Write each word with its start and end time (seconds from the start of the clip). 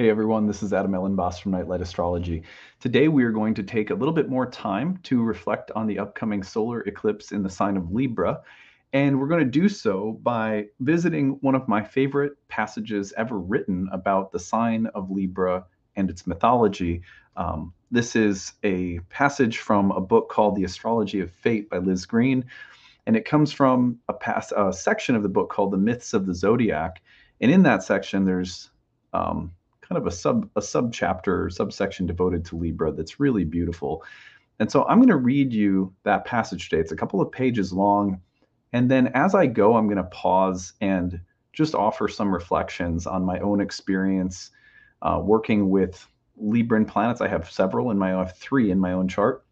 Hey 0.00 0.10
everyone, 0.10 0.46
this 0.46 0.62
is 0.62 0.72
Adam 0.72 0.92
Elenbaas 0.92 1.40
from 1.40 1.50
Nightlight 1.50 1.80
Astrology. 1.80 2.44
Today 2.78 3.08
we 3.08 3.24
are 3.24 3.32
going 3.32 3.52
to 3.54 3.64
take 3.64 3.90
a 3.90 3.94
little 3.96 4.14
bit 4.14 4.28
more 4.28 4.48
time 4.48 5.00
to 5.02 5.24
reflect 5.24 5.72
on 5.74 5.88
the 5.88 5.98
upcoming 5.98 6.44
solar 6.44 6.82
eclipse 6.82 7.32
in 7.32 7.42
the 7.42 7.50
sign 7.50 7.76
of 7.76 7.90
Libra. 7.90 8.40
And 8.92 9.18
we're 9.18 9.26
going 9.26 9.44
to 9.44 9.50
do 9.50 9.68
so 9.68 10.12
by 10.22 10.66
visiting 10.78 11.30
one 11.40 11.56
of 11.56 11.66
my 11.66 11.82
favorite 11.82 12.34
passages 12.46 13.12
ever 13.16 13.40
written 13.40 13.88
about 13.90 14.30
the 14.30 14.38
sign 14.38 14.86
of 14.94 15.10
Libra 15.10 15.64
and 15.96 16.08
its 16.10 16.28
mythology. 16.28 17.02
Um, 17.36 17.74
this 17.90 18.14
is 18.14 18.52
a 18.62 19.00
passage 19.08 19.58
from 19.58 19.90
a 19.90 20.00
book 20.00 20.28
called 20.28 20.54
The 20.54 20.62
Astrology 20.62 21.18
of 21.22 21.32
Fate 21.32 21.68
by 21.68 21.78
Liz 21.78 22.06
Greene. 22.06 22.44
And 23.08 23.16
it 23.16 23.24
comes 23.24 23.52
from 23.52 23.98
a, 24.08 24.14
a 24.56 24.72
section 24.72 25.16
of 25.16 25.24
the 25.24 25.28
book 25.28 25.50
called 25.50 25.72
The 25.72 25.76
Myths 25.76 26.14
of 26.14 26.24
the 26.24 26.36
Zodiac. 26.36 27.02
And 27.40 27.50
in 27.50 27.64
that 27.64 27.82
section, 27.82 28.24
there's 28.24 28.70
um, 29.12 29.50
kind 29.88 29.98
of 29.98 30.06
a 30.06 30.10
sub 30.10 30.48
a 30.56 30.62
sub 30.62 30.92
chapter 30.92 31.48
subsection 31.50 32.06
devoted 32.06 32.44
to 32.44 32.56
Libra 32.56 32.92
that's 32.92 33.18
really 33.18 33.44
beautiful. 33.44 34.04
And 34.60 34.70
so 34.70 34.84
I'm 34.84 34.98
going 34.98 35.08
to 35.08 35.16
read 35.16 35.52
you 35.52 35.94
that 36.02 36.24
passage 36.24 36.68
today. 36.68 36.80
It's 36.80 36.92
a 36.92 36.96
couple 36.96 37.20
of 37.20 37.30
pages 37.30 37.72
long. 37.72 38.20
And 38.72 38.90
then 38.90 39.08
as 39.14 39.34
I 39.34 39.46
go, 39.46 39.76
I'm 39.76 39.86
going 39.86 39.96
to 39.96 40.04
pause 40.04 40.72
and 40.80 41.20
just 41.52 41.74
offer 41.74 42.08
some 42.08 42.32
reflections 42.32 43.06
on 43.06 43.24
my 43.24 43.38
own 43.38 43.60
experience 43.60 44.50
uh, 45.02 45.20
working 45.22 45.70
with 45.70 46.06
Libran 46.42 46.86
planets. 46.86 47.20
I 47.20 47.28
have 47.28 47.50
several 47.50 47.90
in 47.90 47.98
my 47.98 48.14
I 48.14 48.18
have 48.18 48.36
three 48.36 48.70
in 48.70 48.78
my 48.78 48.92
own 48.92 49.08
chart, 49.08 49.44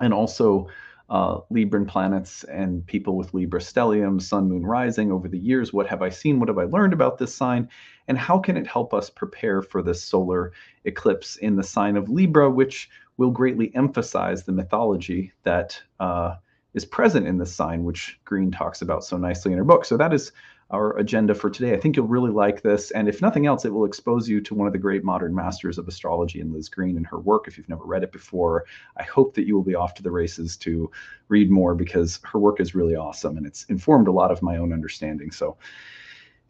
and 0.00 0.14
also 0.14 0.68
uh, 1.10 1.40
Libran 1.52 1.86
planets 1.86 2.44
and 2.44 2.86
people 2.86 3.16
with 3.16 3.34
Libra 3.34 3.60
stellium, 3.60 4.20
Sun, 4.20 4.48
Moon, 4.48 4.64
Rising 4.64 5.12
over 5.12 5.28
the 5.28 5.38
years. 5.38 5.72
What 5.72 5.86
have 5.86 6.02
I 6.02 6.08
seen? 6.08 6.40
What 6.40 6.48
have 6.48 6.58
I 6.58 6.64
learned 6.64 6.92
about 6.92 7.18
this 7.18 7.34
sign? 7.34 7.68
And 8.08 8.18
how 8.18 8.38
can 8.38 8.56
it 8.56 8.66
help 8.66 8.94
us 8.94 9.10
prepare 9.10 9.62
for 9.62 9.82
this 9.82 10.02
solar 10.02 10.52
eclipse 10.84 11.36
in 11.36 11.56
the 11.56 11.62
sign 11.62 11.96
of 11.96 12.08
Libra, 12.08 12.50
which 12.50 12.88
will 13.16 13.30
greatly 13.30 13.74
emphasize 13.74 14.44
the 14.44 14.52
mythology 14.52 15.32
that 15.44 15.80
uh, 16.00 16.36
is 16.74 16.84
present 16.84 17.26
in 17.26 17.38
this 17.38 17.54
sign, 17.54 17.84
which 17.84 18.18
Greene 18.24 18.50
talks 18.50 18.82
about 18.82 19.04
so 19.04 19.16
nicely 19.16 19.52
in 19.52 19.58
her 19.58 19.64
book. 19.64 19.84
So 19.84 19.96
that 19.96 20.12
is 20.12 20.32
our 20.72 20.96
agenda 20.96 21.34
for 21.34 21.50
today. 21.50 21.74
I 21.74 21.80
think 21.80 21.96
you'll 21.96 22.06
really 22.06 22.30
like 22.30 22.62
this. 22.62 22.90
And 22.92 23.08
if 23.08 23.20
nothing 23.20 23.46
else, 23.46 23.64
it 23.64 23.72
will 23.72 23.84
expose 23.84 24.28
you 24.28 24.40
to 24.40 24.54
one 24.54 24.66
of 24.66 24.72
the 24.72 24.78
great 24.78 25.04
modern 25.04 25.34
masters 25.34 25.76
of 25.76 25.86
astrology 25.86 26.40
in 26.40 26.52
Liz 26.52 26.70
Greene 26.70 26.96
and 26.96 27.06
her 27.06 27.20
work. 27.20 27.46
If 27.46 27.58
you've 27.58 27.68
never 27.68 27.84
read 27.84 28.02
it 28.02 28.10
before, 28.10 28.64
I 28.96 29.02
hope 29.02 29.34
that 29.34 29.46
you 29.46 29.54
will 29.54 29.62
be 29.62 29.74
off 29.74 29.94
to 29.94 30.02
the 30.02 30.10
races 30.10 30.56
to 30.58 30.90
read 31.28 31.50
more 31.50 31.74
because 31.74 32.20
her 32.24 32.38
work 32.38 32.58
is 32.58 32.74
really 32.74 32.96
awesome 32.96 33.36
and 33.36 33.46
it's 33.46 33.64
informed 33.64 34.08
a 34.08 34.12
lot 34.12 34.30
of 34.30 34.42
my 34.42 34.56
own 34.56 34.72
understanding. 34.72 35.30
So, 35.30 35.58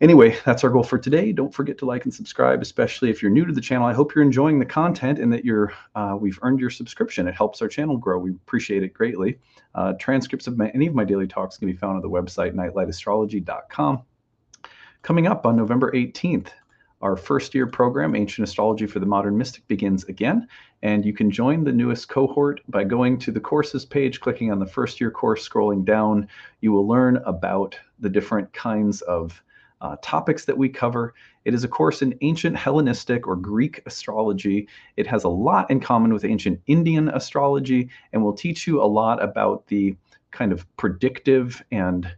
anyway, 0.00 0.36
that's 0.44 0.62
our 0.62 0.70
goal 0.70 0.84
for 0.84 0.98
today. 0.98 1.32
Don't 1.32 1.52
forget 1.52 1.76
to 1.78 1.86
like 1.86 2.04
and 2.04 2.14
subscribe, 2.14 2.62
especially 2.62 3.10
if 3.10 3.22
you're 3.22 3.30
new 3.30 3.44
to 3.44 3.52
the 3.52 3.60
channel. 3.60 3.88
I 3.88 3.92
hope 3.92 4.14
you're 4.14 4.24
enjoying 4.24 4.60
the 4.60 4.66
content 4.66 5.18
and 5.18 5.32
that 5.32 5.44
you're 5.44 5.72
uh, 5.96 6.16
we've 6.20 6.38
earned 6.42 6.60
your 6.60 6.70
subscription. 6.70 7.26
It 7.26 7.34
helps 7.34 7.60
our 7.60 7.68
channel 7.68 7.96
grow. 7.96 8.18
We 8.18 8.30
appreciate 8.30 8.84
it 8.84 8.94
greatly. 8.94 9.40
Uh, 9.74 9.94
transcripts 9.94 10.46
of 10.46 10.56
my, 10.56 10.68
any 10.70 10.86
of 10.86 10.94
my 10.94 11.04
daily 11.04 11.26
talks 11.26 11.56
can 11.56 11.66
be 11.66 11.76
found 11.76 11.96
on 11.96 12.02
the 12.02 12.10
website 12.10 12.54
nightlightastrology.com. 12.54 14.04
Coming 15.02 15.26
up 15.26 15.46
on 15.46 15.56
November 15.56 15.90
18th, 15.90 16.50
our 17.00 17.16
first 17.16 17.56
year 17.56 17.66
program, 17.66 18.14
Ancient 18.14 18.46
Astrology 18.46 18.86
for 18.86 19.00
the 19.00 19.06
Modern 19.06 19.36
Mystic, 19.36 19.66
begins 19.66 20.04
again. 20.04 20.46
And 20.82 21.04
you 21.04 21.12
can 21.12 21.28
join 21.28 21.64
the 21.64 21.72
newest 21.72 22.08
cohort 22.08 22.60
by 22.68 22.84
going 22.84 23.18
to 23.18 23.32
the 23.32 23.40
courses 23.40 23.84
page, 23.84 24.20
clicking 24.20 24.52
on 24.52 24.60
the 24.60 24.66
first 24.66 25.00
year 25.00 25.10
course, 25.10 25.48
scrolling 25.48 25.84
down. 25.84 26.28
You 26.60 26.70
will 26.70 26.86
learn 26.86 27.16
about 27.26 27.76
the 27.98 28.08
different 28.08 28.52
kinds 28.52 29.00
of 29.02 29.42
uh, 29.80 29.96
topics 30.02 30.44
that 30.44 30.56
we 30.56 30.68
cover. 30.68 31.14
It 31.44 31.52
is 31.52 31.64
a 31.64 31.68
course 31.68 32.02
in 32.02 32.16
ancient 32.20 32.56
Hellenistic 32.56 33.26
or 33.26 33.34
Greek 33.34 33.82
astrology. 33.86 34.68
It 34.96 35.08
has 35.08 35.24
a 35.24 35.28
lot 35.28 35.68
in 35.68 35.80
common 35.80 36.12
with 36.12 36.24
ancient 36.24 36.60
Indian 36.68 37.08
astrology 37.08 37.90
and 38.12 38.22
will 38.22 38.34
teach 38.34 38.68
you 38.68 38.80
a 38.80 38.84
lot 38.86 39.20
about 39.20 39.66
the 39.66 39.96
kind 40.30 40.52
of 40.52 40.64
predictive 40.76 41.60
and 41.72 42.08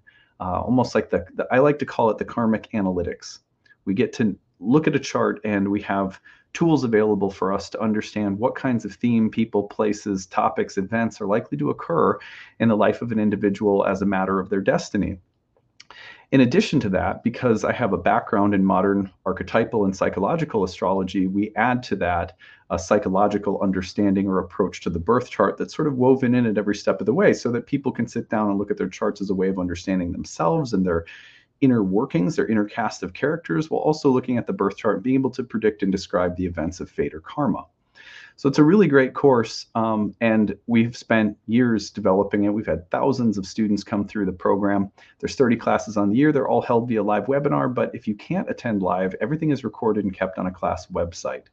uh, 0.41 0.61
almost 0.61 0.95
like 0.95 1.11
the, 1.11 1.27
the, 1.35 1.47
I 1.51 1.59
like 1.59 1.79
to 1.81 1.87
call 1.87 2.11
it 2.11 2.19
the 2.19 2.25
karmic 2.25 2.71
analytics. 2.73 3.39
We 3.85 3.95
get 3.95 4.13
to 4.15 4.37
look 4.61 4.87
at 4.87 4.97
a 4.97 5.01
chart 5.01 5.41
and 5.45 5.69
we 5.69 5.83
have 5.83 6.21
tools 6.53 6.85
available 6.85 7.31
for 7.31 7.53
us 7.53 7.69
to 7.71 7.81
understand 7.81 8.39
what 8.39 8.55
kinds 8.55 8.85
of 8.85 8.95
theme, 8.95 9.29
people, 9.29 9.65
places, 9.65 10.27
topics, 10.27 10.79
events 10.79 11.21
are 11.21 11.27
likely 11.27 11.59
to 11.59 11.71
occur 11.71 12.19
in 12.61 12.69
the 12.69 12.77
life 12.77 13.03
of 13.03 13.13
an 13.13 13.19
individual 13.19 13.85
as 13.85 14.03
a 14.03 14.07
matter 14.07 14.39
of 14.39 14.49
their 14.49 14.61
destiny. 14.61 15.19
In 16.35 16.41
addition 16.41 16.81
to 16.81 16.89
that, 16.89 17.23
because 17.23 17.63
I 17.63 17.71
have 17.71 17.93
a 17.93 17.97
background 17.97 18.57
in 18.57 18.65
modern 18.65 19.09
archetypal 19.25 19.85
and 19.85 19.95
psychological 19.95 20.65
astrology, 20.65 21.29
we 21.29 21.55
add 21.55 21.81
to 21.85 21.95
that 21.95 22.37
a 22.71 22.77
psychological 22.77 23.61
understanding 23.63 24.27
or 24.27 24.41
approach 24.41 24.81
to 24.81 24.91
the 24.91 24.99
birth 24.99 25.31
chart 25.31 25.57
that's 25.57 25.77
sort 25.77 25.87
of 25.87 25.97
woven 25.97 26.35
in 26.35 26.45
at 26.45 26.59
every 26.59 26.75
step 26.75 26.99
of 26.99 27.07
the 27.07 27.15
way 27.15 27.35
so 27.35 27.53
that 27.53 27.69
people 27.69 27.93
can 27.93 28.09
sit 28.09 28.29
down 28.31 28.51
and 28.51 28.59
look 28.59 28.73
at 28.73 28.79
their 28.79 28.89
charts 28.89 29.21
as 29.21 29.31
a 29.31 29.35
way 29.35 29.49
of 29.49 29.61
understanding 29.61 30.11
themselves 30.11 30.73
and 30.73 30.85
their 30.85 31.05
inner 31.61 31.85
workings, 31.85 32.35
their 32.35 32.49
inner 32.49 32.65
cast 32.65 33.05
of 33.05 33.15
characters, 33.15 33.71
while 33.71 33.83
also 33.83 34.11
looking 34.11 34.37
at 34.37 34.49
the 34.49 34.53
birth 34.53 34.77
chart 34.77 34.97
and 34.97 35.05
being 35.05 35.15
able 35.15 35.31
to 35.31 35.45
predict 35.45 35.85
and 35.85 35.93
describe 35.93 36.35
the 36.35 36.47
events 36.47 36.81
of 36.81 36.91
fate 36.91 37.15
or 37.15 37.21
karma. 37.21 37.65
So 38.37 38.49
it's 38.49 38.59
a 38.59 38.65
really 38.65 38.89
great 38.89 39.15
course, 39.15 39.67
um, 39.77 40.13
and 40.21 40.57
we've 40.67 40.97
spent 40.97 41.39
years 41.47 41.91
developing 41.91 42.45
it. 42.45 42.51
We've 42.51 42.67
had 42.67 42.91
thousands 42.91 43.39
of 43.39 43.47
students 43.47 43.85
come 43.85 44.09
through 44.09 44.27
the 44.27 44.33
program. 44.33 44.91
There's 45.21 45.37
30 45.37 45.57
classes 45.57 45.97
on 45.97 46.11
the 46.11 46.17
year. 46.17 46.33
They're 46.33 46.49
all 46.49 46.61
held 46.61 46.89
via 46.89 47.03
live 47.03 47.27
webinar, 47.27 47.73
but 47.73 47.95
if 47.95 48.09
you 48.09 48.15
can't 48.17 48.51
attend 48.51 48.83
live, 48.83 49.15
everything 49.21 49.51
is 49.51 49.63
recorded 49.63 50.05
and 50.05 50.13
kept 50.13 50.39
on 50.39 50.47
a 50.47 50.51
class 50.51 50.87
website. 50.89 51.45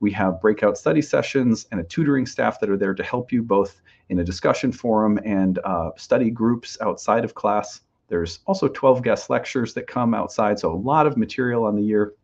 We 0.00 0.10
have 0.12 0.40
breakout 0.40 0.76
study 0.76 1.02
sessions 1.02 1.66
and 1.70 1.80
a 1.80 1.84
tutoring 1.84 2.26
staff 2.26 2.58
that 2.60 2.70
are 2.70 2.76
there 2.76 2.94
to 2.94 3.02
help 3.02 3.30
you 3.30 3.42
both 3.42 3.80
in 4.08 4.18
a 4.18 4.24
discussion 4.24 4.72
forum 4.72 5.20
and 5.24 5.60
uh, 5.64 5.90
study 5.96 6.30
groups 6.30 6.78
outside 6.80 7.24
of 7.24 7.34
class. 7.34 7.82
There's 8.08 8.40
also 8.46 8.68
12 8.68 9.02
guest 9.02 9.30
lectures 9.30 9.74
that 9.74 9.86
come 9.86 10.14
outside, 10.14 10.58
so 10.58 10.72
a 10.72 10.74
lot 10.74 11.06
of 11.06 11.16
material 11.16 11.64
on 11.64 11.76
the 11.76 11.82
year 11.82 12.14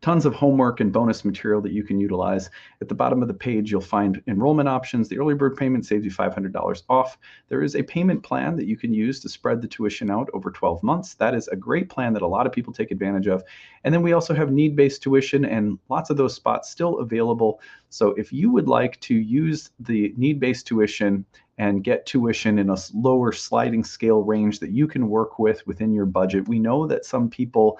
tons 0.00 0.26
of 0.26 0.34
homework 0.34 0.80
and 0.80 0.92
bonus 0.92 1.24
material 1.24 1.60
that 1.62 1.72
you 1.72 1.84
can 1.84 2.00
utilize. 2.00 2.50
At 2.80 2.88
the 2.88 2.94
bottom 2.94 3.22
of 3.22 3.28
the 3.28 3.34
page, 3.34 3.70
you'll 3.70 3.80
find 3.80 4.22
enrollment 4.26 4.68
options. 4.68 5.08
The 5.08 5.18
early 5.18 5.34
bird 5.34 5.56
payment 5.56 5.86
saves 5.86 6.04
you 6.04 6.10
$500 6.10 6.82
off. 6.88 7.18
There 7.48 7.62
is 7.62 7.76
a 7.76 7.82
payment 7.82 8.22
plan 8.22 8.56
that 8.56 8.66
you 8.66 8.76
can 8.76 8.92
use 8.92 9.20
to 9.20 9.28
spread 9.28 9.62
the 9.62 9.68
tuition 9.68 10.10
out 10.10 10.28
over 10.34 10.50
12 10.50 10.82
months. 10.82 11.14
That 11.14 11.34
is 11.34 11.48
a 11.48 11.56
great 11.56 11.88
plan 11.88 12.12
that 12.14 12.22
a 12.22 12.26
lot 12.26 12.46
of 12.46 12.52
people 12.52 12.72
take 12.72 12.90
advantage 12.90 13.28
of. 13.28 13.44
And 13.84 13.94
then 13.94 14.02
we 14.02 14.12
also 14.12 14.34
have 14.34 14.50
need 14.50 14.74
based 14.74 15.02
tuition 15.02 15.44
and 15.44 15.78
lots 15.88 16.10
of 16.10 16.16
those 16.16 16.34
spots 16.34 16.70
still 16.70 16.98
available. 16.98 17.60
So 17.90 18.08
if 18.14 18.32
you 18.32 18.50
would 18.50 18.68
like 18.68 18.98
to 19.00 19.14
use 19.14 19.70
the 19.78 20.12
need 20.16 20.40
based 20.40 20.66
tuition 20.66 21.24
and 21.58 21.84
get 21.84 22.06
tuition 22.06 22.58
in 22.58 22.70
a 22.70 22.76
lower 22.94 23.32
sliding 23.32 23.84
scale 23.84 24.22
range 24.22 24.58
that 24.60 24.70
you 24.70 24.86
can 24.86 25.08
work 25.08 25.38
with 25.38 25.66
within 25.66 25.92
your 25.92 26.06
budget, 26.06 26.48
we 26.48 26.58
know 26.58 26.86
that 26.86 27.04
some 27.04 27.28
people 27.28 27.78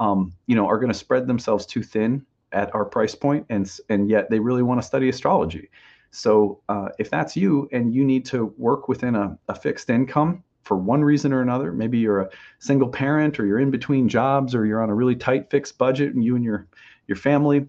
um, 0.00 0.32
you 0.46 0.56
know, 0.56 0.66
are 0.66 0.78
going 0.78 0.92
to 0.92 0.98
spread 0.98 1.26
themselves 1.26 1.66
too 1.66 1.82
thin 1.82 2.24
at 2.52 2.74
our 2.74 2.84
price 2.84 3.14
point, 3.14 3.46
and 3.48 3.70
and 3.88 4.08
yet 4.08 4.30
they 4.30 4.38
really 4.38 4.62
want 4.62 4.80
to 4.80 4.86
study 4.86 5.08
astrology. 5.08 5.70
So 6.10 6.60
uh, 6.68 6.88
if 6.98 7.10
that's 7.10 7.36
you 7.36 7.68
and 7.72 7.92
you 7.92 8.04
need 8.04 8.24
to 8.26 8.54
work 8.56 8.86
within 8.88 9.16
a, 9.16 9.36
a 9.48 9.54
fixed 9.54 9.90
income 9.90 10.44
for 10.62 10.76
one 10.76 11.02
reason 11.02 11.32
or 11.32 11.42
another, 11.42 11.72
maybe 11.72 11.98
you're 11.98 12.20
a 12.20 12.30
single 12.60 12.88
parent 12.88 13.40
or 13.40 13.46
you're 13.46 13.58
in 13.58 13.72
between 13.72 14.08
jobs 14.08 14.54
or 14.54 14.64
you're 14.64 14.80
on 14.80 14.90
a 14.90 14.94
really 14.94 15.16
tight 15.16 15.50
fixed 15.50 15.76
budget 15.76 16.14
and 16.14 16.24
you 16.24 16.36
and 16.36 16.44
your 16.44 16.68
your 17.08 17.16
family, 17.16 17.66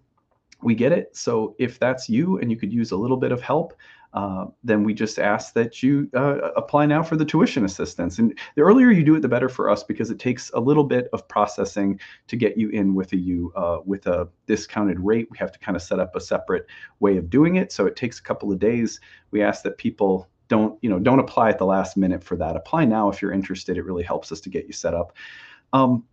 we 0.62 0.76
get 0.76 0.92
it. 0.92 1.16
So 1.16 1.56
if 1.60 1.80
that's 1.80 2.08
you 2.08 2.38
and 2.40 2.52
you 2.52 2.58
could 2.58 2.72
use 2.72 2.92
a 2.92 2.98
little 2.98 3.18
bit 3.18 3.32
of 3.32 3.42
help, 3.42 3.74
uh, 4.16 4.46
then 4.64 4.86
we 4.86 4.94
just 4.94 5.20
ask 5.20 5.54
that 5.54 5.84
you 5.84 6.10
uh, 6.16 6.52
apply 6.56 6.86
now 6.86 7.04
for 7.04 7.18
the 7.18 7.26
tuition 7.26 7.66
assistance. 7.66 8.18
And 8.18 8.38
the 8.56 8.62
earlier 8.62 8.90
you 8.90 9.04
do 9.04 9.16
it, 9.16 9.22
the 9.22 9.28
better 9.28 9.50
for 9.50 9.70
us 9.70 9.84
because 9.84 10.10
it 10.10 10.20
takes 10.20 10.50
a 10.52 10.60
little 10.60 10.86
bit 10.86 11.10
of 11.12 11.28
processing 11.28 12.00
to 12.28 12.38
get 12.38 12.58
you 12.58 12.70
in 12.70 12.96
with 12.96 13.12
a 13.12 13.18
you 13.18 13.52
uh, 13.58 13.80
with 13.86 14.08
a 14.08 14.30
discounted 14.48 15.02
rate. 15.02 15.28
We 15.30 15.38
have 15.38 15.52
to 15.52 15.60
kind 15.60 15.76
of 15.76 15.82
set 15.82 16.00
up 16.00 16.16
a 16.16 16.22
separate 16.22 16.66
way 17.02 17.18
of 17.18 17.30
doing 17.30 17.58
it, 17.58 17.74
so 17.74 17.86
it 17.86 17.98
takes 17.98 18.18
a 18.20 18.24
couple 18.24 18.54
of 18.54 18.58
days. 18.58 19.02
We 19.32 19.44
ask 19.44 19.64
that 19.64 19.78
people 19.78 20.30
don't 20.48 20.82
you 20.82 20.90
know 20.90 21.00
don't 21.00 21.20
apply 21.20 21.50
at 21.50 21.58
the 21.58 21.66
last 21.66 21.98
minute 21.98 22.24
for 22.24 22.38
that. 22.38 22.56
Apply 22.56 22.86
now 22.86 23.10
if 23.10 23.22
you're 23.22 23.34
interested. 23.34 23.78
It 23.78 23.84
really 23.84 24.04
helps 24.04 24.32
us 24.32 24.40
to 24.42 24.50
get 24.50 24.66
you 24.66 24.74
set 24.74 24.94
up. 24.94 25.12
Um, 25.74 26.06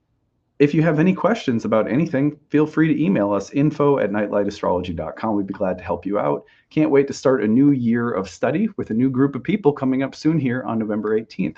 if 0.63 0.73
you 0.73 0.81
have 0.81 1.01
any 1.01 1.13
questions 1.13 1.65
about 1.65 1.91
anything, 1.91 2.39
feel 2.49 2.69
free 2.69 2.87
to 2.87 3.03
email 3.03 3.33
us 3.33 3.51
info 3.51 3.99
at 3.99 4.13
nightlightastrology.com. 4.13 5.35
We'd 5.35 5.49
be 5.49 5.53
glad 5.53 5.77
to 5.79 5.83
help 5.83 6.07
you 6.07 6.21
out. 6.21 6.45
Can't 6.71 6.93
wait 6.93 7.09
to 7.09 7.13
start 7.13 7.43
a 7.43 7.49
new 7.49 7.73
year 7.73 8.13
of 8.13 8.29
study 8.29 8.69
with 8.77 8.91
a 8.91 8.95
new 8.95 9.11
group 9.11 9.35
of 9.35 9.43
people 9.43 9.73
coming 9.73 10.05
up 10.05 10.15
soon 10.15 10.39
here 10.39 10.63
on 10.63 10.79
November 10.79 11.21
18th. 11.21 11.57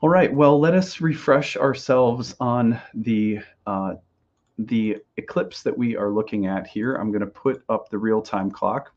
All 0.00 0.08
right, 0.08 0.32
well, 0.32 0.58
let 0.58 0.72
us 0.72 1.02
refresh 1.02 1.54
ourselves 1.58 2.34
on 2.40 2.80
the 2.94 3.40
uh, 3.66 3.96
the 4.56 4.96
eclipse 5.18 5.62
that 5.62 5.76
we 5.76 5.94
are 5.94 6.08
looking 6.08 6.46
at 6.46 6.66
here. 6.66 6.94
I'm 6.94 7.12
going 7.12 7.20
to 7.20 7.26
put 7.26 7.62
up 7.68 7.90
the 7.90 7.98
real-time 7.98 8.50
clock. 8.50 8.94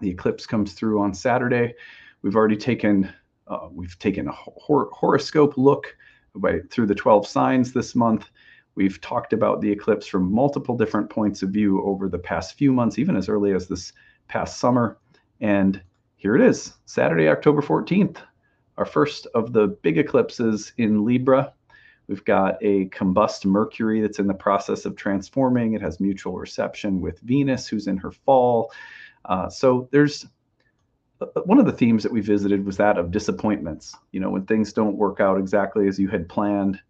The 0.00 0.10
eclipse 0.10 0.44
comes 0.44 0.74
through 0.74 1.00
on 1.00 1.14
Saturday. 1.14 1.72
We've 2.20 2.36
already 2.36 2.58
taken 2.58 3.10
uh, 3.46 3.68
we've 3.72 3.98
taken 3.98 4.28
a 4.28 4.32
hor 4.32 4.90
horoscope 4.92 5.56
look 5.56 5.96
by, 6.40 6.60
through 6.70 6.86
the 6.86 6.94
12 6.94 7.26
signs 7.26 7.72
this 7.72 7.94
month. 7.94 8.30
We've 8.74 9.00
talked 9.00 9.32
about 9.32 9.60
the 9.60 9.70
eclipse 9.70 10.06
from 10.06 10.32
multiple 10.32 10.76
different 10.76 11.10
points 11.10 11.42
of 11.42 11.50
view 11.50 11.82
over 11.82 12.08
the 12.08 12.18
past 12.18 12.54
few 12.54 12.72
months, 12.72 12.98
even 12.98 13.16
as 13.16 13.28
early 13.28 13.52
as 13.52 13.66
this 13.66 13.92
past 14.28 14.58
summer. 14.58 14.98
And 15.40 15.82
here 16.16 16.36
it 16.36 16.42
is, 16.42 16.74
Saturday, 16.84 17.28
October 17.28 17.62
14th, 17.62 18.18
our 18.76 18.84
first 18.84 19.26
of 19.34 19.52
the 19.52 19.68
big 19.82 19.98
eclipses 19.98 20.72
in 20.78 21.04
Libra. 21.04 21.52
We've 22.06 22.24
got 22.24 22.56
a 22.62 22.88
combust 22.88 23.44
Mercury 23.44 24.00
that's 24.00 24.18
in 24.18 24.26
the 24.26 24.34
process 24.34 24.84
of 24.84 24.96
transforming. 24.96 25.74
It 25.74 25.82
has 25.82 26.00
mutual 26.00 26.38
reception 26.38 27.00
with 27.00 27.20
Venus, 27.20 27.68
who's 27.68 27.86
in 27.86 27.98
her 27.98 28.12
fall. 28.12 28.72
Uh, 29.24 29.48
so 29.48 29.88
there's 29.92 30.26
one 31.44 31.58
of 31.58 31.66
the 31.66 31.72
themes 31.72 32.02
that 32.02 32.12
we 32.12 32.20
visited 32.20 32.64
was 32.64 32.76
that 32.76 32.98
of 32.98 33.10
disappointments. 33.10 33.96
You 34.12 34.20
know, 34.20 34.30
when 34.30 34.46
things 34.46 34.72
don't 34.72 34.96
work 34.96 35.20
out 35.20 35.38
exactly 35.38 35.88
as 35.88 35.98
you 35.98 36.08
had 36.08 36.28
planned, 36.28 36.80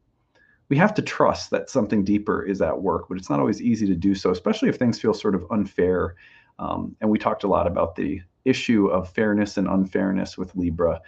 we 0.68 0.76
have 0.76 0.94
to 0.94 1.02
trust 1.02 1.50
that 1.50 1.70
something 1.70 2.04
deeper 2.04 2.42
is 2.42 2.60
at 2.60 2.82
work, 2.82 3.08
but 3.08 3.16
it's 3.16 3.30
not 3.30 3.40
always 3.40 3.62
easy 3.62 3.86
to 3.86 3.94
do 3.94 4.14
so, 4.14 4.30
especially 4.30 4.68
if 4.68 4.76
things 4.76 4.98
feel 4.98 5.14
sort 5.14 5.34
of 5.34 5.44
unfair. 5.50 6.14
Um, 6.58 6.94
and 7.00 7.10
we 7.10 7.18
talked 7.18 7.44
a 7.44 7.48
lot 7.48 7.66
about 7.66 7.96
the 7.96 8.20
issue 8.44 8.88
of 8.88 9.10
fairness 9.10 9.56
and 9.56 9.66
unfairness 9.66 10.36
with 10.36 10.54
Libra 10.54 11.00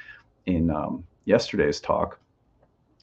in 0.46 0.70
um, 0.70 1.04
yesterday's 1.26 1.80
talk. 1.80 2.18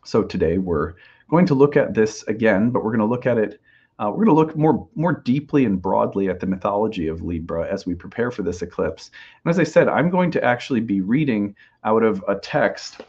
So 0.04 0.24
today 0.24 0.58
we're 0.58 0.94
going 1.30 1.46
to 1.48 1.54
look 1.54 1.78
at 1.78 1.94
this 1.94 2.24
again, 2.24 2.72
but 2.72 2.84
we're 2.84 2.92
going 2.92 3.00
to 3.00 3.06
look 3.06 3.25
at 3.25 3.38
it. 3.38 3.62
Uh, 4.00 4.10
we're 4.10 4.26
going 4.26 4.28
to 4.28 4.34
look 4.34 4.56
more 4.56 4.88
more 4.96 5.14
deeply 5.14 5.66
and 5.66 5.82
broadly 5.82 6.30
at 6.30 6.40
the 6.40 6.46
mythology 6.46 7.08
of 7.08 7.22
Libra 7.22 7.68
as 7.68 7.86
we 7.86 7.96
prepare 7.96 8.30
for 8.30 8.44
this 8.44 8.62
eclipse. 8.62 9.10
And 9.44 9.50
as 9.50 9.60
I 9.60 9.64
said, 9.64 9.88
I'm 9.88 10.10
going 10.10 10.30
to 10.32 10.44
actually 10.44 10.82
be 10.82 11.02
reading 11.02 11.56
out 11.84 12.04
of 12.04 12.24
a 12.28 12.36
text. 12.36 13.02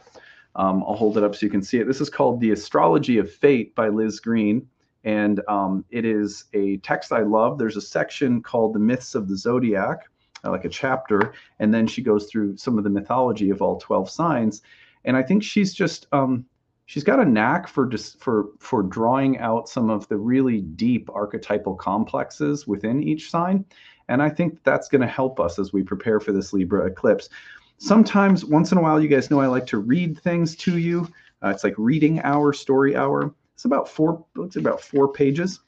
Um, 0.55 0.83
I'll 0.87 0.95
hold 0.95 1.17
it 1.17 1.23
up 1.23 1.35
so 1.35 1.45
you 1.45 1.51
can 1.51 1.61
see 1.61 1.77
it. 1.79 1.85
This 1.85 2.01
is 2.01 2.09
called 2.09 2.39
"The 2.39 2.51
Astrology 2.51 3.17
of 3.19 3.31
Fate" 3.31 3.75
by 3.75 3.89
Liz 3.89 4.19
Greene, 4.19 4.67
and 5.03 5.41
um, 5.47 5.85
it 5.91 6.05
is 6.05 6.45
a 6.53 6.77
text 6.77 7.11
I 7.11 7.21
love. 7.21 7.59
There's 7.59 7.77
a 7.77 7.81
section 7.81 8.41
called 8.41 8.73
"The 8.73 8.79
Myths 8.79 9.13
of 9.13 9.27
the 9.27 9.37
Zodiac." 9.37 10.09
Uh, 10.45 10.51
like 10.51 10.63
a 10.63 10.69
chapter, 10.69 11.33
and 11.59 11.73
then 11.73 11.85
she 11.85 12.01
goes 12.01 12.27
through 12.27 12.55
some 12.55 12.77
of 12.77 12.85
the 12.85 12.89
mythology 12.89 13.49
of 13.49 13.61
all 13.61 13.77
12 13.77 14.09
signs. 14.09 14.61
And 15.03 15.17
I 15.17 15.21
think 15.21 15.43
she's 15.43 15.73
just 15.73 16.07
um, 16.13 16.45
she's 16.89 17.03
got 17.03 17.19
a 17.19 17.25
knack 17.25 17.67
for 17.67 17.85
just 17.85 18.19
for 18.19 18.47
for 18.57 18.81
drawing 18.81 19.37
out 19.37 19.69
some 19.69 19.91
of 19.91 20.07
the 20.07 20.17
really 20.17 20.61
deep 20.61 21.07
archetypal 21.13 21.75
complexes 21.75 22.65
within 22.65 23.03
each 23.03 23.29
sign. 23.29 23.63
And 24.07 24.23
i 24.23 24.29
think 24.29 24.63
that's 24.63 24.89
going 24.89 25.01
to 25.01 25.07
help 25.07 25.39
us 25.39 25.59
as 25.59 25.71
we 25.71 25.83
prepare 25.83 26.19
for 26.19 26.31
this 26.31 26.51
libra 26.51 26.87
eclipse. 26.87 27.29
Sometimes 27.77 28.43
once 28.43 28.71
in 28.71 28.79
a 28.79 28.81
while 28.81 28.99
you 28.99 29.07
guys 29.07 29.29
know 29.29 29.39
i 29.39 29.45
like 29.45 29.67
to 29.67 29.77
read 29.77 30.19
things 30.19 30.55
to 30.57 30.79
you. 30.79 31.07
Uh, 31.43 31.49
it's 31.49 31.63
like 31.63 31.75
reading 31.77 32.21
hour 32.21 32.51
story 32.53 32.95
hour. 32.95 33.35
It's 33.53 33.65
about 33.65 33.87
four 33.87 34.25
it's 34.39 34.55
about 34.55 34.81
four 34.81 35.13
pages. 35.13 35.59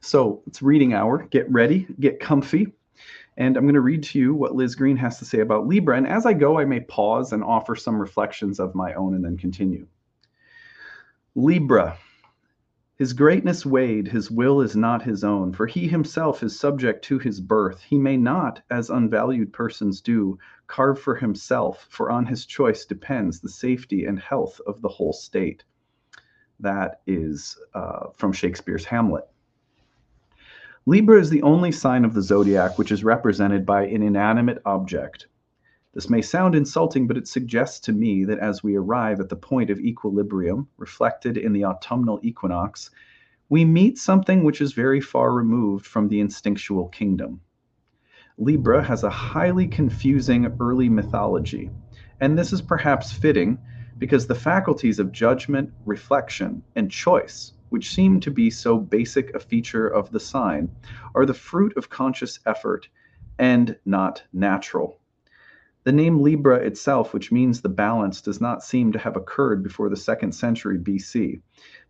So 0.00 0.40
it's 0.46 0.62
reading 0.62 0.94
hour. 0.94 1.26
Get 1.32 1.50
ready 1.50 1.88
get 1.98 2.20
comfy. 2.20 2.72
And 3.38 3.56
I'm 3.56 3.64
going 3.64 3.74
to 3.74 3.80
read 3.80 4.04
to 4.04 4.20
you 4.20 4.34
what 4.34 4.54
Liz 4.54 4.76
Greene 4.76 4.98
has 4.98 5.18
to 5.18 5.24
say 5.24 5.40
about 5.40 5.66
Libra. 5.66 5.96
And 5.96 6.06
as 6.06 6.26
I 6.26 6.34
go, 6.34 6.60
I 6.60 6.64
may 6.66 6.80
pause 6.80 7.32
and 7.32 7.42
offer 7.42 7.74
some 7.74 7.98
reflections 7.98 8.60
of 8.60 8.74
my 8.74 8.92
own 8.92 9.14
and 9.14 9.24
then 9.24 9.38
continue. 9.38 9.86
Libra. 11.34 11.96
His 12.96 13.14
greatness 13.14 13.64
weighed, 13.64 14.08
his 14.08 14.30
will 14.30 14.60
is 14.60 14.76
not 14.76 15.02
his 15.02 15.24
own, 15.24 15.54
for 15.54 15.66
he 15.66 15.88
himself 15.88 16.42
is 16.42 16.60
subject 16.60 17.02
to 17.06 17.18
his 17.18 17.40
birth. 17.40 17.80
He 17.80 17.96
may 17.96 18.18
not, 18.18 18.60
as 18.70 18.90
unvalued 18.90 19.50
persons 19.50 20.02
do, 20.02 20.38
carve 20.66 21.00
for 21.00 21.14
himself, 21.14 21.86
for 21.88 22.10
on 22.10 22.26
his 22.26 22.44
choice 22.44 22.84
depends 22.84 23.40
the 23.40 23.48
safety 23.48 24.04
and 24.04 24.20
health 24.20 24.60
of 24.66 24.82
the 24.82 24.90
whole 24.90 25.14
state. 25.14 25.64
That 26.60 27.00
is 27.06 27.58
uh, 27.72 28.10
from 28.14 28.34
Shakespeare's 28.34 28.84
Hamlet. 28.84 29.26
Libra 30.84 31.18
is 31.18 31.30
the 31.30 31.42
only 31.42 31.72
sign 31.72 32.04
of 32.04 32.12
the 32.12 32.22
zodiac 32.22 32.76
which 32.76 32.92
is 32.92 33.04
represented 33.04 33.64
by 33.64 33.86
an 33.86 34.02
inanimate 34.02 34.60
object. 34.66 35.28
This 35.94 36.08
may 36.08 36.22
sound 36.22 36.54
insulting, 36.54 37.06
but 37.06 37.18
it 37.18 37.28
suggests 37.28 37.78
to 37.80 37.92
me 37.92 38.24
that 38.24 38.38
as 38.38 38.62
we 38.62 38.76
arrive 38.76 39.20
at 39.20 39.28
the 39.28 39.36
point 39.36 39.68
of 39.68 39.78
equilibrium, 39.78 40.68
reflected 40.78 41.36
in 41.36 41.52
the 41.52 41.66
autumnal 41.66 42.18
equinox, 42.22 42.90
we 43.50 43.66
meet 43.66 43.98
something 43.98 44.42
which 44.42 44.62
is 44.62 44.72
very 44.72 45.02
far 45.02 45.34
removed 45.34 45.84
from 45.84 46.08
the 46.08 46.20
instinctual 46.20 46.88
kingdom. 46.88 47.42
Libra 48.38 48.82
has 48.82 49.04
a 49.04 49.10
highly 49.10 49.66
confusing 49.68 50.56
early 50.58 50.88
mythology, 50.88 51.68
and 52.20 52.38
this 52.38 52.54
is 52.54 52.62
perhaps 52.62 53.12
fitting 53.12 53.58
because 53.98 54.26
the 54.26 54.34
faculties 54.34 54.98
of 54.98 55.12
judgment, 55.12 55.70
reflection, 55.84 56.62
and 56.74 56.90
choice, 56.90 57.52
which 57.68 57.92
seem 57.92 58.18
to 58.20 58.30
be 58.30 58.48
so 58.48 58.78
basic 58.78 59.34
a 59.34 59.38
feature 59.38 59.88
of 59.88 60.10
the 60.10 60.20
sign, 60.20 60.70
are 61.14 61.26
the 61.26 61.34
fruit 61.34 61.76
of 61.76 61.90
conscious 61.90 62.40
effort 62.46 62.88
and 63.38 63.76
not 63.84 64.22
natural. 64.32 64.98
The 65.84 65.90
name 65.90 66.20
Libra 66.20 66.58
itself, 66.58 67.12
which 67.12 67.32
means 67.32 67.60
the 67.60 67.68
balance, 67.68 68.20
does 68.20 68.40
not 68.40 68.62
seem 68.62 68.92
to 68.92 69.00
have 69.00 69.16
occurred 69.16 69.64
before 69.64 69.88
the 69.88 69.96
second 69.96 70.30
century 70.30 70.78
BC. 70.78 71.40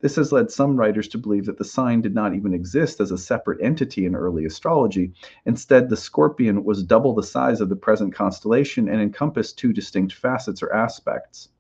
This 0.01 0.17
has 0.17 0.33
led 0.33 0.51
some 0.51 0.79
writers 0.79 1.09
to 1.09 1.19
believe 1.19 1.45
that 1.45 1.59
the 1.59 1.65
sign 1.65 2.01
did 2.01 2.15
not 2.15 2.35
even 2.35 2.55
exist 2.55 3.01
as 3.01 3.11
a 3.11 3.19
separate 3.19 3.61
entity 3.61 4.07
in 4.07 4.15
early 4.15 4.47
astrology. 4.47 5.13
Instead, 5.45 5.91
the 5.91 5.97
scorpion 5.99 6.65
was 6.65 6.83
double 6.83 7.15
the 7.15 7.23
size 7.23 7.61
of 7.61 7.69
the 7.69 7.77
present 7.77 8.15
constellation 8.15 8.89
and 8.89 8.99
encompassed 9.03 9.59
two 9.59 9.75
distinct 9.75 10.15
facets 10.15 10.63
or 10.63 10.73
aspects. 10.73 11.51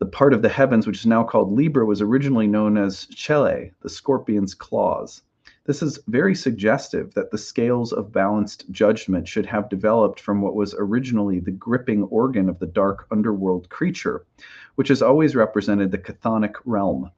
The 0.00 0.06
part 0.06 0.34
of 0.34 0.42
the 0.42 0.48
heavens 0.48 0.88
which 0.88 0.98
is 0.98 1.06
now 1.06 1.22
called 1.22 1.52
Libra 1.52 1.86
was 1.86 2.02
originally 2.02 2.48
known 2.48 2.76
as 2.76 3.06
Chele, 3.06 3.70
the 3.80 3.88
scorpion's 3.88 4.54
claws. 4.54 5.22
This 5.68 5.82
is 5.82 6.00
very 6.08 6.34
suggestive 6.34 7.12
that 7.12 7.30
the 7.30 7.36
scales 7.36 7.92
of 7.92 8.10
balanced 8.10 8.70
judgment 8.70 9.28
should 9.28 9.44
have 9.44 9.68
developed 9.68 10.18
from 10.18 10.40
what 10.40 10.54
was 10.54 10.74
originally 10.78 11.40
the 11.40 11.50
gripping 11.50 12.04
organ 12.04 12.48
of 12.48 12.58
the 12.58 12.66
dark 12.66 13.06
underworld 13.10 13.68
creature, 13.68 14.24
which 14.76 14.88
has 14.88 15.02
always 15.02 15.36
represented 15.36 15.90
the 15.90 15.98
chthonic 15.98 16.54
realm. 16.64 17.10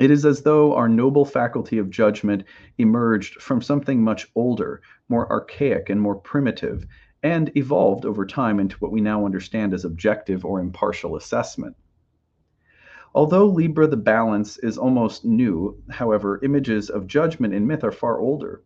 It 0.00 0.10
is 0.10 0.26
as 0.26 0.42
though 0.42 0.74
our 0.74 0.88
noble 0.88 1.24
faculty 1.24 1.78
of 1.78 1.88
judgment 1.88 2.42
emerged 2.78 3.40
from 3.40 3.62
something 3.62 4.02
much 4.02 4.28
older, 4.34 4.82
more 5.08 5.30
archaic, 5.30 5.88
and 5.88 6.00
more 6.00 6.16
primitive, 6.16 6.84
and 7.22 7.56
evolved 7.56 8.04
over 8.04 8.26
time 8.26 8.58
into 8.58 8.76
what 8.78 8.90
we 8.90 9.00
now 9.00 9.24
understand 9.24 9.72
as 9.72 9.84
objective 9.84 10.44
or 10.44 10.58
impartial 10.58 11.14
assessment. 11.14 11.76
Although 13.14 13.46
Libra 13.46 13.86
the 13.86 13.96
balance 13.96 14.58
is 14.58 14.76
almost 14.76 15.24
new, 15.24 15.76
however, 15.88 16.38
images 16.42 16.90
of 16.90 17.06
judgment 17.06 17.54
in 17.54 17.66
myth 17.66 17.82
are 17.82 17.90
far 17.90 18.20
older. 18.20 18.62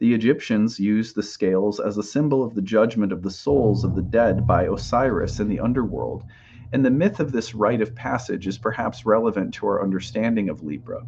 The 0.00 0.12
Egyptians 0.12 0.80
used 0.80 1.14
the 1.14 1.22
scales 1.22 1.78
as 1.78 1.96
a 1.96 2.02
symbol 2.02 2.42
of 2.42 2.54
the 2.54 2.62
judgment 2.62 3.12
of 3.12 3.22
the 3.22 3.30
souls 3.30 3.84
of 3.84 3.94
the 3.94 4.02
dead 4.02 4.46
by 4.46 4.64
Osiris 4.64 5.38
in 5.38 5.48
the 5.48 5.60
underworld, 5.60 6.24
and 6.72 6.84
the 6.84 6.90
myth 6.90 7.20
of 7.20 7.30
this 7.30 7.54
rite 7.54 7.80
of 7.80 7.94
passage 7.94 8.46
is 8.46 8.58
perhaps 8.58 9.06
relevant 9.06 9.54
to 9.54 9.66
our 9.66 9.82
understanding 9.82 10.48
of 10.48 10.64
Libra. 10.64 11.06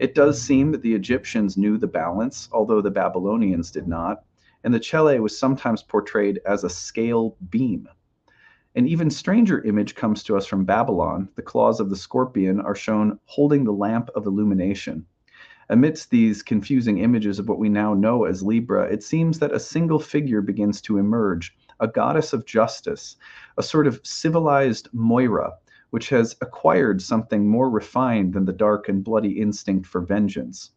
It 0.00 0.14
does 0.14 0.42
seem 0.42 0.72
that 0.72 0.82
the 0.82 0.94
Egyptians 0.94 1.56
knew 1.56 1.78
the 1.78 1.86
balance, 1.86 2.48
although 2.52 2.80
the 2.80 2.90
Babylonians 2.90 3.70
did 3.70 3.86
not, 3.86 4.24
and 4.64 4.74
the 4.74 4.80
chele 4.80 5.20
was 5.20 5.38
sometimes 5.38 5.82
portrayed 5.82 6.40
as 6.44 6.64
a 6.64 6.70
scale 6.70 7.36
beam. 7.50 7.88
An 8.76 8.86
even 8.86 9.10
stranger 9.10 9.60
image 9.62 9.96
comes 9.96 10.22
to 10.22 10.36
us 10.36 10.46
from 10.46 10.64
Babylon. 10.64 11.28
The 11.34 11.42
claws 11.42 11.80
of 11.80 11.90
the 11.90 11.96
scorpion 11.96 12.60
are 12.60 12.76
shown 12.76 13.18
holding 13.24 13.64
the 13.64 13.72
lamp 13.72 14.10
of 14.14 14.26
illumination. 14.26 15.06
Amidst 15.68 16.10
these 16.10 16.44
confusing 16.44 16.98
images 16.98 17.40
of 17.40 17.48
what 17.48 17.58
we 17.58 17.68
now 17.68 17.94
know 17.94 18.26
as 18.26 18.44
Libra, 18.44 18.84
it 18.84 19.02
seems 19.02 19.40
that 19.40 19.52
a 19.52 19.58
single 19.58 19.98
figure 19.98 20.40
begins 20.40 20.80
to 20.82 20.98
emerge, 20.98 21.56
a 21.80 21.88
goddess 21.88 22.32
of 22.32 22.46
justice, 22.46 23.16
a 23.58 23.62
sort 23.62 23.88
of 23.88 24.00
civilized 24.04 24.88
Moira, 24.92 25.54
which 25.90 26.08
has 26.10 26.36
acquired 26.40 27.02
something 27.02 27.48
more 27.48 27.68
refined 27.68 28.34
than 28.34 28.44
the 28.44 28.52
dark 28.52 28.88
and 28.88 29.02
bloody 29.02 29.40
instinct 29.40 29.84
for 29.84 30.00
vengeance. 30.00 30.70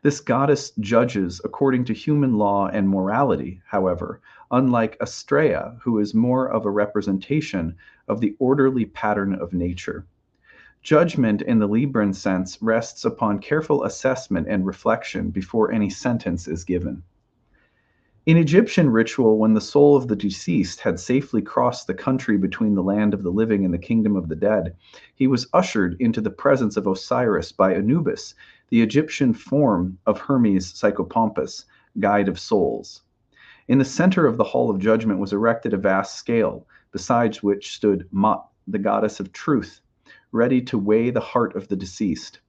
This 0.00 0.20
goddess 0.20 0.70
judges 0.80 1.38
according 1.44 1.84
to 1.84 1.92
human 1.92 2.38
law 2.38 2.66
and 2.68 2.88
morality, 2.88 3.60
however, 3.66 4.22
unlike 4.50 4.98
Astraea, 5.02 5.78
who 5.82 5.98
is 5.98 6.14
more 6.14 6.48
of 6.48 6.64
a 6.64 6.70
representation 6.70 7.76
of 8.08 8.22
the 8.22 8.34
orderly 8.38 8.86
pattern 8.86 9.34
of 9.34 9.52
nature. 9.52 10.06
Judgment 10.82 11.42
in 11.42 11.58
the 11.58 11.68
Libran 11.68 12.14
sense 12.14 12.56
rests 12.62 13.04
upon 13.04 13.38
careful 13.38 13.84
assessment 13.84 14.46
and 14.48 14.64
reflection 14.64 15.28
before 15.28 15.70
any 15.70 15.90
sentence 15.90 16.48
is 16.48 16.64
given. 16.64 17.02
In 18.24 18.38
Egyptian 18.38 18.88
ritual, 18.88 19.38
when 19.38 19.52
the 19.52 19.60
soul 19.60 19.94
of 19.94 20.08
the 20.08 20.16
deceased 20.16 20.80
had 20.80 20.98
safely 20.98 21.42
crossed 21.42 21.86
the 21.86 21.92
country 21.92 22.38
between 22.38 22.74
the 22.74 22.82
land 22.82 23.12
of 23.12 23.22
the 23.22 23.30
living 23.30 23.64
and 23.64 23.74
the 23.74 23.78
kingdom 23.78 24.16
of 24.16 24.28
the 24.28 24.36
dead, 24.36 24.74
he 25.14 25.26
was 25.26 25.48
ushered 25.52 25.96
into 26.00 26.22
the 26.22 26.30
presence 26.30 26.78
of 26.78 26.86
Osiris 26.86 27.52
by 27.52 27.74
Anubis, 27.74 28.34
the 28.68 28.82
Egyptian 28.82 29.32
form 29.32 29.98
of 30.06 30.18
Hermes 30.18 30.72
Psychopompos, 30.72 31.64
guide 32.00 32.28
of 32.28 32.38
souls. 32.38 33.02
In 33.68 33.78
the 33.78 33.84
center 33.84 34.26
of 34.26 34.36
the 34.36 34.44
Hall 34.44 34.70
of 34.70 34.80
Judgment 34.80 35.20
was 35.20 35.32
erected 35.32 35.72
a 35.72 35.76
vast 35.76 36.16
scale, 36.16 36.66
besides 36.92 37.42
which 37.42 37.74
stood 37.74 38.08
Maat, 38.10 38.44
the 38.66 38.78
goddess 38.78 39.20
of 39.20 39.32
truth, 39.32 39.80
ready 40.32 40.60
to 40.62 40.78
weigh 40.78 41.10
the 41.10 41.20
heart 41.20 41.54
of 41.54 41.68
the 41.68 41.76
deceased. 41.76 42.40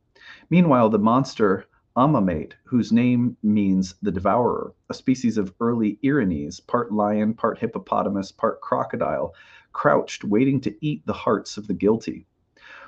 Meanwhile, 0.50 0.90
the 0.90 1.00
monster 1.00 1.66
Amemait, 1.96 2.54
whose 2.64 2.92
name 2.92 3.38
means 3.42 3.96
the 4.02 4.12
devourer, 4.12 4.74
a 4.90 4.94
species 4.94 5.38
of 5.38 5.54
early 5.60 5.98
Erinyes, 6.04 6.60
part 6.66 6.92
lion, 6.92 7.34
part 7.34 7.58
hippopotamus, 7.58 8.32
part 8.32 8.62
crocodile, 8.62 9.34
crouched, 9.72 10.24
waiting 10.24 10.62
to 10.62 10.76
eat 10.86 11.06
the 11.06 11.14
hearts 11.14 11.58
of 11.58 11.68
the 11.68 11.74
guilty. 11.74 12.28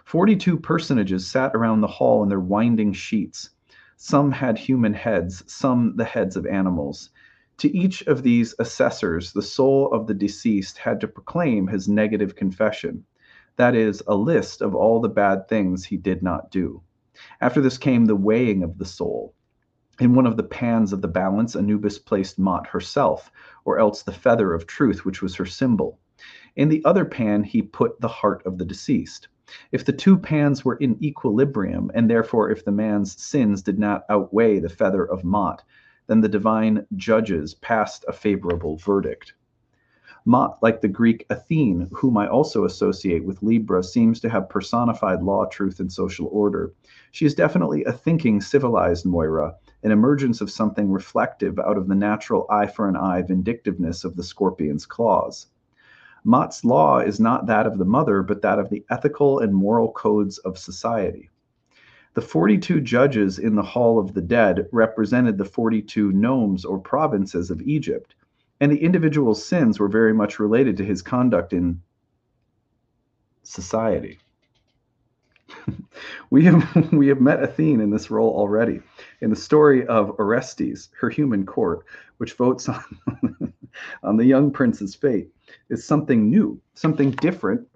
Forty 0.09 0.35
two 0.35 0.57
personages 0.57 1.29
sat 1.29 1.51
around 1.53 1.81
the 1.81 1.87
hall 1.87 2.23
in 2.23 2.29
their 2.29 2.39
winding 2.39 2.93
sheets. 2.93 3.51
Some 3.95 4.31
had 4.31 4.57
human 4.57 4.91
heads, 4.91 5.43
some 5.45 5.97
the 5.97 6.03
heads 6.03 6.35
of 6.35 6.47
animals. 6.47 7.11
To 7.57 7.77
each 7.77 8.01
of 8.07 8.23
these 8.23 8.55
assessors, 8.57 9.33
the 9.33 9.43
soul 9.43 9.93
of 9.93 10.07
the 10.07 10.15
deceased 10.15 10.79
had 10.79 10.99
to 11.01 11.07
proclaim 11.07 11.67
his 11.67 11.87
negative 11.87 12.35
confession 12.35 13.05
that 13.57 13.75
is, 13.75 14.01
a 14.07 14.15
list 14.15 14.63
of 14.63 14.73
all 14.73 14.99
the 14.99 15.09
bad 15.09 15.47
things 15.47 15.85
he 15.85 15.95
did 15.95 16.23
not 16.23 16.49
do. 16.49 16.81
After 17.39 17.61
this 17.61 17.77
came 17.77 18.05
the 18.05 18.15
weighing 18.15 18.63
of 18.63 18.79
the 18.79 18.85
soul. 18.85 19.35
In 19.99 20.15
one 20.15 20.25
of 20.25 20.37
the 20.37 20.43
pans 20.43 20.91
of 20.91 21.03
the 21.03 21.07
balance, 21.07 21.55
Anubis 21.55 21.99
placed 21.99 22.39
Maat 22.39 22.65
herself, 22.65 23.31
or 23.63 23.77
else 23.77 24.01
the 24.01 24.11
feather 24.11 24.55
of 24.55 24.65
truth, 24.65 25.05
which 25.05 25.21
was 25.21 25.35
her 25.35 25.45
symbol. 25.45 25.99
In 26.55 26.69
the 26.69 26.83
other 26.83 27.05
pan, 27.05 27.43
he 27.43 27.61
put 27.61 28.01
the 28.01 28.07
heart 28.07 28.43
of 28.47 28.57
the 28.57 28.65
deceased. 28.65 29.27
If 29.71 29.85
the 29.85 29.93
two 29.93 30.17
pans 30.17 30.63
were 30.63 30.75
in 30.75 31.03
equilibrium, 31.03 31.91
and 31.93 32.09
therefore 32.09 32.51
if 32.51 32.65
the 32.65 32.71
man's 32.71 33.21
sins 33.21 33.61
did 33.61 33.79
not 33.79 34.05
outweigh 34.09 34.59
the 34.59 34.69
feather 34.69 35.03
of 35.03 35.23
Maat, 35.23 35.63
then 36.07 36.21
the 36.21 36.27
divine 36.27 36.85
judges 36.95 37.53
passed 37.53 38.05
a 38.07 38.13
favorable 38.13 38.77
verdict. 38.77 39.33
Maat, 40.25 40.57
like 40.61 40.81
the 40.81 40.87
Greek 40.87 41.25
Athene, 41.29 41.87
whom 41.91 42.17
I 42.17 42.27
also 42.27 42.65
associate 42.65 43.23
with 43.23 43.41
Libra, 43.41 43.81
seems 43.83 44.19
to 44.19 44.29
have 44.29 44.49
personified 44.49 45.23
law, 45.23 45.45
truth, 45.45 45.79
and 45.79 45.91
social 45.91 46.27
order. 46.31 46.73
She 47.11 47.25
is 47.25 47.33
definitely 47.33 47.83
a 47.85 47.91
thinking, 47.91 48.41
civilized 48.41 49.05
Moira, 49.05 49.55
an 49.81 49.91
emergence 49.91 50.41
of 50.41 50.51
something 50.51 50.91
reflective 50.91 51.57
out 51.57 51.77
of 51.77 51.87
the 51.87 51.95
natural 51.95 52.45
eye 52.49 52.67
for 52.67 52.87
an 52.87 52.97
eye 52.97 53.21
vindictiveness 53.21 54.03
of 54.03 54.15
the 54.15 54.23
scorpion's 54.23 54.85
claws. 54.85 55.47
Maat's 56.23 56.65
law 56.65 56.99
is 56.99 57.19
not 57.19 57.45
that 57.47 57.65
of 57.65 57.77
the 57.77 57.85
mother, 57.85 58.21
but 58.23 58.41
that 58.41 58.59
of 58.59 58.69
the 58.69 58.83
ethical 58.89 59.39
and 59.39 59.53
moral 59.53 59.91
codes 59.91 60.37
of 60.39 60.57
society. 60.57 61.29
The 62.13 62.21
42 62.21 62.81
judges 62.81 63.39
in 63.39 63.55
the 63.55 63.63
Hall 63.63 63.99
of 63.99 64.13
the 64.13 64.21
Dead 64.21 64.67
represented 64.71 65.37
the 65.37 65.45
42 65.45 66.11
nomes 66.11 66.65
or 66.65 66.79
provinces 66.79 67.51
of 67.51 67.61
Egypt, 67.61 68.15
and 68.59 68.71
the 68.71 68.83
individual's 68.83 69.45
sins 69.45 69.79
were 69.79 69.87
very 69.87 70.13
much 70.13 70.39
related 70.39 70.75
to 70.77 70.85
his 70.85 71.01
conduct 71.01 71.53
in 71.53 71.81
society. 73.43 74.19
we 76.29 76.43
have 76.45 76.91
we 76.91 77.07
have 77.07 77.21
met 77.21 77.43
Athene 77.43 77.81
in 77.81 77.89
this 77.89 78.11
role 78.11 78.35
already 78.35 78.81
in 79.21 79.29
the 79.29 79.35
story 79.35 79.85
of 79.87 80.19
Orestes, 80.19 80.89
her 80.99 81.09
human 81.09 81.45
court, 81.45 81.85
which 82.17 82.33
votes 82.33 82.69
on 82.69 83.48
on 84.03 84.17
the 84.17 84.25
young 84.25 84.51
prince's 84.51 84.95
fate, 84.95 85.29
is 85.69 85.85
something 85.85 86.29
new, 86.29 86.59
something 86.73 87.11
different 87.11 87.67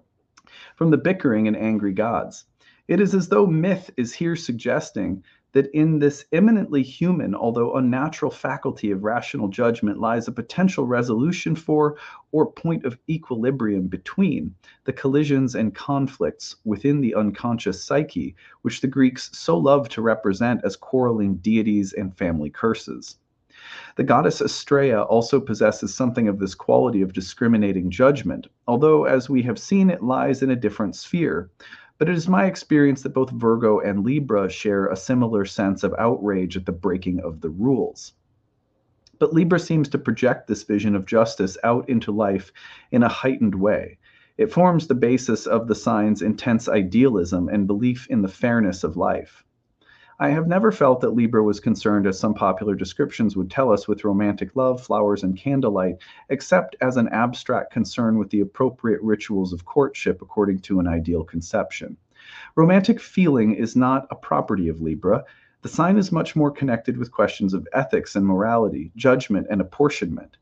from 0.76 0.90
the 0.90 0.98
bickering 0.98 1.48
and 1.48 1.56
angry 1.56 1.92
gods. 1.92 2.44
It 2.86 3.00
is 3.00 3.14
as 3.14 3.28
though 3.28 3.46
myth 3.46 3.90
is 3.96 4.12
here 4.12 4.36
suggesting 4.36 5.24
that 5.52 5.70
in 5.72 6.00
this 6.00 6.26
eminently 6.32 6.82
human, 6.82 7.34
although 7.34 7.76
unnatural 7.76 8.30
faculty 8.30 8.90
of 8.90 9.04
rational 9.04 9.48
judgment 9.48 9.98
lies 9.98 10.26
a 10.26 10.32
potential 10.32 10.84
resolution 10.84 11.54
for 11.54 11.96
or 12.32 12.50
point 12.50 12.84
of 12.84 12.98
equilibrium 13.08 13.86
between 13.86 14.54
the 14.84 14.92
collisions 14.92 15.54
and 15.54 15.74
conflicts 15.74 16.56
within 16.64 17.00
the 17.00 17.14
unconscious 17.14 17.82
psyche, 17.82 18.34
which 18.62 18.80
the 18.80 18.88
Greeks 18.88 19.30
so 19.32 19.56
loved 19.56 19.92
to 19.92 20.02
represent 20.02 20.60
as 20.64 20.76
quarreling 20.76 21.36
deities 21.36 21.92
and 21.92 22.18
family 22.18 22.50
curses. 22.50 23.16
The 23.96 24.04
goddess 24.04 24.40
Astraea 24.40 25.06
also 25.06 25.40
possesses 25.40 25.94
something 25.94 26.28
of 26.28 26.38
this 26.38 26.54
quality 26.54 27.02
of 27.02 27.12
discriminating 27.12 27.90
judgment, 27.90 28.46
although, 28.66 29.04
as 29.04 29.30
we 29.30 29.42
have 29.42 29.58
seen, 29.58 29.90
it 29.90 30.02
lies 30.02 30.42
in 30.42 30.50
a 30.50 30.56
different 30.56 30.96
sphere 30.96 31.50
but 31.98 32.08
it 32.08 32.16
is 32.16 32.28
my 32.28 32.46
experience 32.46 33.02
that 33.02 33.14
both 33.14 33.30
Virgo 33.30 33.78
and 33.78 34.04
Libra 34.04 34.50
share 34.50 34.86
a 34.86 34.96
similar 34.96 35.44
sense 35.44 35.84
of 35.84 35.94
outrage 35.96 36.56
at 36.56 36.66
the 36.66 36.72
breaking 36.72 37.20
of 37.20 37.40
the 37.40 37.50
rules. 37.50 38.14
But 39.20 39.32
Libra 39.32 39.60
seems 39.60 39.88
to 39.90 39.98
project 39.98 40.48
this 40.48 40.64
vision 40.64 40.96
of 40.96 41.06
justice 41.06 41.56
out 41.62 41.88
into 41.88 42.10
life 42.10 42.52
in 42.90 43.04
a 43.04 43.08
heightened 43.08 43.54
way. 43.54 43.98
It 44.36 44.52
forms 44.52 44.88
the 44.88 44.96
basis 44.96 45.46
of 45.46 45.68
the 45.68 45.76
sign's 45.76 46.20
intense 46.20 46.68
idealism 46.68 47.48
and 47.48 47.68
belief 47.68 48.08
in 48.10 48.22
the 48.22 48.28
fairness 48.28 48.82
of 48.82 48.96
life. 48.96 49.43
I 50.20 50.28
have 50.30 50.46
never 50.46 50.70
felt 50.70 51.00
that 51.00 51.10
Libra 51.10 51.42
was 51.42 51.58
concerned, 51.58 52.06
as 52.06 52.18
some 52.18 52.34
popular 52.34 52.76
descriptions 52.76 53.36
would 53.36 53.50
tell 53.50 53.72
us, 53.72 53.88
with 53.88 54.04
romantic 54.04 54.54
love, 54.54 54.80
flowers, 54.80 55.24
and 55.24 55.36
candlelight, 55.36 55.96
except 56.28 56.76
as 56.80 56.96
an 56.96 57.08
abstract 57.08 57.72
concern 57.72 58.16
with 58.18 58.30
the 58.30 58.40
appropriate 58.40 59.02
rituals 59.02 59.52
of 59.52 59.64
courtship 59.64 60.22
according 60.22 60.60
to 60.60 60.78
an 60.78 60.86
ideal 60.86 61.24
conception. 61.24 61.96
Romantic 62.54 63.00
feeling 63.00 63.54
is 63.54 63.74
not 63.74 64.06
a 64.10 64.14
property 64.14 64.68
of 64.68 64.80
Libra. 64.80 65.24
The 65.62 65.68
sign 65.68 65.98
is 65.98 66.12
much 66.12 66.36
more 66.36 66.50
connected 66.50 66.96
with 66.96 67.10
questions 67.10 67.52
of 67.52 67.66
ethics 67.72 68.14
and 68.14 68.24
morality, 68.24 68.92
judgment 68.94 69.48
and 69.50 69.60
apportionment. 69.60 70.36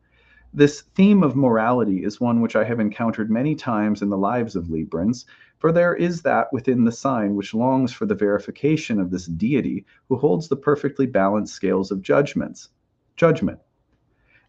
This 0.54 0.82
theme 0.94 1.22
of 1.22 1.34
morality 1.34 2.04
is 2.04 2.20
one 2.20 2.42
which 2.42 2.56
I 2.56 2.64
have 2.64 2.78
encountered 2.78 3.30
many 3.30 3.54
times 3.54 4.02
in 4.02 4.10
the 4.10 4.18
lives 4.18 4.54
of 4.54 4.66
Librans, 4.66 5.24
for 5.62 5.70
there 5.70 5.94
is 5.94 6.22
that 6.22 6.52
within 6.52 6.82
the 6.82 6.90
sign 6.90 7.36
which 7.36 7.54
longs 7.54 7.92
for 7.92 8.04
the 8.04 8.16
verification 8.16 8.98
of 8.98 9.12
this 9.12 9.26
deity 9.26 9.86
who 10.08 10.16
holds 10.16 10.48
the 10.48 10.56
perfectly 10.56 11.06
balanced 11.06 11.54
scales 11.54 11.92
of 11.92 12.02
judgments, 12.02 12.70
judgment. 13.14 13.60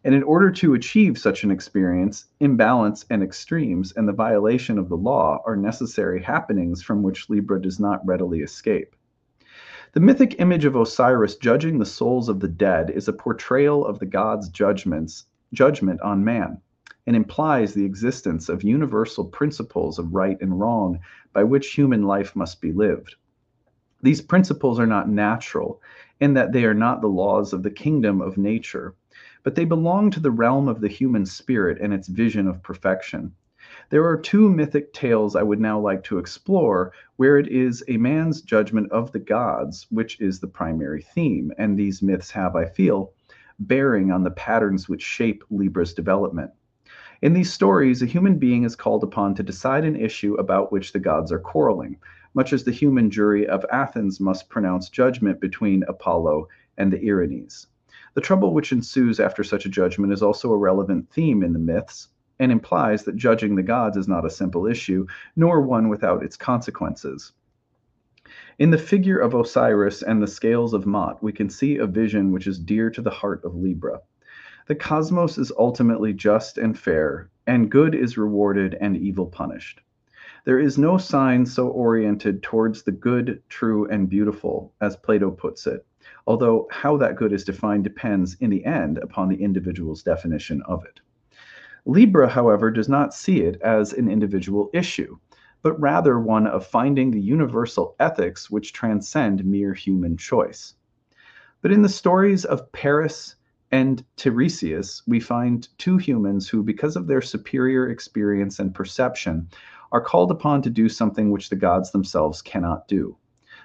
And 0.02 0.12
in 0.12 0.24
order 0.24 0.50
to 0.50 0.74
achieve 0.74 1.16
such 1.16 1.44
an 1.44 1.52
experience, 1.52 2.24
imbalance 2.40 3.06
and 3.10 3.22
extremes 3.22 3.92
and 3.92 4.08
the 4.08 4.12
violation 4.12 4.76
of 4.76 4.88
the 4.88 4.96
law 4.96 5.40
are 5.46 5.54
necessary 5.54 6.20
happenings 6.20 6.82
from 6.82 7.04
which 7.04 7.30
Libra 7.30 7.62
does 7.62 7.78
not 7.78 8.04
readily 8.04 8.40
escape. 8.40 8.96
The 9.92 10.00
mythic 10.00 10.40
image 10.40 10.64
of 10.64 10.74
Osiris 10.74 11.36
judging 11.36 11.78
the 11.78 11.86
souls 11.86 12.28
of 12.28 12.40
the 12.40 12.48
dead 12.48 12.90
is 12.90 13.06
a 13.06 13.12
portrayal 13.12 13.86
of 13.86 14.00
the 14.00 14.06
god's 14.06 14.48
judgments 14.48 15.26
judgment 15.52 16.00
on 16.00 16.24
man 16.24 16.60
and 17.06 17.14
implies 17.14 17.74
the 17.74 17.84
existence 17.84 18.48
of 18.48 18.62
universal 18.62 19.24
principles 19.24 19.98
of 19.98 20.14
right 20.14 20.40
and 20.40 20.58
wrong 20.58 20.98
by 21.32 21.44
which 21.44 21.74
human 21.74 22.02
life 22.02 22.34
must 22.34 22.60
be 22.60 22.72
lived. 22.72 23.16
These 24.02 24.20
principles 24.20 24.78
are 24.78 24.86
not 24.86 25.08
natural 25.08 25.80
in 26.20 26.34
that 26.34 26.52
they 26.52 26.64
are 26.64 26.74
not 26.74 27.00
the 27.00 27.08
laws 27.08 27.52
of 27.52 27.62
the 27.62 27.70
kingdom 27.70 28.20
of 28.20 28.36
nature, 28.36 28.94
but 29.42 29.54
they 29.54 29.64
belong 29.64 30.10
to 30.10 30.20
the 30.20 30.30
realm 30.30 30.68
of 30.68 30.80
the 30.80 30.88
human 30.88 31.26
spirit 31.26 31.78
and 31.80 31.92
its 31.92 32.08
vision 32.08 32.46
of 32.46 32.62
perfection. 32.62 33.32
There 33.90 34.06
are 34.06 34.16
two 34.16 34.50
mythic 34.50 34.92
tales 34.92 35.34
I 35.34 35.42
would 35.42 35.60
now 35.60 35.80
like 35.80 36.04
to 36.04 36.18
explore 36.18 36.92
where 37.16 37.38
it 37.38 37.48
is 37.48 37.82
a 37.88 37.96
man's 37.96 38.42
judgment 38.42 38.92
of 38.92 39.12
the 39.12 39.18
gods, 39.18 39.86
which 39.90 40.20
is 40.20 40.40
the 40.40 40.48
primary 40.48 41.02
theme, 41.02 41.52
and 41.58 41.78
these 41.78 42.02
myths 42.02 42.30
have, 42.30 42.56
I 42.56 42.66
feel, 42.66 43.12
bearing 43.58 44.10
on 44.10 44.22
the 44.22 44.30
patterns 44.30 44.88
which 44.88 45.02
shape 45.02 45.44
Libra's 45.50 45.94
development. 45.94 46.50
In 47.24 47.32
these 47.32 47.50
stories, 47.50 48.02
a 48.02 48.06
human 48.06 48.36
being 48.36 48.64
is 48.64 48.76
called 48.76 49.02
upon 49.02 49.34
to 49.36 49.42
decide 49.42 49.86
an 49.86 49.96
issue 49.96 50.34
about 50.34 50.70
which 50.70 50.92
the 50.92 50.98
gods 50.98 51.32
are 51.32 51.38
quarreling, 51.38 51.96
much 52.34 52.52
as 52.52 52.64
the 52.64 52.70
human 52.70 53.08
jury 53.08 53.48
of 53.48 53.64
Athens 53.72 54.20
must 54.20 54.50
pronounce 54.50 54.90
judgment 54.90 55.40
between 55.40 55.84
Apollo 55.84 56.48
and 56.76 56.92
the 56.92 56.98
Erinyes. 56.98 57.68
The 58.12 58.20
trouble 58.20 58.52
which 58.52 58.72
ensues 58.72 59.20
after 59.20 59.42
such 59.42 59.64
a 59.64 59.70
judgment 59.70 60.12
is 60.12 60.22
also 60.22 60.52
a 60.52 60.58
relevant 60.58 61.08
theme 61.08 61.42
in 61.42 61.54
the 61.54 61.58
myths, 61.58 62.10
and 62.38 62.52
implies 62.52 63.04
that 63.04 63.16
judging 63.16 63.54
the 63.54 63.62
gods 63.62 63.96
is 63.96 64.06
not 64.06 64.26
a 64.26 64.30
simple 64.30 64.66
issue, 64.66 65.06
nor 65.34 65.62
one 65.62 65.88
without 65.88 66.22
its 66.22 66.36
consequences. 66.36 67.32
In 68.58 68.70
the 68.70 68.76
figure 68.76 69.18
of 69.18 69.32
Osiris 69.32 70.02
and 70.02 70.22
the 70.22 70.26
scales 70.26 70.74
of 70.74 70.84
Maat, 70.84 71.22
we 71.22 71.32
can 71.32 71.48
see 71.48 71.78
a 71.78 71.86
vision 71.86 72.32
which 72.32 72.46
is 72.46 72.58
dear 72.58 72.90
to 72.90 73.00
the 73.00 73.08
heart 73.08 73.42
of 73.46 73.54
Libra. 73.54 74.02
The 74.66 74.74
cosmos 74.74 75.36
is 75.36 75.52
ultimately 75.58 76.14
just 76.14 76.56
and 76.56 76.78
fair, 76.78 77.28
and 77.46 77.70
good 77.70 77.94
is 77.94 78.16
rewarded 78.16 78.74
and 78.80 78.96
evil 78.96 79.26
punished. 79.26 79.82
There 80.44 80.58
is 80.58 80.78
no 80.78 80.96
sign 80.96 81.44
so 81.44 81.68
oriented 81.68 82.42
towards 82.42 82.82
the 82.82 82.92
good, 82.92 83.42
true, 83.48 83.86
and 83.88 84.08
beautiful, 84.08 84.72
as 84.80 84.96
Plato 84.96 85.30
puts 85.30 85.66
it, 85.66 85.86
although 86.26 86.66
how 86.70 86.96
that 86.96 87.16
good 87.16 87.32
is 87.32 87.44
defined 87.44 87.84
depends, 87.84 88.36
in 88.40 88.48
the 88.48 88.64
end, 88.64 88.98
upon 88.98 89.28
the 89.28 89.42
individual's 89.42 90.02
definition 90.02 90.62
of 90.62 90.84
it. 90.84 91.00
Libra, 91.84 92.28
however, 92.28 92.70
does 92.70 92.88
not 92.88 93.12
see 93.12 93.42
it 93.42 93.60
as 93.60 93.92
an 93.92 94.08
individual 94.08 94.70
issue 94.72 95.18
but 95.64 95.80
rather 95.80 96.20
one 96.20 96.46
of 96.46 96.66
finding 96.66 97.10
the 97.10 97.20
universal 97.20 97.96
ethics 97.98 98.50
which 98.50 98.74
transcend 98.74 99.42
mere 99.46 99.72
human 99.72 100.14
choice. 100.14 100.74
But 101.62 101.72
in 101.72 101.80
the 101.80 101.88
stories 101.88 102.44
of 102.44 102.70
Paris 102.70 103.36
and 103.74 104.04
Tiresias, 104.16 105.02
we 105.04 105.18
find 105.18 105.66
two 105.78 105.96
humans 105.96 106.48
who, 106.48 106.62
because 106.62 106.94
of 106.94 107.08
their 107.08 107.20
superior 107.20 107.88
experience 107.88 108.60
and 108.60 108.72
perception, 108.72 109.48
are 109.90 110.00
called 110.00 110.30
upon 110.30 110.62
to 110.62 110.70
do 110.70 110.88
something 110.88 111.32
which 111.32 111.50
the 111.50 111.56
gods 111.56 111.90
themselves 111.90 112.40
cannot 112.40 112.86
do. 112.86 113.16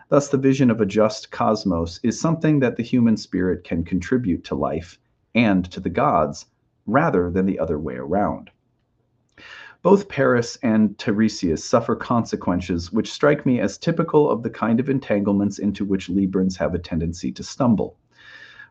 Thus, 0.08 0.30
the 0.30 0.40
vision 0.40 0.72
of 0.72 0.82
a 0.82 0.86
just 0.88 1.30
cosmos 1.30 2.00
is 2.02 2.20
something 2.20 2.60
that 2.60 2.76
the 2.76 2.82
human 2.82 3.18
spirit 3.18 3.64
can 3.64 3.84
contribute 3.84 4.44
to 4.46 4.56
life 4.56 4.98
and 5.36 5.72
to 5.72 5.80
the 5.80 5.92
gods, 5.92 6.48
rather 6.88 7.30
than 7.30 7.46
the 7.46 7.60
other 7.60 7.78
way 7.78 7.94
around. 7.94 8.50
Both 9.84 10.10
Paris 10.10 10.58
and 10.64 10.98
Tiresias 10.98 11.64
suffer 11.64 11.96
consequences 11.96 12.92
which 12.92 13.14
strike 13.14 13.46
me 13.46 13.60
as 13.60 13.78
typical 13.78 14.28
of 14.28 14.42
the 14.42 14.50
kind 14.50 14.80
of 14.80 14.90
entanglements 14.90 15.60
into 15.60 15.86
which 15.86 16.10
Librans 16.10 16.58
have 16.58 16.74
a 16.74 16.80
tendency 16.80 17.32
to 17.34 17.44
stumble. 17.44 17.96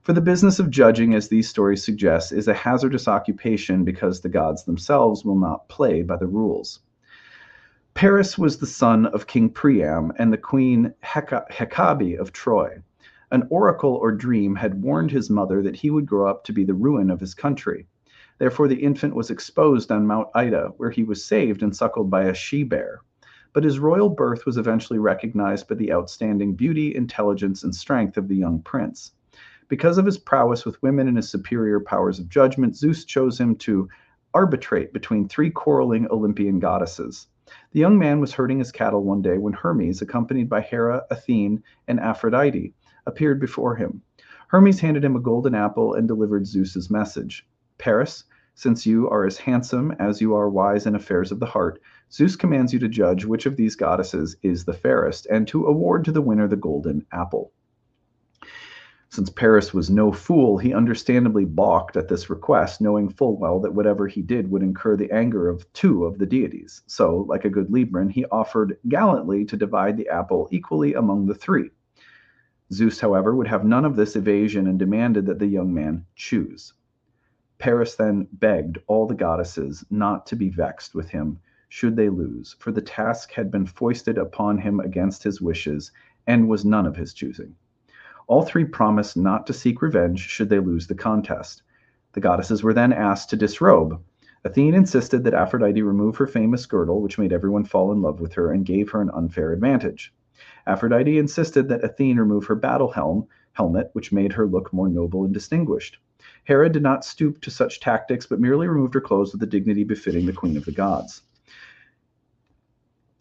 For 0.08 0.14
the 0.14 0.22
business 0.22 0.58
of 0.58 0.70
judging, 0.70 1.12
as 1.12 1.28
these 1.28 1.50
stories 1.50 1.84
suggest, 1.84 2.32
is 2.32 2.48
a 2.48 2.54
hazardous 2.54 3.08
occupation 3.08 3.84
because 3.84 4.22
the 4.22 4.30
gods 4.30 4.64
themselves 4.64 5.22
will 5.22 5.38
not 5.38 5.68
play 5.68 6.00
by 6.00 6.16
the 6.16 6.26
rules. 6.26 6.80
Paris 7.92 8.38
was 8.38 8.56
the 8.56 8.64
son 8.64 9.04
of 9.04 9.26
King 9.26 9.50
Priam 9.50 10.10
and 10.18 10.32
the 10.32 10.38
queen 10.38 10.94
Hecabe 11.02 12.18
of 12.18 12.32
Troy. 12.32 12.82
An 13.30 13.46
oracle 13.50 13.96
or 13.96 14.10
dream 14.10 14.54
had 14.54 14.82
warned 14.82 15.10
his 15.10 15.28
mother 15.28 15.62
that 15.62 15.76
he 15.76 15.90
would 15.90 16.06
grow 16.06 16.26
up 16.26 16.42
to 16.44 16.54
be 16.54 16.64
the 16.64 16.72
ruin 16.72 17.10
of 17.10 17.20
his 17.20 17.34
country. 17.34 17.86
Therefore, 18.38 18.66
the 18.66 18.82
infant 18.82 19.14
was 19.14 19.30
exposed 19.30 19.92
on 19.92 20.06
Mount 20.06 20.28
Ida, 20.34 20.72
where 20.78 20.90
he 20.90 21.04
was 21.04 21.22
saved 21.22 21.62
and 21.62 21.76
suckled 21.76 22.08
by 22.08 22.22
a 22.22 22.32
she 22.32 22.64
bear. 22.64 23.02
But 23.52 23.64
his 23.64 23.78
royal 23.78 24.08
birth 24.08 24.46
was 24.46 24.56
eventually 24.56 24.98
recognized 24.98 25.68
by 25.68 25.74
the 25.74 25.92
outstanding 25.92 26.54
beauty, 26.54 26.96
intelligence, 26.96 27.62
and 27.62 27.74
strength 27.74 28.16
of 28.16 28.28
the 28.28 28.36
young 28.36 28.62
prince. 28.62 29.12
Because 29.68 29.98
of 29.98 30.06
his 30.06 30.16
prowess 30.16 30.64
with 30.64 30.82
women 30.82 31.08
and 31.08 31.16
his 31.18 31.28
superior 31.28 31.78
powers 31.78 32.18
of 32.18 32.30
judgment, 32.30 32.74
Zeus 32.74 33.04
chose 33.04 33.38
him 33.38 33.54
to 33.56 33.88
arbitrate 34.32 34.94
between 34.94 35.28
three 35.28 35.50
quarreling 35.50 36.08
Olympian 36.10 36.58
goddesses. 36.58 37.26
The 37.72 37.80
young 37.80 37.98
man 37.98 38.18
was 38.18 38.32
herding 38.32 38.58
his 38.58 38.72
cattle 38.72 39.04
one 39.04 39.20
day 39.20 39.36
when 39.36 39.52
Hermes, 39.52 40.00
accompanied 40.00 40.48
by 40.48 40.62
Hera, 40.62 41.04
Athene, 41.10 41.62
and 41.86 42.00
Aphrodite, 42.00 42.74
appeared 43.06 43.40
before 43.40 43.76
him. 43.76 44.00
Hermes 44.48 44.80
handed 44.80 45.04
him 45.04 45.16
a 45.16 45.20
golden 45.20 45.54
apple 45.54 45.92
and 45.92 46.08
delivered 46.08 46.46
Zeus's 46.46 46.90
message. 46.90 47.46
Paris, 47.76 48.24
since 48.54 48.86
you 48.86 49.08
are 49.10 49.26
as 49.26 49.36
handsome 49.36 49.92
as 49.98 50.20
you 50.20 50.34
are 50.34 50.48
wise 50.48 50.86
in 50.86 50.94
affairs 50.94 51.30
of 51.30 51.40
the 51.40 51.46
heart, 51.46 51.78
Zeus 52.10 52.36
commands 52.36 52.72
you 52.72 52.78
to 52.78 52.88
judge 52.88 53.26
which 53.26 53.44
of 53.44 53.56
these 53.56 53.76
goddesses 53.76 54.36
is 54.42 54.64
the 54.64 54.72
fairest, 54.72 55.26
and 55.26 55.46
to 55.48 55.66
award 55.66 56.06
to 56.06 56.12
the 56.12 56.22
winner 56.22 56.48
the 56.48 56.56
golden 56.56 57.04
apple. 57.12 57.52
Since 59.10 59.30
Paris 59.30 59.72
was 59.72 59.88
no 59.88 60.12
fool, 60.12 60.58
he 60.58 60.74
understandably 60.74 61.46
balked 61.46 61.96
at 61.96 62.08
this 62.08 62.28
request, 62.28 62.80
knowing 62.80 63.08
full 63.08 63.38
well 63.38 63.58
that 63.60 63.74
whatever 63.74 64.06
he 64.06 64.20
did 64.20 64.50
would 64.50 64.62
incur 64.62 64.96
the 64.96 65.10
anger 65.10 65.48
of 65.48 65.72
two 65.72 66.04
of 66.04 66.18
the 66.18 66.26
deities. 66.26 66.82
So, 66.86 67.20
like 67.28 67.46
a 67.46 67.50
good 67.50 67.68
Libran, 67.68 68.10
he 68.10 68.26
offered 68.26 68.76
gallantly 68.86 69.46
to 69.46 69.56
divide 69.56 69.96
the 69.96 70.08
apple 70.08 70.46
equally 70.50 70.92
among 70.92 71.26
the 71.26 71.34
three. 71.34 71.70
Zeus, 72.70 73.00
however, 73.00 73.34
would 73.34 73.48
have 73.48 73.64
none 73.64 73.86
of 73.86 73.96
this 73.96 74.14
evasion 74.14 74.66
and 74.66 74.78
demanded 74.78 75.24
that 75.26 75.38
the 75.38 75.46
young 75.46 75.72
man 75.72 76.04
choose. 76.14 76.74
Paris 77.56 77.96
then 77.96 78.28
begged 78.30 78.78
all 78.86 79.06
the 79.06 79.14
goddesses 79.14 79.86
not 79.90 80.26
to 80.26 80.36
be 80.36 80.50
vexed 80.50 80.94
with 80.94 81.08
him 81.08 81.38
should 81.70 81.96
they 81.96 82.10
lose, 82.10 82.56
for 82.58 82.72
the 82.72 82.82
task 82.82 83.32
had 83.32 83.50
been 83.50 83.66
foisted 83.66 84.18
upon 84.18 84.58
him 84.58 84.80
against 84.80 85.22
his 85.22 85.40
wishes, 85.40 85.92
and 86.26 86.48
was 86.48 86.64
none 86.64 86.86
of 86.86 86.96
his 86.96 87.14
choosing. 87.14 87.54
All 88.28 88.42
three 88.42 88.66
promised 88.66 89.16
not 89.16 89.46
to 89.46 89.54
seek 89.54 89.80
revenge 89.80 90.20
should 90.20 90.50
they 90.50 90.58
lose 90.58 90.86
the 90.86 90.94
contest. 90.94 91.62
The 92.12 92.20
goddesses 92.20 92.62
were 92.62 92.74
then 92.74 92.92
asked 92.92 93.30
to 93.30 93.36
disrobe. 93.36 94.02
Athene 94.44 94.74
insisted 94.74 95.24
that 95.24 95.32
Aphrodite 95.32 95.80
remove 95.80 96.16
her 96.18 96.26
famous 96.26 96.66
girdle, 96.66 97.00
which 97.00 97.18
made 97.18 97.32
everyone 97.32 97.64
fall 97.64 97.90
in 97.90 98.02
love 98.02 98.20
with 98.20 98.34
her 98.34 98.52
and 98.52 98.66
gave 98.66 98.90
her 98.90 99.00
an 99.00 99.10
unfair 99.14 99.52
advantage. 99.52 100.14
Aphrodite 100.66 101.18
insisted 101.18 101.68
that 101.68 101.82
Athene 101.82 102.18
remove 102.18 102.44
her 102.44 102.54
battle 102.54 102.90
helm, 102.90 103.26
helmet, 103.52 103.88
which 103.94 104.12
made 104.12 104.34
her 104.34 104.46
look 104.46 104.74
more 104.74 104.90
noble 104.90 105.24
and 105.24 105.32
distinguished. 105.32 105.98
Hera 106.44 106.68
did 106.68 106.82
not 106.82 107.06
stoop 107.06 107.40
to 107.40 107.50
such 107.50 107.80
tactics, 107.80 108.26
but 108.26 108.40
merely 108.40 108.68
removed 108.68 108.92
her 108.92 109.00
clothes 109.00 109.32
with 109.32 109.40
the 109.40 109.46
dignity 109.46 109.84
befitting 109.84 110.26
the 110.26 110.34
queen 110.34 110.58
of 110.58 110.66
the 110.66 110.72
gods. 110.72 111.22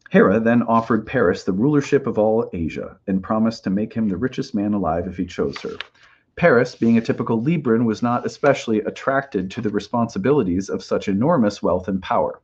Hera 0.10 0.40
then 0.40 0.64
offered 0.64 1.06
Paris 1.06 1.44
the 1.44 1.52
rulership 1.52 2.08
of 2.08 2.18
all 2.18 2.50
Asia 2.54 2.98
and 3.08 3.22
promised 3.22 3.66
to 3.66 3.70
make 3.70 3.94
him 3.94 4.08
the 4.08 4.16
richest 4.16 4.56
man 4.56 4.74
alive 4.74 5.06
if 5.06 5.18
he 5.18 5.26
chose 5.26 5.58
her. 5.62 5.72
Paris, 6.38 6.76
being 6.76 6.98
a 6.98 7.02
typical 7.02 7.42
Libran, 7.42 7.86
was 7.86 8.02
not 8.02 8.26
especially 8.26 8.80
attracted 8.82 9.52
to 9.52 9.60
the 9.60 9.70
responsibilities 9.70 10.70
of 10.70 10.82
such 10.82 11.10
enormous 11.10 11.62
wealth 11.62 11.90
and 11.90 12.02
power. 12.02 12.42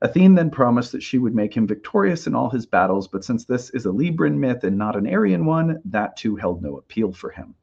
Athene 0.00 0.36
then 0.36 0.50
promised 0.50 0.92
that 0.92 1.02
she 1.02 1.18
would 1.18 1.34
make 1.34 1.56
him 1.56 1.66
victorious 1.66 2.28
in 2.28 2.36
all 2.36 2.50
his 2.50 2.66
battles, 2.66 3.08
but 3.08 3.24
since 3.24 3.44
this 3.44 3.70
is 3.70 3.84
a 3.84 3.90
Libran 3.90 4.38
myth 4.38 4.62
and 4.62 4.78
not 4.78 4.94
an 4.94 5.08
Arian 5.08 5.46
one, 5.46 5.82
that 5.86 6.16
too 6.16 6.36
held 6.36 6.62
no 6.62 6.76
appeal 6.76 7.12
for 7.12 7.30
him. 7.30 7.56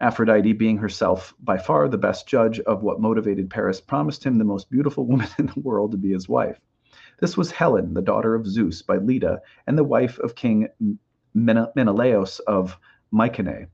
Aphrodite, 0.00 0.52
being 0.52 0.78
herself 0.78 1.34
by 1.40 1.58
far 1.58 1.88
the 1.88 1.98
best 1.98 2.28
judge 2.28 2.60
of 2.60 2.84
what 2.84 3.00
motivated 3.00 3.50
Paris, 3.50 3.80
promised 3.80 4.22
him 4.24 4.38
the 4.38 4.44
most 4.44 4.70
beautiful 4.70 5.04
woman 5.08 5.26
in 5.38 5.46
the 5.46 5.60
world 5.60 5.90
to 5.90 5.98
be 5.98 6.12
his 6.12 6.28
wife. 6.28 6.60
This 7.20 7.36
was 7.36 7.50
Helen, 7.50 7.94
the 7.94 8.02
daughter 8.02 8.34
of 8.34 8.46
Zeus 8.46 8.82
by 8.82 8.96
Leda, 8.96 9.42
and 9.66 9.76
the 9.76 9.84
wife 9.84 10.18
of 10.20 10.34
King 10.34 10.68
Menelaus 11.34 12.38
of 12.40 12.78
Mycenae. 13.10 13.66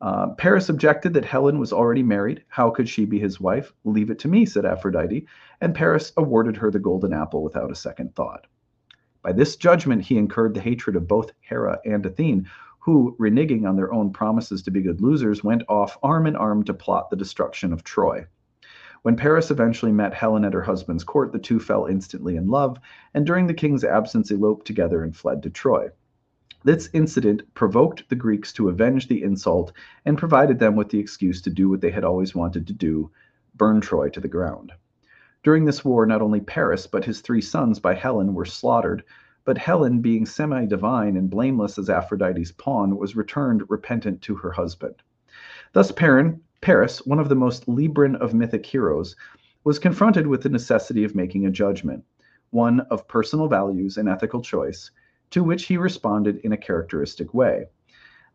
Uh, 0.00 0.34
Paris 0.34 0.68
objected 0.68 1.14
that 1.14 1.24
Helen 1.24 1.58
was 1.58 1.72
already 1.72 2.02
married. 2.02 2.44
How 2.48 2.68
could 2.68 2.88
she 2.88 3.06
be 3.06 3.18
his 3.18 3.40
wife? 3.40 3.72
Leave 3.84 4.10
it 4.10 4.18
to 4.18 4.28
me, 4.28 4.44
said 4.44 4.66
Aphrodite, 4.66 5.26
and 5.62 5.74
Paris 5.74 6.12
awarded 6.18 6.58
her 6.58 6.70
the 6.70 6.78
golden 6.78 7.14
apple 7.14 7.42
without 7.42 7.70
a 7.70 7.74
second 7.74 8.14
thought. 8.14 8.46
By 9.22 9.32
this 9.32 9.56
judgment, 9.56 10.02
he 10.02 10.18
incurred 10.18 10.52
the 10.52 10.60
hatred 10.60 10.94
of 10.94 11.08
both 11.08 11.32
Hera 11.40 11.80
and 11.86 12.04
Athene, 12.04 12.46
who, 12.80 13.16
reneging 13.18 13.66
on 13.66 13.76
their 13.76 13.94
own 13.94 14.12
promises 14.12 14.62
to 14.64 14.70
be 14.70 14.82
good 14.82 15.00
losers, 15.00 15.42
went 15.42 15.62
off 15.70 15.96
arm 16.02 16.26
in 16.26 16.36
arm 16.36 16.62
to 16.64 16.74
plot 16.74 17.08
the 17.08 17.16
destruction 17.16 17.72
of 17.72 17.82
Troy. 17.82 18.26
When 19.04 19.16
Paris 19.16 19.50
eventually 19.50 19.92
met 19.92 20.14
Helen 20.14 20.46
at 20.46 20.54
her 20.54 20.62
husband's 20.62 21.04
court, 21.04 21.30
the 21.30 21.38
two 21.38 21.60
fell 21.60 21.84
instantly 21.84 22.36
in 22.36 22.48
love, 22.48 22.78
and 23.12 23.26
during 23.26 23.46
the 23.46 23.52
king's 23.52 23.84
absence 23.84 24.30
eloped 24.30 24.66
together 24.66 25.04
and 25.04 25.14
fled 25.14 25.42
to 25.42 25.50
Troy. 25.50 25.90
This 26.64 26.88
incident 26.94 27.42
provoked 27.52 28.08
the 28.08 28.16
Greeks 28.16 28.50
to 28.54 28.70
avenge 28.70 29.06
the 29.08 29.22
insult 29.22 29.74
and 30.06 30.16
provided 30.16 30.58
them 30.58 30.74
with 30.74 30.88
the 30.88 31.00
excuse 31.00 31.42
to 31.42 31.50
do 31.50 31.68
what 31.68 31.82
they 31.82 31.90
had 31.90 32.02
always 32.02 32.34
wanted 32.34 32.66
to 32.66 32.72
do 32.72 33.10
burn 33.54 33.82
Troy 33.82 34.08
to 34.08 34.20
the 34.20 34.26
ground. 34.26 34.72
During 35.42 35.66
this 35.66 35.84
war, 35.84 36.06
not 36.06 36.22
only 36.22 36.40
Paris, 36.40 36.86
but 36.86 37.04
his 37.04 37.20
three 37.20 37.42
sons 37.42 37.78
by 37.78 37.92
Helen 37.92 38.32
were 38.32 38.46
slaughtered, 38.46 39.04
but 39.44 39.58
Helen, 39.58 40.00
being 40.00 40.24
semi 40.24 40.64
divine 40.64 41.18
and 41.18 41.28
blameless 41.28 41.76
as 41.76 41.90
Aphrodite's 41.90 42.52
pawn, 42.52 42.96
was 42.96 43.16
returned 43.16 43.68
repentant 43.68 44.22
to 44.22 44.36
her 44.36 44.52
husband. 44.52 44.94
Thus, 45.74 45.92
Perrin, 45.92 46.40
Paris, 46.64 47.04
one 47.04 47.20
of 47.20 47.28
the 47.28 47.34
most 47.34 47.66
Libran 47.66 48.16
of 48.22 48.32
mythic 48.32 48.64
heroes, 48.64 49.16
was 49.64 49.78
confronted 49.78 50.26
with 50.26 50.42
the 50.42 50.48
necessity 50.48 51.04
of 51.04 51.14
making 51.14 51.44
a 51.44 51.50
judgment, 51.50 52.02
one 52.52 52.80
of 52.90 53.06
personal 53.06 53.48
values 53.48 53.98
and 53.98 54.08
ethical 54.08 54.40
choice, 54.40 54.90
to 55.28 55.44
which 55.44 55.66
he 55.66 55.76
responded 55.76 56.38
in 56.38 56.54
a 56.54 56.56
characteristic 56.56 57.34
way. 57.34 57.66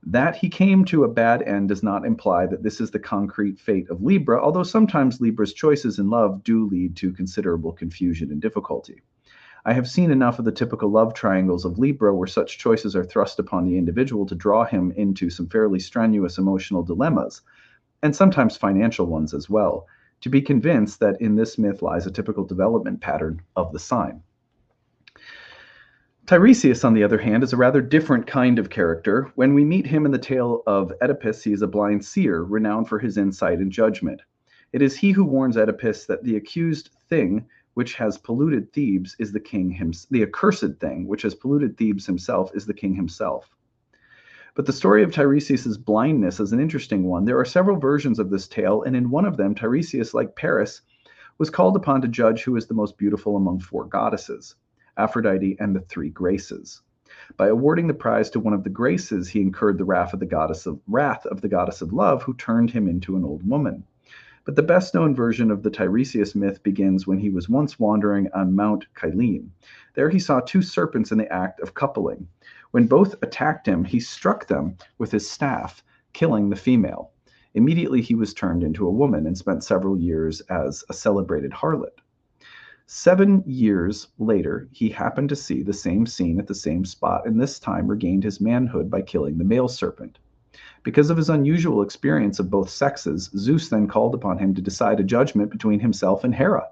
That 0.03 0.35
he 0.35 0.47
came 0.47 0.85
to 0.85 1.05
a 1.05 1.11
bad 1.11 1.41
end 1.41 1.69
does 1.69 1.81
not 1.81 2.05
imply 2.05 2.45
that 2.45 2.61
this 2.61 2.79
is 2.79 2.91
the 2.91 2.99
concrete 2.99 3.59
fate 3.59 3.89
of 3.89 4.03
Libra, 4.03 4.39
although 4.39 4.61
sometimes 4.61 5.19
Libra's 5.19 5.51
choices 5.51 5.97
in 5.97 6.11
love 6.11 6.43
do 6.43 6.67
lead 6.67 6.95
to 6.97 7.11
considerable 7.11 7.71
confusion 7.71 8.31
and 8.31 8.39
difficulty. 8.39 9.01
I 9.65 9.73
have 9.73 9.89
seen 9.89 10.11
enough 10.11 10.37
of 10.37 10.45
the 10.45 10.51
typical 10.51 10.89
love 10.89 11.15
triangles 11.15 11.65
of 11.65 11.79
Libra 11.79 12.13
where 12.13 12.27
such 12.27 12.59
choices 12.59 12.95
are 12.95 13.03
thrust 13.03 13.39
upon 13.39 13.65
the 13.65 13.75
individual 13.75 14.27
to 14.27 14.35
draw 14.35 14.65
him 14.65 14.91
into 14.91 15.31
some 15.31 15.47
fairly 15.47 15.79
strenuous 15.79 16.37
emotional 16.37 16.83
dilemmas, 16.83 17.41
and 18.01 18.15
sometimes 18.15 18.57
financial 18.57 19.05
ones 19.05 19.33
as 19.33 19.49
well, 19.49 19.87
to 20.21 20.29
be 20.29 20.41
convinced 20.41 20.99
that 20.99 21.19
in 21.21 21.35
this 21.35 21.57
myth 21.57 21.81
lies 21.81 22.05
a 22.05 22.11
typical 22.11 22.45
development 22.45 23.01
pattern 23.01 23.41
of 23.55 23.71
the 23.71 23.79
sign. 23.79 24.21
Tiresias, 26.25 26.85
on 26.85 26.93
the 26.93 27.03
other 27.03 27.17
hand, 27.17 27.43
is 27.43 27.53
a 27.53 27.57
rather 27.57 27.81
different 27.81 28.27
kind 28.27 28.59
of 28.59 28.69
character. 28.69 29.31
When 29.33 29.55
we 29.55 29.65
meet 29.65 29.87
him 29.87 30.05
in 30.05 30.11
the 30.11 30.19
tale 30.19 30.61
of 30.67 30.93
Oedipus, 31.01 31.43
he 31.43 31.53
is 31.53 31.63
a 31.63 31.67
blind 31.67 32.05
seer, 32.05 32.43
renowned 32.43 32.87
for 32.87 32.99
his 32.99 33.17
insight 33.17 33.57
and 33.57 33.71
judgment. 33.71 34.21
It 34.71 34.83
is 34.83 34.95
he 34.95 35.11
who 35.11 35.23
warns 35.25 35.57
Oedipus 35.57 36.05
that 36.05 36.23
the 36.23 36.35
accused 36.35 36.91
thing 37.09 37.47
which 37.73 37.95
has 37.95 38.19
polluted 38.19 38.71
Thebes 38.73 39.15
is 39.17 39.31
the 39.31 39.39
king 39.39 39.71
himself. 39.71 40.09
The 40.11 40.21
accursed 40.21 40.79
thing 40.79 41.07
which 41.07 41.23
has 41.23 41.33
polluted 41.33 41.77
Thebes 41.77 42.05
himself 42.05 42.51
is 42.53 42.67
the 42.67 42.73
king 42.75 42.93
himself. 42.93 43.49
But 44.55 44.65
the 44.65 44.73
story 44.73 45.03
of 45.03 45.11
Tiresias's 45.11 45.77
blindness 45.77 46.39
is 46.39 46.51
an 46.51 46.59
interesting 46.59 47.03
one. 47.03 47.25
There 47.25 47.39
are 47.39 47.45
several 47.45 47.77
versions 47.77 48.19
of 48.19 48.29
this 48.29 48.47
tale, 48.47 48.83
and 48.83 48.95
in 48.95 49.09
one 49.09 49.25
of 49.25 49.37
them, 49.37 49.55
Tiresias, 49.55 50.13
like 50.13 50.35
Paris, 50.35 50.81
was 51.37 51.49
called 51.49 51.75
upon 51.75 52.01
to 52.01 52.07
judge 52.07 52.43
who 52.43 52.55
is 52.55 52.67
the 52.67 52.73
most 52.73 52.97
beautiful 52.97 53.37
among 53.37 53.59
four 53.59 53.85
goddesses, 53.85 54.55
Aphrodite 54.97 55.55
and 55.59 55.75
the 55.75 55.81
three 55.81 56.09
Graces. 56.09 56.81
By 57.37 57.47
awarding 57.47 57.87
the 57.87 57.93
prize 57.93 58.29
to 58.31 58.39
one 58.39 58.53
of 58.53 58.63
the 58.63 58.69
Graces, 58.69 59.29
he 59.29 59.41
incurred 59.41 59.77
the 59.77 59.85
wrath 59.85 60.13
of 60.13 60.19
the 60.19 60.25
goddess 60.25 60.65
of 60.65 60.79
wrath 60.87 61.25
of 61.25 61.41
the 61.41 61.47
goddess 61.47 61.81
of 61.81 61.93
love, 61.93 62.23
who 62.23 62.33
turned 62.33 62.71
him 62.71 62.87
into 62.87 63.15
an 63.15 63.23
old 63.23 63.47
woman. 63.47 63.83
But 64.45 64.55
the 64.55 64.63
best 64.63 64.93
known 64.95 65.13
version 65.13 65.51
of 65.51 65.61
the 65.63 65.69
Tiresias 65.69 66.33
myth 66.33 66.63
begins 66.63 67.05
when 67.05 67.19
he 67.19 67.29
was 67.29 67.47
once 67.47 67.79
wandering 67.79 68.29
on 68.33 68.55
Mount 68.55 68.87
Kyllene. 68.95 69.51
There 69.93 70.09
he 70.09 70.19
saw 70.19 70.39
two 70.39 70.61
serpents 70.61 71.11
in 71.11 71.19
the 71.19 71.31
act 71.31 71.59
of 71.59 71.73
coupling. 71.73 72.27
When 72.71 72.85
both 72.85 73.15
attacked 73.23 73.67
him, 73.67 73.83
he 73.83 73.99
struck 73.99 74.45
them 74.47 74.77
with 74.99 75.11
his 75.11 75.29
staff, 75.29 75.83
killing 76.13 76.49
the 76.49 76.55
female. 76.55 77.11
Immediately 77.55 78.01
he 78.01 78.13
was 78.13 78.31
turned 78.33 78.63
into 78.63 78.87
a 78.87 78.91
woman 78.91 79.25
and 79.25 79.35
spent 79.35 79.63
several 79.63 79.97
years 79.97 80.41
as 80.41 80.83
a 80.87 80.93
celebrated 80.93 81.51
harlot. 81.51 81.99
Seven 82.85 83.43
years 83.47 84.09
later, 84.19 84.67
he 84.71 84.89
happened 84.89 85.29
to 85.29 85.35
see 85.35 85.63
the 85.63 85.73
same 85.73 86.05
scene 86.05 86.39
at 86.39 86.45
the 86.45 86.53
same 86.53 86.85
spot, 86.85 87.25
and 87.25 87.41
this 87.41 87.59
time 87.59 87.87
regained 87.87 88.23
his 88.23 88.39
manhood 88.39 88.89
by 88.89 89.01
killing 89.01 89.39
the 89.39 89.43
male 89.43 89.67
serpent. 89.67 90.19
Because 90.83 91.09
of 91.09 91.17
his 91.17 91.29
unusual 91.29 91.81
experience 91.81 92.39
of 92.39 92.51
both 92.51 92.69
sexes, 92.69 93.31
Zeus 93.35 93.69
then 93.69 93.87
called 93.87 94.13
upon 94.13 94.37
him 94.37 94.53
to 94.53 94.61
decide 94.61 94.99
a 94.99 95.03
judgment 95.03 95.49
between 95.49 95.79
himself 95.79 96.23
and 96.23 96.35
Hera. 96.35 96.67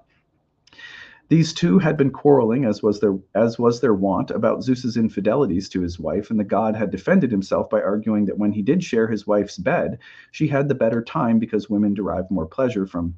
These 1.28 1.52
two 1.52 1.78
had 1.78 1.98
been 1.98 2.10
quarreling, 2.10 2.64
as 2.64 2.82
was 2.82 3.00
their 3.00 3.18
as 3.34 3.58
was 3.58 3.80
their 3.80 3.92
wont, 3.92 4.30
about 4.30 4.62
Zeus's 4.62 4.96
infidelities 4.96 5.68
to 5.68 5.82
his 5.82 6.00
wife, 6.00 6.30
and 6.30 6.40
the 6.40 6.44
god 6.44 6.74
had 6.74 6.90
defended 6.90 7.30
himself 7.30 7.68
by 7.68 7.82
arguing 7.82 8.24
that 8.24 8.38
when 8.38 8.52
he 8.52 8.62
did 8.62 8.82
share 8.82 9.08
his 9.08 9.26
wife's 9.26 9.58
bed, 9.58 9.98
she 10.30 10.48
had 10.48 10.68
the 10.68 10.74
better 10.74 11.02
time 11.02 11.38
because 11.38 11.68
women 11.68 11.92
derive 11.92 12.30
more 12.30 12.46
pleasure 12.46 12.86
from 12.86 13.14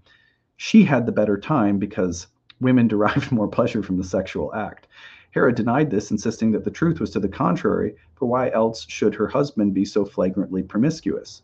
she 0.57 0.83
had 0.83 1.07
the 1.07 1.13
better 1.13 1.39
time 1.39 1.79
because 1.79 2.27
women 2.61 2.89
derived 2.89 3.31
more 3.31 3.47
pleasure 3.47 3.83
from 3.83 3.97
the 3.97 4.05
sexual 4.05 4.53
act. 4.55 4.89
Hera 5.31 5.55
denied 5.55 5.91
this, 5.91 6.11
insisting 6.11 6.51
that 6.51 6.65
the 6.65 6.71
truth 6.71 6.99
was 6.99 7.11
to 7.11 7.21
the 7.21 7.29
contrary, 7.29 7.95
for 8.17 8.27
why 8.27 8.51
else 8.51 8.85
should 8.89 9.15
her 9.15 9.29
husband 9.29 9.73
be 9.73 9.85
so 9.85 10.05
flagrantly 10.05 10.65
promiscuous? 10.65 11.43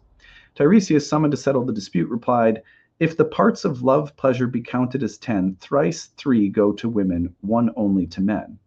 Tiresias, 0.56 1.08
summoned 1.08 1.30
to 1.30 1.36
settle 1.36 1.64
the 1.64 1.72
dispute, 1.72 2.10
replied, 2.10 2.62
If 2.98 3.18
the 3.18 3.26
parts 3.26 3.66
of 3.66 3.82
love 3.82 4.16
pleasure 4.16 4.46
be 4.46 4.62
counted 4.62 5.02
as 5.02 5.18
ten, 5.18 5.56
thrice 5.60 6.06
three 6.16 6.48
go 6.48 6.72
to 6.72 6.88
women, 6.88 7.34
one 7.42 7.70
only 7.76 8.06
to 8.06 8.22
men. 8.22 8.58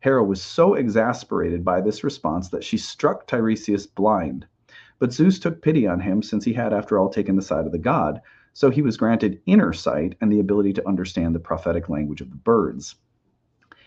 Hera 0.00 0.24
was 0.24 0.42
so 0.42 0.74
exasperated 0.74 1.64
by 1.64 1.80
this 1.80 2.02
response 2.02 2.48
that 2.48 2.64
she 2.64 2.76
struck 2.76 3.28
Tiresias 3.28 3.86
blind. 3.86 4.46
But 4.98 5.12
Zeus 5.12 5.38
took 5.38 5.62
pity 5.62 5.86
on 5.86 6.00
him, 6.00 6.24
since 6.24 6.44
he 6.44 6.54
had, 6.54 6.72
after 6.72 6.98
all, 6.98 7.08
taken 7.08 7.36
the 7.36 7.42
side 7.42 7.64
of 7.64 7.70
the 7.70 7.78
god, 7.78 8.20
so 8.52 8.68
he 8.68 8.82
was 8.82 8.96
granted 8.96 9.40
inner 9.46 9.72
sight 9.72 10.16
and 10.20 10.32
the 10.32 10.40
ability 10.40 10.72
to 10.72 10.88
understand 10.88 11.32
the 11.32 11.38
prophetic 11.38 11.88
language 11.88 12.20
of 12.20 12.30
the 12.30 12.36
birds. 12.36 12.96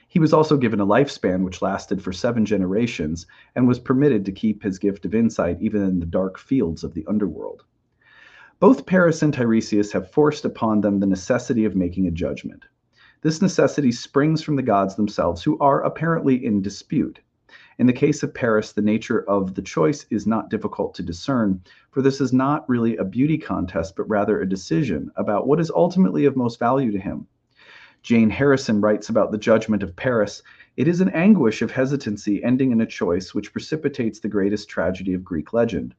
He 0.07 0.19
was 0.19 0.31
also 0.31 0.55
given 0.55 0.79
a 0.79 0.85
lifespan 0.85 1.43
which 1.43 1.61
lasted 1.61 2.01
for 2.01 2.13
seven 2.13 2.45
generations 2.45 3.27
and 3.55 3.67
was 3.67 3.79
permitted 3.79 4.23
to 4.23 4.31
keep 4.31 4.63
his 4.63 4.79
gift 4.79 5.03
of 5.03 5.13
insight 5.13 5.61
even 5.61 5.81
in 5.81 5.99
the 5.99 6.05
dark 6.05 6.37
fields 6.37 6.85
of 6.85 6.93
the 6.93 7.05
underworld. 7.07 7.65
Both 8.61 8.85
Paris 8.85 9.21
and 9.21 9.33
Tiresias 9.33 9.91
have 9.91 10.11
forced 10.11 10.45
upon 10.45 10.79
them 10.79 10.99
the 10.99 11.05
necessity 11.05 11.65
of 11.65 11.75
making 11.75 12.07
a 12.07 12.11
judgment. 12.11 12.63
This 13.21 13.41
necessity 13.41 13.91
springs 13.91 14.41
from 14.41 14.55
the 14.55 14.63
gods 14.63 14.95
themselves, 14.95 15.43
who 15.43 15.57
are 15.59 15.83
apparently 15.83 16.45
in 16.45 16.61
dispute. 16.61 17.19
In 17.77 17.85
the 17.85 17.91
case 17.91 18.23
of 18.23 18.33
Paris, 18.33 18.71
the 18.71 18.81
nature 18.81 19.29
of 19.29 19.55
the 19.55 19.61
choice 19.61 20.05
is 20.09 20.25
not 20.25 20.49
difficult 20.49 20.95
to 20.95 21.03
discern, 21.03 21.61
for 21.91 22.01
this 22.01 22.21
is 22.21 22.31
not 22.31 22.67
really 22.69 22.95
a 22.95 23.03
beauty 23.03 23.37
contest, 23.37 23.97
but 23.97 24.09
rather 24.09 24.39
a 24.39 24.47
decision 24.47 25.11
about 25.17 25.47
what 25.47 25.59
is 25.59 25.69
ultimately 25.69 26.23
of 26.23 26.37
most 26.37 26.57
value 26.57 26.93
to 26.93 26.99
him. 26.99 27.27
Jane 28.03 28.29
Harrison 28.29 28.79
writes 28.79 29.09
about 29.09 29.33
the 29.33 29.37
judgment 29.37 29.83
of 29.83 29.97
Paris 29.97 30.41
it 30.77 30.87
is 30.87 31.01
an 31.01 31.09
anguish 31.09 31.61
of 31.61 31.71
hesitancy 31.71 32.41
ending 32.41 32.71
in 32.71 32.79
a 32.79 32.85
choice 32.85 33.33
which 33.35 33.51
precipitates 33.51 34.21
the 34.21 34.29
greatest 34.29 34.69
tragedy 34.69 35.13
of 35.13 35.25
Greek 35.25 35.51
legend. 35.51 35.93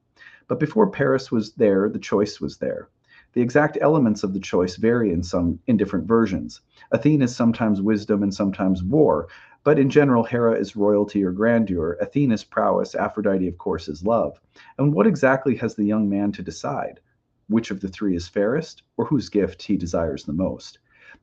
But 0.48 0.61
before 0.61 0.90
Paris 0.90 1.32
was 1.32 1.52
there, 1.54 1.88
the 1.88 1.98
choice 1.98 2.40
was 2.40 2.59
there. 2.59 2.88
The 3.32 3.42
exact 3.42 3.76
elements 3.80 4.22
of 4.22 4.32
the 4.32 4.40
choice 4.40 4.76
vary 4.76 5.12
in 5.12 5.22
some 5.22 5.59
in 5.66 5.76
different 5.76 6.06
versions. 6.06 6.61
Athene 6.92 7.20
is 7.20 7.35
sometimes 7.35 7.82
wisdom 7.82 8.22
and 8.22 8.32
sometimes 8.32 8.82
war, 8.82 9.28
but 9.64 9.78
in 9.78 9.90
general, 9.90 10.22
Hera 10.22 10.52
is 10.52 10.76
royalty 10.76 11.24
or 11.24 11.32
grandeur, 11.32 11.98
Athena's 12.00 12.44
prowess, 12.44 12.94
Aphrodite, 12.94 13.48
of 13.48 13.59
course, 13.59 13.88
is 13.88 14.04
love. 14.04 14.40
And 14.78 14.94
what 14.94 15.09
exactly 15.09 15.56
has 15.56 15.74
the 15.74 15.85
young 15.85 16.09
man 16.09 16.30
to 16.32 16.42
decide? 16.42 17.00
Which 17.48 17.72
of 17.72 17.80
the 17.80 17.88
three 17.88 18.14
is 18.14 18.28
fairest, 18.28 18.85
or 18.96 19.04
whose 19.04 19.28
gift 19.28 19.61
he 19.62 19.76
desires 19.76 20.24
the 20.24 20.32
most? 20.32 20.78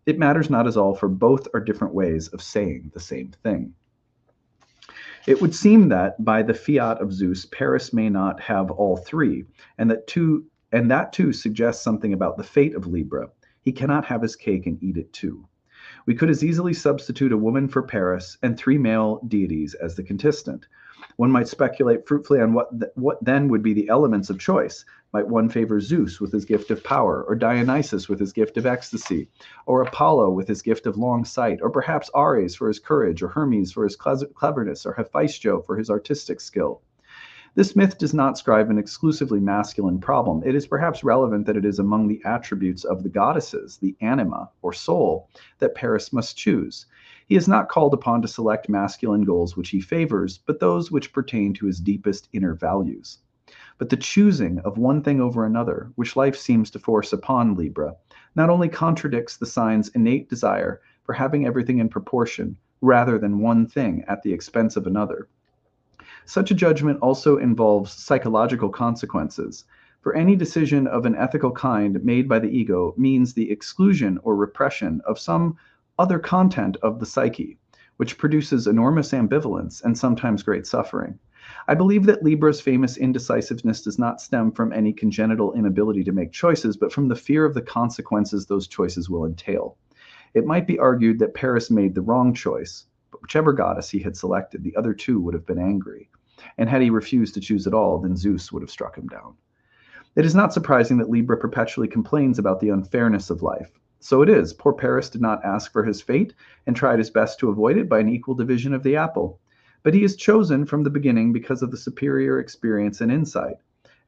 It 0.05 0.19
matters 0.19 0.49
not 0.49 0.67
at 0.67 0.75
all, 0.75 0.93
for 0.93 1.07
both 1.07 1.47
are 1.53 1.61
different 1.61 1.93
ways 1.93 2.27
of 2.27 2.41
saying 2.41 2.91
the 2.93 2.99
same 2.99 3.31
thing. 3.41 3.73
It 5.25 5.41
would 5.41 5.55
seem 5.55 5.87
that 5.87 6.23
by 6.23 6.43
the 6.43 6.53
fiat 6.53 6.99
of 6.99 7.13
Zeus, 7.13 7.45
Paris 7.45 7.93
may 7.93 8.09
not 8.09 8.41
have 8.41 8.69
all 8.69 8.97
three, 8.97 9.45
and 9.77 9.89
that 9.89 10.05
two 10.05 10.45
and 10.73 10.91
that 10.91 11.13
too 11.13 11.31
suggests 11.31 11.83
something 11.83 12.11
about 12.11 12.35
the 12.35 12.43
fate 12.43 12.75
of 12.75 12.87
Libra. 12.87 13.29
He 13.61 13.71
cannot 13.71 14.03
have 14.05 14.21
his 14.21 14.35
cake 14.35 14.65
and 14.65 14.81
eat 14.83 14.97
it 14.97 15.13
too. 15.13 15.47
We 16.05 16.15
could 16.15 16.29
as 16.29 16.43
easily 16.43 16.73
substitute 16.73 17.31
a 17.31 17.37
woman 17.37 17.69
for 17.69 17.83
Paris 17.83 18.37
and 18.41 18.57
three 18.57 18.77
male 18.77 19.21
deities 19.27 19.75
as 19.75 19.95
the 19.95 20.03
contestant. 20.03 20.67
One 21.15 21.31
might 21.31 21.47
speculate 21.47 22.07
fruitfully 22.07 22.41
on 22.41 22.53
what 22.53 22.77
th- 22.77 22.91
what 22.95 23.23
then 23.23 23.47
would 23.47 23.63
be 23.63 23.73
the 23.73 23.87
elements 23.87 24.29
of 24.29 24.39
choice. 24.39 24.83
Might 25.13 25.27
one 25.27 25.47
favor 25.47 25.79
Zeus 25.79 26.19
with 26.19 26.31
his 26.31 26.43
gift 26.43 26.71
of 26.71 26.83
power, 26.83 27.23
or 27.23 27.35
Dionysus 27.35 28.09
with 28.09 28.19
his 28.19 28.33
gift 28.33 28.57
of 28.57 28.65
ecstasy, 28.65 29.29
or 29.67 29.83
Apollo 29.83 30.31
with 30.31 30.47
his 30.47 30.63
gift 30.63 30.87
of 30.87 30.97
long 30.97 31.23
sight, 31.23 31.59
or 31.61 31.69
perhaps 31.69 32.09
Ares 32.15 32.55
for 32.55 32.67
his 32.67 32.79
courage, 32.79 33.21
or 33.21 33.27
Hermes 33.27 33.71
for 33.71 33.83
his 33.83 33.95
cleverness, 33.95 34.87
or 34.87 34.93
Hephaestion 34.93 35.61
for 35.61 35.77
his 35.77 35.91
artistic 35.91 36.41
skill? 36.41 36.81
This 37.53 37.75
myth 37.75 37.99
does 37.99 38.15
not 38.15 38.33
describe 38.33 38.71
an 38.71 38.79
exclusively 38.79 39.39
masculine 39.39 39.99
problem. 39.99 40.41
It 40.43 40.55
is 40.55 40.65
perhaps 40.65 41.03
relevant 41.03 41.45
that 41.45 41.57
it 41.57 41.65
is 41.65 41.77
among 41.77 42.07
the 42.07 42.19
attributes 42.25 42.83
of 42.83 43.03
the 43.03 43.09
goddesses, 43.09 43.77
the 43.77 43.95
anima, 44.01 44.49
or 44.63 44.73
soul, 44.73 45.29
that 45.59 45.75
Paris 45.75 46.11
must 46.11 46.35
choose. 46.35 46.87
He 47.27 47.35
is 47.35 47.47
not 47.47 47.69
called 47.69 47.93
upon 47.93 48.23
to 48.23 48.27
select 48.27 48.67
masculine 48.67 49.25
goals 49.25 49.55
which 49.55 49.69
he 49.69 49.79
favors, 49.79 50.39
but 50.39 50.59
those 50.59 50.91
which 50.91 51.13
pertain 51.13 51.53
to 51.53 51.67
his 51.67 51.79
deepest 51.79 52.29
inner 52.33 52.55
values. 52.55 53.19
But 53.77 53.89
the 53.89 53.97
choosing 53.97 54.57
of 54.61 54.79
one 54.79 55.03
thing 55.03 55.21
over 55.21 55.45
another, 55.45 55.91
which 55.93 56.15
life 56.15 56.35
seems 56.35 56.71
to 56.71 56.79
force 56.79 57.13
upon 57.13 57.55
Libra, 57.55 57.95
not 58.35 58.49
only 58.49 58.67
contradicts 58.67 59.37
the 59.37 59.45
sign's 59.45 59.89
innate 59.89 60.27
desire 60.27 60.81
for 61.03 61.13
having 61.13 61.45
everything 61.45 61.77
in 61.77 61.87
proportion, 61.87 62.57
rather 62.81 63.19
than 63.19 63.41
one 63.41 63.67
thing 63.67 64.03
at 64.07 64.23
the 64.23 64.33
expense 64.33 64.75
of 64.75 64.87
another, 64.87 65.27
such 66.25 66.51
a 66.51 66.55
judgment 66.55 66.97
also 66.99 67.37
involves 67.37 67.91
psychological 67.91 68.69
consequences. 68.69 69.65
For 70.01 70.15
any 70.15 70.35
decision 70.35 70.87
of 70.87 71.05
an 71.05 71.15
ethical 71.15 71.51
kind 71.51 72.03
made 72.03 72.27
by 72.27 72.39
the 72.39 72.49
ego 72.49 72.93
means 72.97 73.33
the 73.33 73.51
exclusion 73.51 74.19
or 74.23 74.35
repression 74.35 75.01
of 75.05 75.19
some 75.19 75.57
other 75.99 76.19
content 76.19 76.77
of 76.81 76.99
the 76.99 77.05
psyche, 77.05 77.57
which 77.97 78.17
produces 78.17 78.67
enormous 78.67 79.11
ambivalence 79.11 79.83
and 79.83 79.97
sometimes 79.97 80.43
great 80.43 80.65
suffering. 80.65 81.19
I 81.67 81.75
believe 81.75 82.05
that 82.05 82.23
Libra's 82.23 82.59
famous 82.59 82.97
indecisiveness 82.97 83.81
does 83.81 83.97
not 83.97 84.19
stem 84.19 84.51
from 84.51 84.73
any 84.73 84.91
congenital 84.91 85.53
inability 85.53 86.03
to 86.03 86.11
make 86.11 86.33
choices, 86.33 86.75
but 86.75 86.91
from 86.91 87.07
the 87.07 87.15
fear 87.15 87.45
of 87.45 87.53
the 87.53 87.61
consequences 87.61 88.45
those 88.45 88.67
choices 88.67 89.09
will 89.09 89.25
entail. 89.25 89.77
It 90.33 90.45
might 90.45 90.67
be 90.67 90.79
argued 90.79 91.19
that 91.19 91.35
Paris 91.35 91.71
made 91.71 91.95
the 91.95 92.01
wrong 92.01 92.33
choice, 92.33 92.85
but 93.11 93.21
whichever 93.21 93.53
goddess 93.53 93.89
he 93.89 93.99
had 93.99 94.17
selected, 94.17 94.63
the 94.63 94.75
other 94.75 94.93
two 94.93 95.21
would 95.21 95.33
have 95.33 95.45
been 95.45 95.59
angry. 95.59 96.09
And 96.57 96.67
had 96.67 96.81
he 96.81 96.89
refused 96.89 97.33
to 97.35 97.39
choose 97.39 97.65
at 97.65 97.73
all, 97.73 97.99
then 97.99 98.17
Zeus 98.17 98.51
would 98.51 98.63
have 98.63 98.71
struck 98.71 98.97
him 98.97 99.07
down. 99.07 99.35
It 100.15 100.25
is 100.25 100.35
not 100.35 100.53
surprising 100.53 100.97
that 100.97 101.09
Libra 101.09 101.37
perpetually 101.37 101.87
complains 101.87 102.39
about 102.39 102.59
the 102.59 102.69
unfairness 102.69 103.29
of 103.29 103.41
life. 103.41 103.71
So 103.99 104.21
it 104.21 104.29
is. 104.29 104.53
Poor 104.53 104.73
Paris 104.73 105.09
did 105.09 105.21
not 105.21 105.45
ask 105.45 105.71
for 105.71 105.83
his 105.83 106.01
fate 106.01 106.33
and 106.67 106.75
tried 106.75 106.99
his 106.99 107.09
best 107.09 107.39
to 107.39 107.49
avoid 107.49 107.77
it 107.77 107.87
by 107.87 107.99
an 107.99 108.09
equal 108.09 108.35
division 108.35 108.73
of 108.73 108.83
the 108.83 108.97
apple. 108.97 109.39
But 109.83 109.93
he 109.93 110.03
is 110.03 110.15
chosen 110.15 110.65
from 110.65 110.83
the 110.83 110.89
beginning 110.89 111.33
because 111.33 111.61
of 111.61 111.69
the 111.69 111.77
superior 111.77 112.39
experience 112.39 113.01
and 113.01 113.11
insight. 113.11 113.57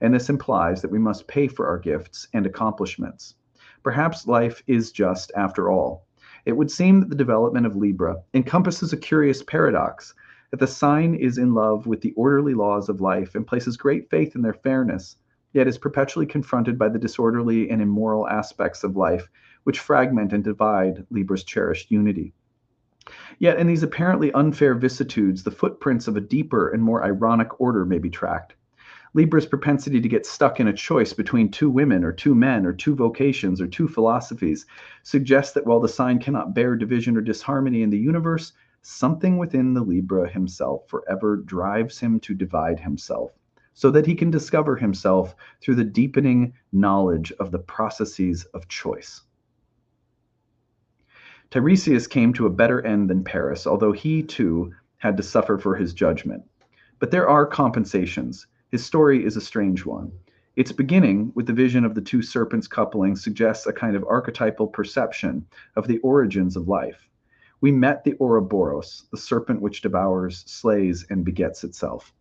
And 0.02 0.14
this 0.14 0.30
implies 0.30 0.82
that 0.82 0.92
we 0.92 1.00
must 1.00 1.28
pay 1.28 1.48
for 1.48 1.68
our 1.68 1.78
gifts 1.78 2.28
and 2.34 2.46
accomplishments. 2.46 3.36
Perhaps 3.84 4.26
life 4.26 4.64
is 4.68 4.92
just 4.92 5.32
after 5.36 5.70
all. 5.70 6.08
It 6.46 6.54
would 6.54 6.72
seem 6.72 7.02
that 7.02 7.10
the 7.10 7.16
development 7.16 7.66
of 7.66 7.76
Libra 7.76 8.18
encompasses 8.34 8.94
a 8.94 8.98
curious 8.98 9.44
paradox 9.44 10.14
that 10.52 10.60
the 10.60 10.68
sign 10.68 11.16
is 11.16 11.38
in 11.38 11.54
love 11.54 11.88
with 11.88 12.02
the 12.02 12.14
orderly 12.14 12.54
laws 12.54 12.88
of 12.88 13.02
life 13.02 13.36
and 13.36 13.46
places 13.46 13.76
great 13.76 14.10
faith 14.10 14.36
in 14.36 14.42
their 14.42 14.54
fairness, 14.54 15.18
yet 15.54 15.68
is 15.68 15.78
perpetually 15.78 16.26
confronted 16.26 16.80
by 16.80 16.88
the 16.88 17.00
disorderly 17.00 17.70
and 17.70 17.82
immoral 17.82 18.28
aspects 18.30 18.84
of 18.84 18.96
life, 18.96 19.28
which 19.66 19.80
fragment 19.80 20.32
and 20.32 20.44
divide 20.44 21.06
Libra's 21.10 21.44
cherished 21.44 21.92
unity. 21.92 22.34
Yet 23.39 23.60
in 23.60 23.68
these 23.68 23.84
apparently 23.84 24.32
unfair 24.32 24.74
vicissitudes, 24.76 25.44
the 25.44 25.52
footprints 25.52 26.08
of 26.08 26.18
a 26.18 26.22
deeper 26.22 26.70
and 26.70 26.82
more 26.82 27.04
ironic 27.04 27.60
order 27.60 27.86
may 27.86 28.00
be 28.00 28.10
tracked. 28.10 28.56
Libra's 29.13 29.46
propensity 29.46 30.02
to 30.02 30.10
get 30.10 30.26
stuck 30.26 30.60
in 30.60 30.68
a 30.68 30.74
choice 30.74 31.13
between 31.13 31.50
two 31.52 31.70
women 31.70 32.04
or 32.04 32.12
two 32.12 32.34
men 32.34 32.65
or 32.65 32.74
two 32.74 32.96
vocations 32.96 33.62
or 33.62 33.68
two 33.68 33.88
philosophies 33.88 34.65
suggests 35.04 35.54
that 35.54 35.65
while 35.65 35.80
the 35.80 35.88
sign 35.88 36.20
cannot 36.20 36.56
bear 36.56 36.76
division 36.76 37.15
or 37.15 37.22
disharmony 37.22 37.82
in 37.82 37.89
the 37.89 37.98
universe, 37.98 38.54
something 38.82 39.38
within 39.38 39.74
the 39.74 39.82
Libra 39.84 40.28
himself 40.30 40.88
forever 40.88 41.38
drives 41.38 42.00
him 42.00 42.20
to 42.22 42.34
divide 42.34 42.80
himself. 42.80 43.32
so 43.78 43.91
that 43.91 44.06
he 44.06 44.15
can 44.15 44.32
discover 44.32 44.78
himself 44.78 45.36
through 45.62 45.76
the 45.76 45.84
deepening 45.84 46.54
knowledge 46.72 47.32
of 47.39 47.52
the 47.52 47.60
processes 47.60 48.46
of 48.54 48.68
choice. 48.70 49.22
Tiresias 51.56 52.06
came 52.06 52.34
to 52.34 52.46
a 52.46 52.50
better 52.50 52.86
end 52.86 53.10
than 53.10 53.24
Paris, 53.24 53.65
although 53.65 53.94
he 53.94 54.22
too 54.22 54.74
had 54.98 55.15
to 55.15 55.24
suffer 55.24 55.58
for 55.58 55.74
his 55.74 55.94
judgment. 55.94 56.44
But 57.00 57.12
there 57.12 57.30
are 57.30 57.46
compensations. 57.46 58.46
His 58.72 58.84
story 58.84 59.24
is 59.24 59.38
a 59.38 59.41
strange 59.41 59.86
one. 59.86 60.12
Its 60.58 60.74
beginning, 60.74 61.32
with 61.34 61.48
the 61.48 61.54
vision 61.54 61.86
of 61.86 61.96
the 61.96 62.02
two 62.02 62.22
serpents 62.22 62.68
coupling, 62.68 63.15
suggests 63.15 63.65
a 63.65 63.72
kind 63.72 63.96
of 63.96 64.04
archetypal 64.04 64.68
perception 64.68 65.46
of 65.78 65.88
the 65.88 66.00
origins 66.00 66.58
of 66.58 66.68
life. 66.68 67.08
We 67.62 67.72
met 67.72 68.04
the 68.04 68.18
Ouroboros, 68.20 69.08
the 69.12 69.18
serpent 69.18 69.62
which 69.62 69.82
devours, 69.82 70.44
slays, 70.46 71.06
and 71.10 71.24
begets 71.24 71.63
itself. 71.63 72.13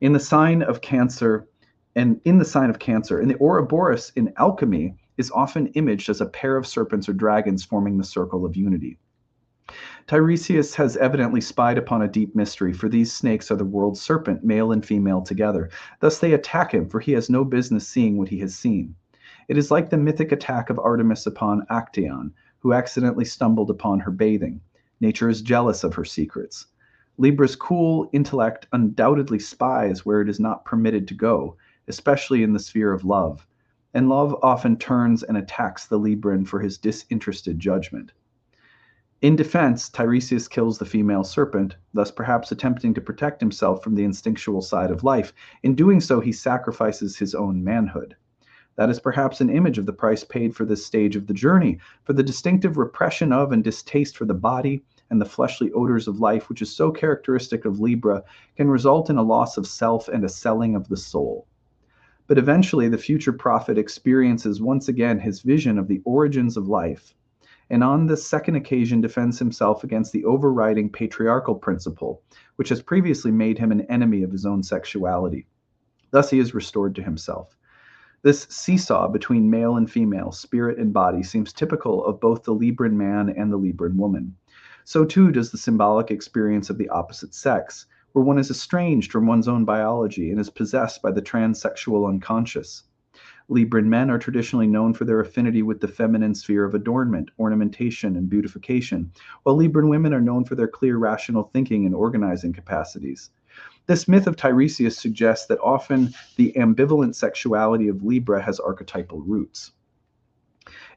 In 0.00 0.12
the 0.12 0.20
sign 0.20 0.62
of 0.62 0.80
Cancer, 0.80 1.48
and 1.96 2.20
in 2.24 2.38
the 2.38 2.44
sign 2.44 2.70
of 2.70 2.78
Cancer, 2.78 3.18
and 3.18 3.28
the 3.28 3.40
Ouroboros 3.40 4.12
in 4.14 4.32
alchemy 4.36 4.94
is 5.20 5.30
often 5.32 5.66
imaged 5.74 6.08
as 6.08 6.22
a 6.22 6.26
pair 6.26 6.56
of 6.56 6.66
serpents 6.66 7.06
or 7.06 7.12
dragons 7.12 7.62
forming 7.62 7.98
the 7.98 8.04
circle 8.04 8.46
of 8.46 8.56
unity. 8.56 8.98
Tiresias 10.06 10.74
has 10.74 10.96
evidently 10.96 11.42
spied 11.42 11.76
upon 11.76 12.00
a 12.00 12.08
deep 12.08 12.34
mystery, 12.34 12.72
for 12.72 12.88
these 12.88 13.12
snakes 13.12 13.50
are 13.50 13.56
the 13.56 13.64
world's 13.66 14.00
serpent, 14.00 14.42
male 14.42 14.72
and 14.72 14.84
female 14.84 15.20
together. 15.20 15.68
Thus 16.00 16.18
they 16.18 16.32
attack 16.32 16.72
him, 16.72 16.88
for 16.88 17.00
he 17.00 17.12
has 17.12 17.28
no 17.28 17.44
business 17.44 17.86
seeing 17.86 18.16
what 18.16 18.30
he 18.30 18.38
has 18.38 18.56
seen. 18.56 18.94
It 19.46 19.58
is 19.58 19.70
like 19.70 19.90
the 19.90 19.98
mythic 19.98 20.32
attack 20.32 20.70
of 20.70 20.78
Artemis 20.78 21.26
upon 21.26 21.66
Actaeon, 21.70 22.32
who 22.60 22.72
accidentally 22.72 23.26
stumbled 23.26 23.70
upon 23.70 24.00
her 24.00 24.10
bathing. 24.10 24.62
Nature 25.02 25.28
is 25.28 25.42
jealous 25.42 25.84
of 25.84 25.94
her 25.94 26.04
secrets. 26.04 26.66
Libra's 27.18 27.56
cool 27.56 28.08
intellect 28.14 28.66
undoubtedly 28.72 29.38
spies 29.38 30.06
where 30.06 30.22
it 30.22 30.30
is 30.30 30.40
not 30.40 30.64
permitted 30.64 31.06
to 31.08 31.14
go, 31.14 31.56
especially 31.88 32.42
in 32.42 32.54
the 32.54 32.58
sphere 32.58 32.94
of 32.94 33.04
love 33.04 33.46
and 33.94 34.08
love 34.08 34.36
often 34.42 34.76
turns 34.76 35.22
and 35.22 35.36
attacks 35.36 35.86
the 35.86 35.98
Libran 35.98 36.46
for 36.46 36.60
his 36.60 36.78
disinterested 36.78 37.58
judgment. 37.58 38.12
In 39.22 39.36
defense, 39.36 39.90
Tiresias 39.90 40.48
kills 40.48 40.78
the 40.78 40.86
female 40.86 41.24
serpent, 41.24 41.76
thus 41.92 42.10
perhaps 42.10 42.50
attempting 42.52 42.94
to 42.94 43.02
protect 43.02 43.40
himself 43.40 43.82
from 43.82 43.94
the 43.94 44.04
instinctual 44.04 44.62
side 44.62 44.90
of 44.90 45.04
life. 45.04 45.34
In 45.62 45.74
doing 45.74 46.00
so, 46.00 46.20
he 46.20 46.32
sacrifices 46.32 47.18
his 47.18 47.34
own 47.34 47.62
manhood. 47.62 48.16
That 48.76 48.88
is 48.88 48.98
perhaps 48.98 49.42
an 49.42 49.50
image 49.50 49.76
of 49.76 49.84
the 49.84 49.92
price 49.92 50.24
paid 50.24 50.56
for 50.56 50.64
this 50.64 50.86
stage 50.86 51.16
of 51.16 51.26
the 51.26 51.34
journey, 51.34 51.80
for 52.04 52.14
the 52.14 52.22
distinctive 52.22 52.78
repression 52.78 53.30
of 53.30 53.52
and 53.52 53.62
distaste 53.62 54.16
for 54.16 54.24
the 54.24 54.32
body 54.32 54.82
and 55.10 55.20
the 55.20 55.26
fleshly 55.26 55.70
odors 55.72 56.08
of 56.08 56.20
life, 56.20 56.48
which 56.48 56.62
is 56.62 56.74
so 56.74 56.90
characteristic 56.90 57.66
of 57.66 57.80
Libra, 57.80 58.24
can 58.56 58.70
result 58.70 59.10
in 59.10 59.18
a 59.18 59.22
loss 59.22 59.58
of 59.58 59.66
self 59.66 60.08
and 60.08 60.24
a 60.24 60.30
selling 60.30 60.74
of 60.74 60.88
the 60.88 60.96
soul. 60.96 61.46
But 62.30 62.38
eventually, 62.38 62.88
the 62.88 62.96
future 62.96 63.32
prophet 63.32 63.76
experiences 63.76 64.62
once 64.62 64.86
again 64.86 65.18
his 65.18 65.40
vision 65.40 65.80
of 65.80 65.88
the 65.88 66.00
origins 66.04 66.56
of 66.56 66.68
life, 66.68 67.12
and 67.70 67.82
on 67.82 68.06
this 68.06 68.24
second 68.24 68.54
occasion 68.54 69.00
defends 69.00 69.40
himself 69.40 69.82
against 69.82 70.12
the 70.12 70.24
overriding 70.24 70.90
patriarchal 70.90 71.56
principle, 71.56 72.22
which 72.54 72.68
has 72.68 72.82
previously 72.82 73.32
made 73.32 73.58
him 73.58 73.72
an 73.72 73.80
enemy 73.90 74.22
of 74.22 74.30
his 74.30 74.46
own 74.46 74.62
sexuality. 74.62 75.48
Thus, 76.12 76.30
he 76.30 76.38
is 76.38 76.54
restored 76.54 76.94
to 76.94 77.02
himself. 77.02 77.56
This 78.22 78.46
seesaw 78.48 79.08
between 79.08 79.50
male 79.50 79.76
and 79.76 79.90
female, 79.90 80.30
spirit 80.30 80.78
and 80.78 80.92
body, 80.92 81.24
seems 81.24 81.52
typical 81.52 82.04
of 82.04 82.20
both 82.20 82.44
the 82.44 82.54
Libran 82.54 82.92
man 82.92 83.30
and 83.30 83.52
the 83.52 83.58
Libran 83.58 83.96
woman. 83.96 84.36
So, 84.84 85.04
too, 85.04 85.32
does 85.32 85.50
the 85.50 85.58
symbolic 85.58 86.12
experience 86.12 86.70
of 86.70 86.78
the 86.78 86.90
opposite 86.90 87.34
sex, 87.34 87.86
where 88.12 88.24
one 88.24 88.38
is 88.38 88.50
estranged 88.50 89.12
from 89.12 89.26
one's 89.26 89.48
own 89.48 89.64
biology 89.64 90.30
and 90.30 90.40
is 90.40 90.50
possessed 90.50 91.02
by 91.02 91.10
the 91.10 91.22
transsexual 91.22 92.08
unconscious. 92.08 92.84
Libran 93.50 93.86
men 93.86 94.10
are 94.10 94.18
traditionally 94.18 94.68
known 94.68 94.94
for 94.94 95.04
their 95.04 95.18
affinity 95.18 95.62
with 95.62 95.80
the 95.80 95.88
feminine 95.88 96.34
sphere 96.34 96.64
of 96.64 96.74
adornment, 96.74 97.30
ornamentation, 97.38 98.16
and 98.16 98.30
beautification, 98.30 99.10
while 99.42 99.56
Libran 99.56 99.88
women 99.90 100.14
are 100.14 100.20
known 100.20 100.44
for 100.44 100.54
their 100.54 100.68
clear 100.68 100.98
rational 100.98 101.50
thinking 101.52 101.84
and 101.84 101.94
organizing 101.94 102.52
capacities. 102.52 103.30
This 103.86 104.06
myth 104.06 104.28
of 104.28 104.36
Tiresias 104.36 104.96
suggests 104.96 105.46
that 105.46 105.58
often 105.58 106.14
the 106.36 106.52
ambivalent 106.56 107.16
sexuality 107.16 107.88
of 107.88 108.04
Libra 108.04 108.40
has 108.40 108.60
archetypal 108.60 109.20
roots. 109.20 109.72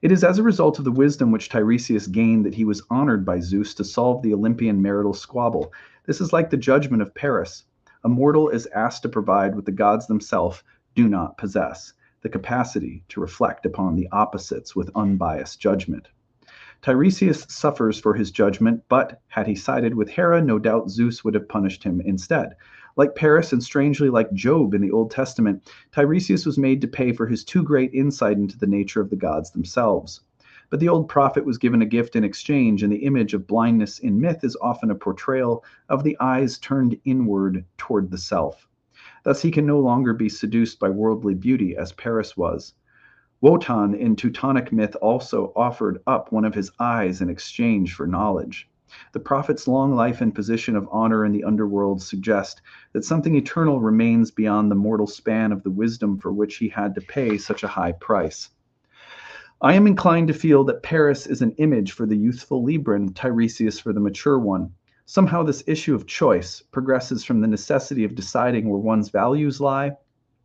It 0.03 0.11
is 0.11 0.21
as 0.21 0.37
a 0.37 0.43
result 0.43 0.79
of 0.79 0.83
the 0.83 0.91
wisdom 0.91 1.31
which 1.31 1.47
Tiresias 1.47 2.07
gained 2.07 2.45
that 2.45 2.55
he 2.55 2.65
was 2.65 2.83
honored 2.89 3.23
by 3.23 3.39
Zeus 3.39 3.73
to 3.75 3.85
solve 3.85 4.21
the 4.21 4.33
Olympian 4.33 4.81
marital 4.81 5.13
squabble 5.13 5.71
this 6.05 6.19
is 6.19 6.33
like 6.33 6.49
the 6.49 6.57
judgment 6.57 7.01
of 7.01 7.15
Paris. 7.15 7.63
A 8.03 8.09
mortal 8.09 8.49
is 8.49 8.67
asked 8.75 9.03
to 9.03 9.07
provide 9.07 9.55
what 9.55 9.63
the 9.63 9.71
gods 9.71 10.07
themselves 10.07 10.61
do 10.93 11.07
not 11.07 11.37
possess 11.37 11.93
the 12.21 12.27
capacity 12.27 13.05
to 13.07 13.21
reflect 13.21 13.65
upon 13.65 13.95
the 13.95 14.09
opposites 14.11 14.75
with 14.75 14.91
unbiased 14.93 15.61
judgment. 15.61 16.09
Tiresias 16.81 17.45
suffers 17.47 17.97
for 17.97 18.13
his 18.13 18.29
judgment, 18.29 18.83
but 18.89 19.21
had 19.29 19.47
he 19.47 19.55
sided 19.55 19.95
with 19.95 20.09
Hera, 20.09 20.41
no 20.41 20.59
doubt 20.59 20.89
Zeus 20.89 21.23
would 21.23 21.33
have 21.33 21.47
punished 21.47 21.81
him 21.81 22.01
instead. 22.01 22.57
Like 22.95 23.15
Paris, 23.15 23.51
and 23.51 23.63
strangely 23.63 24.09
like 24.09 24.31
Job 24.33 24.73
in 24.73 24.81
the 24.81 24.91
Old 24.91 25.09
Testament, 25.09 25.67
Tiresias 25.91 26.45
was 26.45 26.59
made 26.59 26.79
to 26.81 26.87
pay 26.87 27.11
for 27.11 27.25
his 27.25 27.43
too 27.43 27.63
great 27.63 27.93
insight 27.93 28.37
into 28.37 28.57
the 28.57 28.67
nature 28.67 29.01
of 29.01 29.09
the 29.09 29.15
gods 29.15 29.49
themselves. 29.49 30.21
But 30.69 30.79
the 30.79 30.89
old 30.89 31.09
prophet 31.09 31.45
was 31.45 31.57
given 31.57 31.81
a 31.81 31.87
gift 31.87 32.15
in 32.15 32.23
exchange, 32.23 32.83
and 32.83 32.91
the 32.91 33.05
image 33.05 33.33
of 33.33 33.47
blindness 33.47 33.99
in 33.99 34.21
myth 34.21 34.43
is 34.43 34.57
often 34.61 34.91
a 34.91 34.95
portrayal 34.95 35.63
of 35.89 36.03
the 36.03 36.17
eyes 36.19 36.57
turned 36.57 36.99
inward 37.03 37.65
toward 37.77 38.11
the 38.11 38.17
self. 38.17 38.67
Thus, 39.23 39.41
he 39.41 39.51
can 39.51 39.65
no 39.65 39.79
longer 39.79 40.13
be 40.13 40.29
seduced 40.29 40.79
by 40.79 40.89
worldly 40.89 41.33
beauty 41.33 41.75
as 41.75 41.91
Paris 41.93 42.37
was. 42.37 42.73
Wotan 43.41 43.93
in 43.93 44.15
Teutonic 44.15 44.71
myth 44.71 44.95
also 45.01 45.51
offered 45.55 46.01
up 46.07 46.31
one 46.31 46.45
of 46.45 46.55
his 46.55 46.71
eyes 46.79 47.21
in 47.21 47.29
exchange 47.29 47.93
for 47.93 48.07
knowledge. 48.07 48.69
The 49.11 49.19
prophet's 49.19 49.67
long 49.67 49.95
life 49.95 50.21
and 50.21 50.35
position 50.35 50.75
of 50.75 50.87
honor 50.91 51.25
in 51.25 51.31
the 51.31 51.45
underworld 51.45 52.03
suggest 52.03 52.61
that 52.91 53.03
something 53.03 53.33
eternal 53.33 53.81
remains 53.81 54.29
beyond 54.29 54.69
the 54.69 54.75
mortal 54.75 55.07
span 55.07 55.51
of 55.51 55.63
the 55.63 55.71
wisdom 55.71 56.19
for 56.19 56.31
which 56.31 56.57
he 56.57 56.69
had 56.69 56.93
to 56.93 57.01
pay 57.01 57.39
such 57.39 57.63
a 57.63 57.67
high 57.67 57.93
price. 57.93 58.51
I 59.59 59.73
am 59.73 59.87
inclined 59.87 60.27
to 60.27 60.35
feel 60.35 60.63
that 60.65 60.83
Paris 60.83 61.25
is 61.25 61.41
an 61.41 61.53
image 61.53 61.93
for 61.93 62.05
the 62.05 62.15
youthful 62.15 62.63
Libran, 62.63 63.15
Tiresias 63.15 63.79
for 63.79 63.93
the 63.93 63.99
mature 63.99 64.37
one. 64.37 64.73
Somehow, 65.07 65.41
this 65.41 65.63
issue 65.65 65.95
of 65.95 66.05
choice 66.05 66.61
progresses 66.61 67.23
from 67.23 67.41
the 67.41 67.47
necessity 67.47 68.03
of 68.03 68.13
deciding 68.13 68.69
where 68.69 68.79
one's 68.79 69.09
values 69.09 69.59
lie 69.59 69.97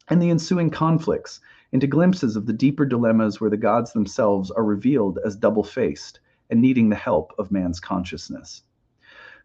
and 0.09 0.23
the 0.23 0.31
ensuing 0.31 0.71
conflicts 0.71 1.41
into 1.71 1.87
glimpses 1.87 2.35
of 2.35 2.47
the 2.47 2.55
deeper 2.55 2.87
dilemmas 2.87 3.43
where 3.43 3.51
the 3.51 3.59
gods 3.59 3.93
themselves 3.93 4.51
are 4.51 4.65
revealed 4.65 5.19
as 5.23 5.37
double 5.37 5.65
faced 5.65 6.21
and 6.51 6.61
needing 6.61 6.89
the 6.89 6.97
help 6.97 7.33
of 7.39 7.51
man's 7.51 7.81
consciousness. 7.81 8.63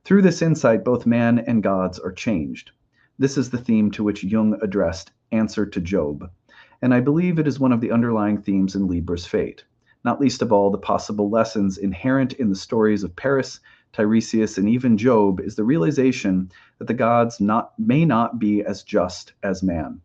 Through 0.03 0.21
this 0.23 0.41
insight, 0.41 0.83
both 0.83 1.05
man 1.05 1.39
and 1.39 1.63
gods 1.63 1.99
are 1.99 2.11
changed. 2.11 2.71
This 3.19 3.37
is 3.37 3.49
the 3.49 3.57
theme 3.57 3.91
to 3.91 4.03
which 4.03 4.23
Jung 4.23 4.57
addressed 4.61 5.11
Answer 5.31 5.65
to 5.65 5.81
Job 5.81 6.29
and 6.83 6.93
I 6.93 6.99
believe 6.99 7.39
it 7.39 7.47
is 7.47 7.61
one 7.61 7.71
of 7.71 7.79
the 7.79 7.91
underlying 7.91 8.41
themes 8.41 8.75
in 8.75 8.89
Libra's 8.89 9.25
fate, 9.25 9.63
not 10.03 10.19
least 10.19 10.41
of 10.41 10.51
all 10.51 10.69
the 10.69 10.77
possible 10.77 11.29
lessons 11.29 11.77
inherent 11.77 12.33
in 12.33 12.49
the 12.49 12.57
stories 12.57 13.05
of 13.05 13.15
Paris, 13.15 13.61
Tiresias, 13.93 14.57
and 14.57 14.67
even 14.67 14.97
Job 14.97 15.39
is 15.39 15.55
the 15.55 15.63
realization 15.63 16.51
that 16.79 16.89
the 16.89 16.93
gods 16.93 17.39
not, 17.39 17.71
may 17.79 18.03
not 18.03 18.37
be 18.37 18.65
as 18.65 18.83
just 18.83 19.31
as 19.43 19.63
man. 19.63 20.01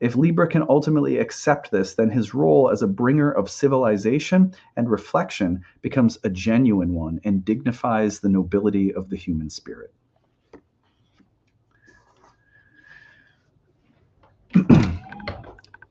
If 0.00 0.14
Libra 0.14 0.46
can 0.46 0.64
ultimately 0.68 1.18
accept 1.18 1.70
this, 1.70 1.94
then 1.94 2.10
his 2.10 2.32
role 2.32 2.70
as 2.70 2.82
a 2.82 2.86
bringer 2.86 3.32
of 3.32 3.50
civilization 3.50 4.52
and 4.76 4.88
reflection 4.88 5.62
becomes 5.82 6.18
a 6.22 6.30
genuine 6.30 6.94
one 6.94 7.20
and 7.24 7.44
dignifies 7.44 8.20
the 8.20 8.28
nobility 8.28 8.94
of 8.94 9.10
the 9.10 9.16
human 9.16 9.50
spirit. 9.50 9.92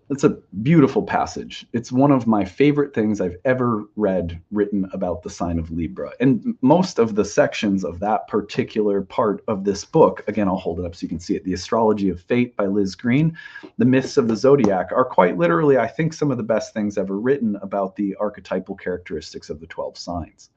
It's 0.10 0.24
a 0.24 0.38
beautiful 0.62 1.04
passage. 1.04 1.66
It's 1.74 1.92
one 1.92 2.12
of 2.12 2.28
my 2.28 2.46
favorite 2.46 2.94
things 2.94 3.20
I've 3.20 3.36
ever 3.44 3.84
read 3.98 4.42
written 4.52 4.90
about 4.94 5.22
the 5.22 5.30
sign 5.30 5.60
of 5.60 5.70
Libra. 5.70 6.14
And 6.22 6.56
most 6.62 6.98
of 6.98 7.16
the 7.16 7.26
sections 7.26 7.84
of 7.84 8.00
that 8.00 8.26
particular 8.30 9.02
part 9.02 9.44
of 9.50 9.66
this 9.66 9.84
book, 9.84 10.24
again, 10.28 10.48
I'll 10.48 10.56
hold 10.56 10.80
it 10.80 10.86
up 10.86 10.96
so 10.96 11.04
you 11.04 11.10
can 11.10 11.20
see 11.20 11.36
it 11.36 11.44
The 11.44 11.54
Astrology 11.54 12.08
of 12.08 12.22
Fate 12.22 12.56
by 12.56 12.68
Liz 12.68 12.96
Greene, 12.96 13.38
The 13.78 13.86
Myths 13.86 14.16
of 14.16 14.30
the 14.30 14.38
Zodiac 14.38 14.94
are 14.94 15.04
quite 15.04 15.38
literally, 15.38 15.78
I 15.78 15.88
think, 15.88 16.14
some 16.14 16.32
of 16.32 16.38
the 16.38 16.44
best 16.44 16.74
things 16.74 16.98
ever 16.98 17.20
written 17.20 17.58
about 17.58 17.98
the 17.98 18.16
archetypal 18.16 18.76
characteristics 18.76 19.50
of 19.50 19.60
the 19.60 19.68
12 19.68 19.98
signs. 19.98 20.52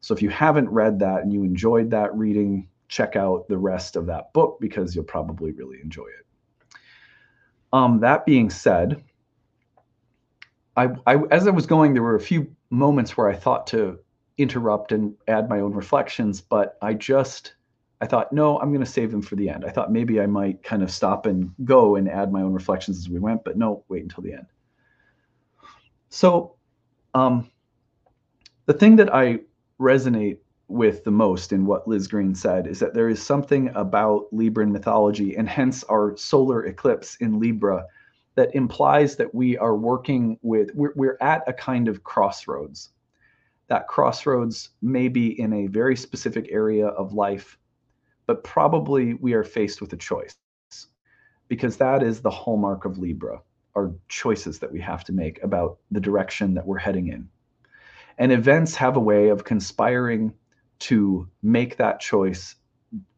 So 0.00 0.14
if 0.14 0.22
you 0.22 0.30
haven't 0.30 0.70
read 0.70 0.98
that 1.00 1.22
and 1.22 1.30
you 1.30 1.44
enjoyed 1.44 1.90
that 1.90 2.16
reading, 2.16 2.68
check 2.88 3.14
out 3.14 3.46
the 3.46 3.58
rest 3.58 3.94
of 3.94 4.06
that 4.06 4.32
book 4.32 4.56
because 4.58 4.94
you'll 4.94 5.04
probably 5.04 5.52
really 5.52 5.80
enjoy 5.82 6.06
it. 6.06 6.24
Um, 7.74 7.98
that 7.98 8.24
being 8.24 8.50
said, 8.50 9.02
I, 10.76 10.90
I, 11.08 11.16
as 11.32 11.48
I 11.48 11.50
was 11.50 11.66
going, 11.66 11.92
there 11.92 12.04
were 12.04 12.14
a 12.14 12.20
few 12.20 12.54
moments 12.70 13.16
where 13.16 13.28
I 13.28 13.34
thought 13.34 13.66
to 13.68 13.98
interrupt 14.38 14.92
and 14.92 15.12
add 15.26 15.48
my 15.48 15.58
own 15.58 15.74
reflections, 15.74 16.40
but 16.40 16.78
I 16.82 16.94
just, 16.94 17.54
I 18.00 18.06
thought, 18.06 18.32
no, 18.32 18.60
I'm 18.60 18.70
going 18.70 18.84
to 18.84 18.90
save 18.90 19.10
them 19.10 19.22
for 19.22 19.34
the 19.34 19.48
end. 19.48 19.64
I 19.64 19.70
thought 19.70 19.90
maybe 19.90 20.20
I 20.20 20.26
might 20.26 20.62
kind 20.62 20.84
of 20.84 20.90
stop 20.92 21.26
and 21.26 21.52
go 21.64 21.96
and 21.96 22.08
add 22.08 22.30
my 22.30 22.42
own 22.42 22.52
reflections 22.52 22.96
as 22.96 23.08
we 23.08 23.18
went, 23.18 23.42
but 23.42 23.58
no, 23.58 23.82
wait 23.88 24.04
until 24.04 24.22
the 24.22 24.34
end. 24.34 24.46
So, 26.10 26.54
um, 27.12 27.50
the 28.66 28.72
thing 28.72 28.94
that 28.96 29.12
I 29.12 29.40
resonate 29.80 30.38
with 30.68 31.04
the 31.04 31.10
most 31.10 31.52
in 31.52 31.66
what 31.66 31.86
Liz 31.86 32.08
Greene 32.08 32.34
said 32.34 32.66
is 32.66 32.78
that 32.80 32.94
there 32.94 33.08
is 33.08 33.22
something 33.22 33.68
about 33.74 34.26
Libran 34.32 34.70
mythology 34.70 35.36
and 35.36 35.48
hence 35.48 35.84
our 35.84 36.16
solar 36.16 36.64
eclipse 36.64 37.16
in 37.16 37.38
Libra 37.38 37.86
that 38.34 38.54
implies 38.54 39.16
that 39.16 39.34
we 39.34 39.56
are 39.58 39.76
working 39.76 40.38
with, 40.42 40.74
we're, 40.74 40.92
we're 40.96 41.18
at 41.20 41.44
a 41.46 41.52
kind 41.52 41.86
of 41.86 42.02
crossroads. 42.02 42.90
That 43.68 43.88
crossroads 43.88 44.70
may 44.82 45.08
be 45.08 45.38
in 45.38 45.52
a 45.52 45.66
very 45.66 45.96
specific 45.96 46.48
area 46.50 46.88
of 46.88 47.12
life, 47.12 47.58
but 48.26 48.42
probably 48.42 49.14
we 49.14 49.34
are 49.34 49.44
faced 49.44 49.80
with 49.80 49.92
a 49.92 49.96
choice 49.96 50.36
because 51.48 51.76
that 51.76 52.02
is 52.02 52.20
the 52.20 52.30
hallmark 52.30 52.84
of 52.84 52.98
Libra, 52.98 53.40
our 53.76 53.92
choices 54.08 54.58
that 54.58 54.72
we 54.72 54.80
have 54.80 55.04
to 55.04 55.12
make 55.12 55.42
about 55.42 55.78
the 55.90 56.00
direction 56.00 56.54
that 56.54 56.66
we're 56.66 56.78
heading 56.78 57.08
in. 57.08 57.28
And 58.18 58.32
events 58.32 58.74
have 58.76 58.96
a 58.96 59.00
way 59.00 59.28
of 59.28 59.44
conspiring 59.44 60.32
to 60.80 61.28
make 61.42 61.76
that 61.76 62.00
choice 62.00 62.56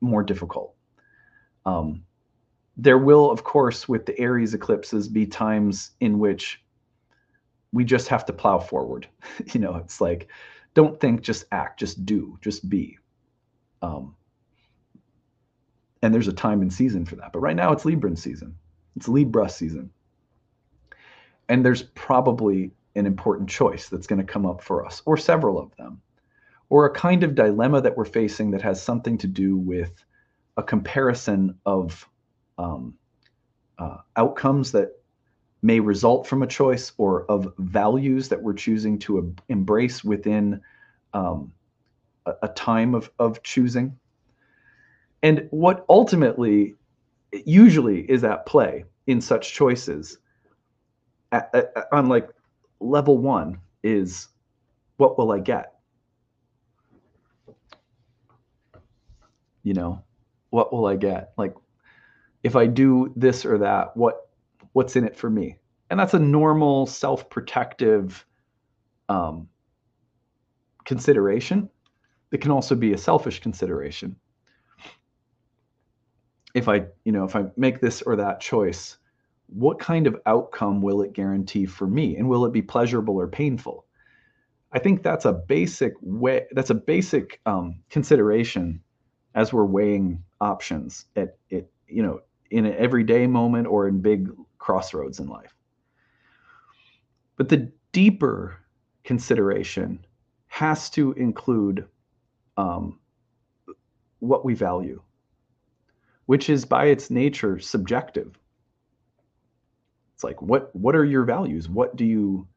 more 0.01 0.23
difficult. 0.23 0.75
Um, 1.65 2.05
there 2.77 2.99
will, 2.99 3.31
of 3.31 3.43
course, 3.43 3.89
with 3.89 4.07
the 4.07 4.19
Aries 4.21 4.55
eclipses, 4.55 5.09
be 5.09 5.27
times 5.27 5.93
in 6.01 6.19
which 6.19 6.63
we 7.73 7.85
just 7.85 8.09
have 8.09 8.25
to 8.27 8.33
plow 8.33 8.59
forward. 8.59 9.09
you 9.53 9.61
know, 9.61 9.77
it's 9.77 10.01
like, 10.01 10.29
don't 10.75 11.01
think, 11.01 11.23
just 11.23 11.45
act, 11.53 11.81
just 11.81 12.05
do, 12.05 12.39
just 12.43 12.69
be. 12.69 12.99
Um, 13.83 14.15
and 16.03 16.15
there's 16.15 16.29
a 16.29 16.33
time 16.33 16.63
and 16.63 16.73
season 16.73 17.05
for 17.05 17.17
that. 17.17 17.33
But 17.33 17.41
right 17.41 17.57
now, 17.57 17.73
it's 17.73 17.85
Libran 17.85 18.19
season. 18.19 18.55
It's 18.97 19.09
Libra 19.09 19.49
season. 19.49 19.91
And 21.49 21.65
there's 21.65 21.83
probably 21.83 22.73
an 22.95 23.07
important 23.07 23.49
choice 23.49 23.89
that's 23.89 24.07
going 24.07 24.19
to 24.19 24.25
come 24.33 24.47
up 24.47 24.63
for 24.63 24.85
us, 24.85 25.03
or 25.05 25.17
several 25.17 25.59
of 25.59 25.75
them, 25.77 26.01
or 26.69 26.87
a 26.87 26.91
kind 26.91 27.23
of 27.23 27.35
dilemma 27.35 27.81
that 27.81 27.97
we're 27.97 28.05
facing 28.05 28.51
that 28.51 28.63
has 28.63 28.83
something 28.83 29.19
to 29.19 29.27
do 29.27 29.57
with 29.57 30.05
a 30.57 30.63
comparison 30.63 31.59
of 31.65 32.09
um, 32.59 32.95
uh, 33.79 33.99
outcomes 34.17 34.73
that 34.73 34.93
may 35.63 35.81
result 35.81 36.27
from 36.27 36.43
a 36.43 36.47
choice 36.47 36.93
or 36.97 37.25
of 37.31 37.53
values 37.59 38.29
that 38.29 38.43
we're 38.43 38.55
choosing 38.55 38.99
to 38.99 39.35
embrace 39.49 40.05
within 40.05 40.61
um, 41.13 41.53
a, 42.27 42.33
a, 42.43 42.49
time 42.49 42.95
of, 42.95 43.11
of 43.19 43.43
choosing. 43.43 43.97
And 45.23 45.49
what 45.51 45.85
ultimately, 45.89 46.75
usually, 47.33 48.01
is 48.11 48.23
at 48.23 48.47
play 48.47 48.85
in 49.07 49.21
such 49.21 49.55
choices, 49.55 50.19
at, 51.33 51.51
at, 51.55 51.73
on 51.91 52.09
like 52.09 52.29
level 52.81 53.19
one, 53.19 53.59
is 53.83 54.29
what 54.99 55.19
will 55.19 55.33
I 55.33 55.39
get? 55.39 55.76
You 59.67 59.75
know, 59.75 60.05
what 60.51 60.73
will 60.73 60.87
I 60.87 60.95
get? 60.95 61.33
Like, 61.37 61.53
if 62.45 62.55
I 62.55 62.67
do 62.67 63.13
this 63.17 63.45
or 63.45 63.59
that, 63.59 63.97
what 63.97 64.29
what's 64.75 64.95
in 64.95 65.05
it 65.05 65.17
for 65.17 65.29
me? 65.29 65.59
And 65.91 65.99
that's 65.99 66.15
a 66.15 66.21
normal 66.21 66.87
self-protective 66.87 68.25
um, 69.09 69.49
consideration. 70.85 71.69
It 72.31 72.41
can 72.41 72.53
also 72.53 72.77
be 72.77 72.93
a 72.93 72.99
selfish 72.99 73.41
consideration. 73.41 74.15
If 76.55 76.69
I, 76.69 76.87
you 77.05 77.11
know, 77.11 77.25
if 77.25 77.35
I 77.35 77.47
make 77.57 77.81
this 77.81 78.03
or 78.03 78.15
that 78.15 78.39
choice, 78.39 78.99
what 79.49 79.81
kind 79.81 80.07
of 80.07 80.17
outcome 80.27 80.81
will 80.81 81.03
it 81.03 81.13
guarantee 81.13 81.67
for 81.67 81.89
me? 81.89 82.17
And 82.17 82.29
will 82.29 82.45
it 82.45 82.53
be 82.53 82.63
pleasurable 82.63 83.17
or 83.17 83.27
painful? 83.27 83.85
I 84.71 84.79
think 84.79 85.03
that's 85.03 85.25
a 85.25 85.33
basic 85.33 85.95
way, 86.01 86.47
that's 86.53 86.71
a 86.71 86.75
basic 86.75 87.41
um, 87.47 87.81
consideration 87.91 88.81
as 89.37 89.53
we're 89.53 89.67
weighing 89.67 90.23
options 90.41 91.05
at 91.15 91.37
it, 91.51 91.71
you 91.87 92.03
know, 92.03 92.21
in 92.51 92.65
an 92.65 92.75
everyday 92.75 93.27
moment 93.27 93.67
or 93.67 93.87
in 93.87 94.01
big 94.01 94.31
crossroads 94.59 95.21
in 95.21 95.29
life. 95.29 95.55
But 97.37 97.51
the 97.51 97.71
deeper 97.93 98.59
consideration 99.05 100.05
has 100.49 100.89
to 100.91 101.13
include 101.13 101.87
um, 102.57 102.99
what 104.21 104.45
we 104.45 104.55
value, 104.55 105.03
which 106.25 106.49
is 106.49 106.65
by 106.65 106.87
its 106.87 107.11
nature 107.11 107.59
subjective. 107.59 108.39
It's 110.15 110.25
like 110.25 110.41
what 110.41 110.75
what 110.75 110.97
are 110.97 111.05
your 111.05 111.25
values? 111.25 111.69
What 111.69 111.95
do 111.97 112.07
you 112.07 112.49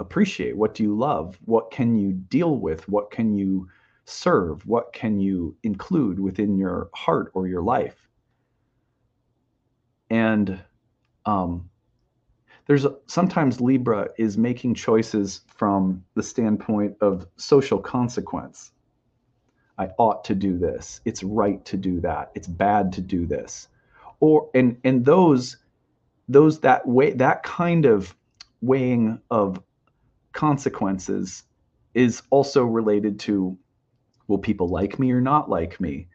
appreciate? 0.00 0.56
What 0.56 0.74
do 0.74 0.82
you 0.82 0.98
love? 0.98 1.38
What 1.44 1.70
can 1.70 1.96
you 1.96 2.12
deal 2.12 2.58
with? 2.58 2.88
What 2.88 3.12
can 3.12 3.32
you 3.32 3.68
serve? 4.04 4.66
What 4.66 4.92
can 4.92 5.20
you 5.20 5.56
include 5.62 6.18
within 6.18 6.56
your 6.56 6.90
heart 6.94 7.30
or 7.34 7.46
your 7.48 7.62
life? 7.62 8.04
and 10.10 10.60
um, 11.26 11.68
there's 12.66 12.86
sometimes 13.06 13.60
libra 13.60 14.08
is 14.16 14.38
making 14.38 14.74
choices 14.74 15.40
from 15.48 16.02
the 16.14 16.22
standpoint 16.22 16.96
of 17.00 17.26
social 17.36 17.78
consequence 17.78 18.72
i 19.78 19.88
ought 19.98 20.24
to 20.24 20.34
do 20.34 20.56
this 20.56 21.00
it's 21.04 21.22
right 21.22 21.64
to 21.64 21.76
do 21.76 22.00
that 22.00 22.30
it's 22.34 22.46
bad 22.46 22.92
to 22.92 23.00
do 23.00 23.26
this 23.26 23.68
or 24.20 24.48
and 24.54 24.76
and 24.84 25.04
those 25.04 25.56
those 26.28 26.60
that 26.60 26.86
way 26.86 27.12
that 27.12 27.42
kind 27.42 27.84
of 27.84 28.14
weighing 28.62 29.20
of 29.30 29.60
consequences 30.32 31.42
is 31.94 32.22
also 32.30 32.64
related 32.64 33.18
to 33.20 33.56
will 34.26 34.38
people 34.38 34.68
like 34.68 34.98
me 34.98 35.12
or 35.12 35.20
not 35.20 35.50
like 35.50 35.80
me 35.80 36.08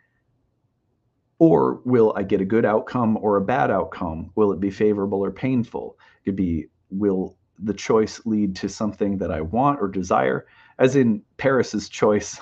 or 1.39 1.79
will 1.85 2.13
I 2.15 2.23
get 2.23 2.41
a 2.41 2.45
good 2.45 2.65
outcome 2.65 3.17
or 3.21 3.37
a 3.37 3.41
bad 3.41 3.71
outcome? 3.71 4.31
Will 4.35 4.51
it 4.51 4.59
be 4.59 4.69
favorable 4.69 5.23
or 5.23 5.31
painful? 5.31 5.97
It 6.21 6.25
could 6.25 6.35
be, 6.35 6.67
will 6.91 7.37
the 7.57 7.73
choice 7.73 8.21
lead 8.25 8.55
to 8.57 8.69
something 8.69 9.17
that 9.17 9.31
I 9.31 9.41
want 9.41 9.81
or 9.81 9.87
desire? 9.87 10.47
As 10.77 10.97
in 10.97 11.23
Paris's 11.37 11.89
choice, 11.89 12.39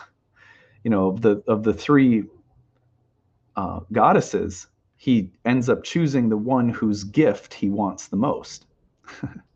you 0.83 0.89
know, 0.89 1.09
of 1.09 1.21
the 1.21 1.43
of 1.47 1.63
the 1.63 1.73
three 1.73 2.23
uh, 3.55 3.81
goddesses, 3.91 4.67
he 4.95 5.31
ends 5.45 5.69
up 5.69 5.83
choosing 5.83 6.29
the 6.29 6.37
one 6.37 6.69
whose 6.69 7.03
gift 7.03 7.53
he 7.53 7.69
wants 7.69 8.07
the 8.07 8.17
most. 8.17 8.65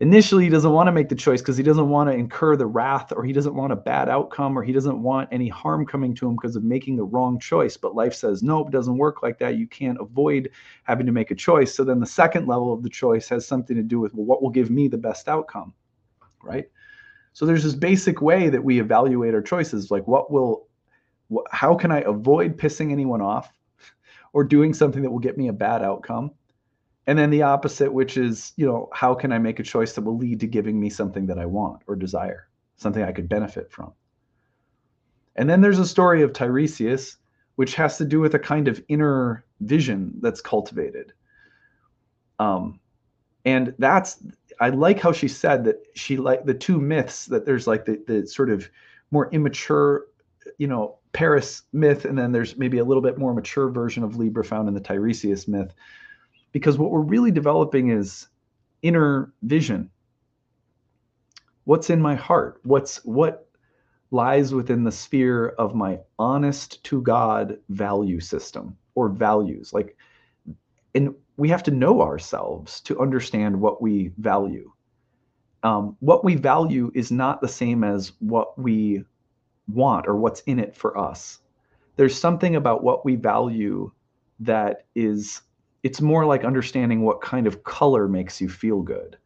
initially 0.00 0.44
he 0.44 0.50
doesn't 0.50 0.72
want 0.72 0.88
to 0.88 0.92
make 0.92 1.08
the 1.08 1.14
choice 1.14 1.40
because 1.40 1.56
he 1.56 1.62
doesn't 1.62 1.88
want 1.88 2.10
to 2.10 2.16
incur 2.16 2.56
the 2.56 2.66
wrath 2.66 3.12
or 3.12 3.24
he 3.24 3.32
doesn't 3.32 3.54
want 3.54 3.72
a 3.72 3.76
bad 3.76 4.08
outcome 4.08 4.58
or 4.58 4.62
he 4.62 4.72
doesn't 4.72 5.02
want 5.02 5.28
any 5.32 5.48
harm 5.48 5.86
coming 5.86 6.14
to 6.14 6.26
him 6.26 6.34
because 6.34 6.56
of 6.56 6.64
making 6.64 6.96
the 6.96 7.04
wrong 7.04 7.38
choice. 7.38 7.76
But 7.76 7.94
life 7.94 8.14
says 8.14 8.42
nope 8.42 8.68
it 8.68 8.72
doesn't 8.72 8.96
work 8.96 9.22
like 9.22 9.38
that. 9.38 9.56
You 9.56 9.66
can't 9.66 10.00
avoid 10.00 10.50
having 10.82 11.06
to 11.06 11.12
make 11.12 11.30
a 11.30 11.34
choice. 11.34 11.74
So 11.74 11.84
then 11.84 12.00
the 12.00 12.06
second 12.06 12.46
level 12.46 12.72
of 12.72 12.82
the 12.82 12.90
choice 12.90 13.28
has 13.28 13.46
something 13.46 13.76
to 13.76 13.82
do 13.82 14.00
with 14.00 14.14
well, 14.14 14.26
what 14.26 14.42
will 14.42 14.50
give 14.50 14.70
me 14.70 14.88
the 14.88 14.98
best 14.98 15.28
outcome 15.28 15.74
right? 16.42 16.66
So 17.32 17.46
there's 17.46 17.64
this 17.64 17.74
basic 17.74 18.20
way 18.20 18.48
that 18.48 18.62
we 18.62 18.80
evaluate 18.80 19.34
our 19.34 19.42
choices 19.42 19.90
like 19.90 20.06
what 20.06 20.30
will 20.30 20.68
how 21.50 21.74
can 21.74 21.90
i 21.90 22.00
avoid 22.00 22.56
pissing 22.56 22.92
anyone 22.92 23.20
off 23.20 23.50
or 24.32 24.44
doing 24.44 24.74
something 24.74 25.02
that 25.02 25.10
will 25.10 25.18
get 25.18 25.38
me 25.38 25.48
a 25.48 25.52
bad 25.52 25.82
outcome 25.82 26.30
and 27.06 27.18
then 27.18 27.30
the 27.30 27.42
opposite 27.42 27.92
which 27.92 28.16
is 28.16 28.52
you 28.56 28.66
know 28.66 28.88
how 28.92 29.14
can 29.14 29.32
i 29.32 29.38
make 29.38 29.58
a 29.58 29.62
choice 29.62 29.92
that 29.92 30.02
will 30.02 30.16
lead 30.16 30.40
to 30.40 30.46
giving 30.46 30.78
me 30.80 30.88
something 30.88 31.26
that 31.26 31.38
i 31.38 31.46
want 31.46 31.82
or 31.86 31.96
desire 31.96 32.48
something 32.76 33.02
i 33.02 33.12
could 33.12 33.28
benefit 33.28 33.70
from? 33.70 33.92
And 35.36 35.50
then 35.50 35.60
there's 35.60 35.78
a 35.78 35.86
story 35.86 36.22
of 36.22 36.32
tiresias 36.32 37.16
which 37.56 37.74
has 37.74 37.98
to 37.98 38.04
do 38.04 38.20
with 38.20 38.34
a 38.34 38.38
kind 38.38 38.68
of 38.68 38.82
inner 38.88 39.44
vision 39.60 40.12
that's 40.20 40.40
cultivated. 40.40 41.12
Um, 42.38 42.80
and 43.44 43.74
that's 43.78 44.18
i 44.60 44.68
like 44.68 44.98
how 44.98 45.12
she 45.12 45.28
said 45.28 45.64
that 45.64 45.76
she 45.94 46.16
like 46.16 46.44
the 46.44 46.54
two 46.54 46.80
myths 46.80 47.26
that 47.26 47.44
there's 47.44 47.66
like 47.66 47.84
the, 47.84 48.02
the 48.06 48.26
sort 48.26 48.50
of 48.50 48.68
more 49.10 49.30
immature 49.32 50.06
you 50.58 50.66
know 50.66 50.96
paris 51.12 51.62
myth 51.72 52.04
and 52.04 52.18
then 52.18 52.32
there's 52.32 52.56
maybe 52.56 52.78
a 52.78 52.84
little 52.84 53.02
bit 53.02 53.18
more 53.18 53.34
mature 53.34 53.68
version 53.68 54.02
of 54.02 54.16
libra 54.16 54.44
found 54.44 54.68
in 54.68 54.74
the 54.74 54.80
tiresias 54.80 55.46
myth 55.48 55.74
because 56.54 56.78
what 56.78 56.92
we're 56.92 57.00
really 57.00 57.32
developing 57.32 57.90
is 57.90 58.28
inner 58.80 59.34
vision. 59.42 59.90
What's 61.64 61.90
in 61.90 62.00
my 62.00 62.14
heart? 62.14 62.60
What's 62.62 63.04
what 63.04 63.48
lies 64.12 64.54
within 64.54 64.84
the 64.84 64.92
sphere 64.92 65.48
of 65.48 65.74
my 65.74 65.98
honest 66.16 66.82
to 66.84 67.02
god 67.02 67.58
value 67.70 68.20
system 68.20 68.76
or 68.94 69.08
values? 69.08 69.72
Like 69.72 69.96
and 70.94 71.14
we 71.36 71.48
have 71.48 71.64
to 71.64 71.72
know 71.72 72.00
ourselves 72.00 72.80
to 72.82 73.00
understand 73.00 73.60
what 73.60 73.82
we 73.82 74.12
value. 74.18 74.70
Um, 75.64 75.96
what 75.98 76.24
we 76.24 76.36
value 76.36 76.92
is 76.94 77.10
not 77.10 77.40
the 77.40 77.48
same 77.48 77.82
as 77.82 78.12
what 78.20 78.56
we 78.56 79.02
want 79.66 80.06
or 80.06 80.14
what's 80.14 80.42
in 80.42 80.60
it 80.60 80.76
for 80.76 80.96
us. 80.96 81.40
There's 81.96 82.16
something 82.16 82.54
about 82.54 82.84
what 82.84 83.04
we 83.04 83.16
value 83.16 83.90
that 84.38 84.86
is 84.94 85.40
it's 85.84 86.00
more 86.00 86.24
like 86.24 86.44
understanding 86.44 87.02
what 87.02 87.20
kind 87.20 87.46
of 87.46 87.62
color 87.62 88.08
makes 88.08 88.40
you 88.40 88.48
feel 88.48 88.80
good. 88.80 89.18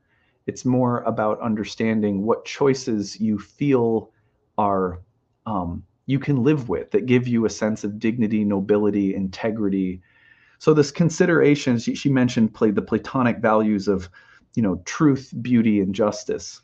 It's 0.47 0.65
more 0.65 1.03
about 1.03 1.41
understanding 1.41 2.25
what 2.25 2.45
choices 2.45 3.19
you 3.21 3.39
feel 3.39 4.11
are 4.59 5.01
um, 5.47 5.85
you 6.07 6.19
can 6.19 6.43
live 6.43 6.69
with 6.69 6.91
that 6.91 7.07
give 7.07 7.29
you 7.29 7.47
a 7.47 7.51
sense 7.51 7.85
of 7.85 8.01
dignity 8.01 8.45
nobility 8.45 9.15
integrity. 9.15 10.03
So 10.59 10.75
this 10.75 10.91
consideration 10.91 11.79
she, 11.79 11.95
she 11.95 12.09
mentioned 12.09 12.55
played 12.55 12.75
the 12.75 12.83
platonic 12.83 13.39
values 13.39 13.87
of 13.87 14.11
you 14.57 14.63
know 14.63 14.83
truth 14.85 15.33
beauty 15.41 15.81
and 15.81 15.95
justice. 15.95 16.61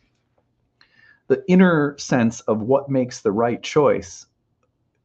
The 1.28 1.44
inner 1.46 1.96
sense 1.98 2.40
of 2.40 2.62
what 2.62 2.90
makes 2.90 3.20
the 3.20 3.32
right 3.32 3.62
choice 3.62 4.26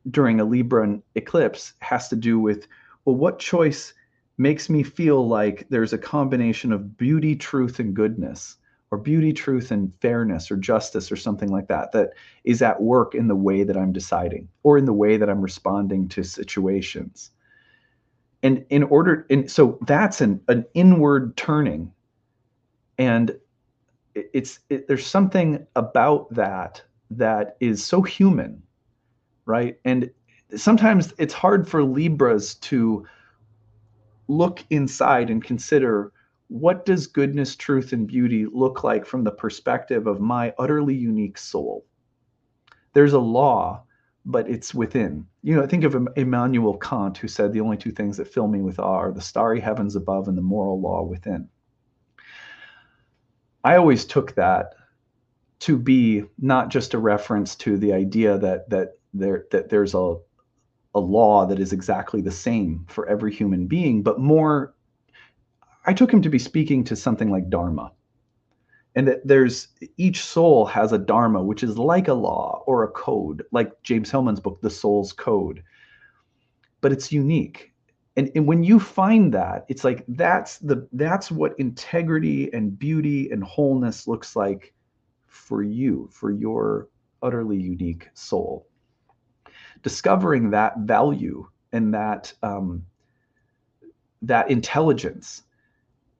during 0.09 0.39
a 0.39 0.45
Libran 0.45 1.03
eclipse 1.13 1.73
has 1.79 2.07
to 2.09 2.15
do 2.15 2.39
with 2.39 2.67
well, 3.05 3.15
what 3.15 3.37
choice 3.37 3.93
makes 4.39 4.69
me 4.69 4.83
feel 4.83 5.27
like 5.27 5.67
there's 5.69 5.93
a 5.93 5.97
combination 5.97 6.71
of 6.71 6.97
beauty, 6.97 7.35
truth, 7.35 7.79
and 7.79 7.93
goodness, 7.93 8.57
or 8.91 8.97
beauty, 8.97 9.33
truth, 9.33 9.71
and 9.71 9.93
fairness, 10.01 10.49
or 10.49 10.57
justice, 10.57 11.11
or 11.11 11.15
something 11.15 11.49
like 11.49 11.67
that, 11.67 11.91
that 11.91 12.13
is 12.43 12.61
at 12.61 12.81
work 12.81 13.13
in 13.13 13.27
the 13.27 13.35
way 13.35 13.63
that 13.63 13.77
I'm 13.77 13.93
deciding 13.93 14.47
or 14.63 14.77
in 14.77 14.85
the 14.85 14.93
way 14.93 15.17
that 15.17 15.29
I'm 15.29 15.41
responding 15.41 16.07
to 16.09 16.23
situations. 16.23 17.31
And 18.41 18.65
in 18.69 18.83
order, 18.83 19.27
and 19.29 19.51
so 19.51 19.77
that's 19.81 20.21
an, 20.21 20.41
an 20.47 20.65
inward 20.73 21.35
turning. 21.37 21.91
And 22.97 23.37
it's 24.15 24.59
it, 24.69 24.87
there's 24.87 25.05
something 25.05 25.67
about 25.75 26.33
that 26.33 26.81
that 27.11 27.57
is 27.59 27.83
so 27.83 28.01
human 28.01 28.63
right? 29.49 29.79
And 29.83 30.11
sometimes 30.55 31.11
it's 31.17 31.33
hard 31.33 31.67
for 31.67 31.83
Libras 31.83 32.53
to 32.55 33.05
look 34.29 34.63
inside 34.69 35.29
and 35.29 35.43
consider 35.43 36.13
what 36.47 36.85
does 36.85 37.07
goodness, 37.07 37.55
truth, 37.55 37.91
and 37.91 38.07
beauty 38.07 38.45
look 38.45 38.83
like 38.83 39.05
from 39.05 39.23
the 39.23 39.31
perspective 39.31 40.07
of 40.07 40.21
my 40.21 40.53
utterly 40.57 40.95
unique 40.95 41.37
soul? 41.37 41.85
There's 42.93 43.13
a 43.13 43.19
law, 43.19 43.83
but 44.25 44.49
it's 44.49 44.73
within. 44.73 45.27
You 45.43 45.55
know, 45.55 45.67
think 45.67 45.83
of 45.83 46.07
Immanuel 46.15 46.77
Kant, 46.77 47.17
who 47.17 47.27
said 47.27 47.53
the 47.53 47.59
only 47.59 47.77
two 47.77 47.91
things 47.91 48.17
that 48.17 48.27
fill 48.27 48.47
me 48.47 48.61
with 48.61 48.79
awe 48.79 48.99
are 48.99 49.11
the 49.11 49.21
starry 49.21 49.59
heavens 49.59 49.95
above 49.95 50.27
and 50.27 50.37
the 50.37 50.41
moral 50.41 50.79
law 50.79 51.03
within. 51.03 51.49
I 53.63 53.75
always 53.75 54.05
took 54.05 54.33
that 54.35 54.73
to 55.59 55.77
be 55.77 56.23
not 56.39 56.69
just 56.69 56.93
a 56.93 56.99
reference 56.99 57.55
to 57.57 57.77
the 57.77 57.93
idea 57.93 58.37
that 58.37 58.69
that 58.69 58.97
there 59.13 59.45
that 59.51 59.69
there's 59.69 59.93
a 59.93 60.17
a 60.95 60.99
law 60.99 61.45
that 61.45 61.59
is 61.59 61.73
exactly 61.73 62.21
the 62.21 62.31
same 62.31 62.85
for 62.89 63.07
every 63.07 63.33
human 63.33 63.67
being, 63.67 64.01
but 64.01 64.19
more 64.19 64.73
I 65.85 65.93
took 65.93 66.11
him 66.11 66.21
to 66.21 66.29
be 66.29 66.39
speaking 66.39 66.83
to 66.85 66.95
something 66.95 67.31
like 67.31 67.49
dharma. 67.49 67.91
And 68.95 69.07
that 69.07 69.25
there's 69.25 69.67
each 69.97 70.23
soul 70.23 70.65
has 70.65 70.91
a 70.91 70.97
dharma, 70.97 71.43
which 71.43 71.63
is 71.63 71.77
like 71.77 72.07
a 72.07 72.13
law 72.13 72.63
or 72.65 72.83
a 72.83 72.91
code, 72.91 73.45
like 73.51 73.71
James 73.83 74.09
Hillman's 74.09 74.39
book, 74.39 74.59
The 74.61 74.69
Soul's 74.69 75.13
Code. 75.13 75.63
But 76.81 76.91
it's 76.91 77.11
unique. 77.11 77.71
And, 78.17 78.31
and 78.35 78.47
when 78.47 78.63
you 78.63 78.79
find 78.79 79.33
that, 79.33 79.65
it's 79.69 79.83
like 79.83 80.03
that's 80.09 80.57
the 80.57 80.87
that's 80.93 81.31
what 81.31 81.57
integrity 81.59 82.51
and 82.51 82.77
beauty 82.77 83.29
and 83.31 83.43
wholeness 83.43 84.07
looks 84.07 84.35
like 84.35 84.73
for 85.27 85.61
you, 85.61 86.09
for 86.11 86.31
your 86.31 86.89
utterly 87.21 87.57
unique 87.57 88.09
soul 88.15 88.68
discovering 89.81 90.49
that 90.51 90.77
value 90.79 91.47
and 91.71 91.93
that 91.93 92.33
um, 92.43 92.85
that 94.21 94.49
intelligence 94.49 95.43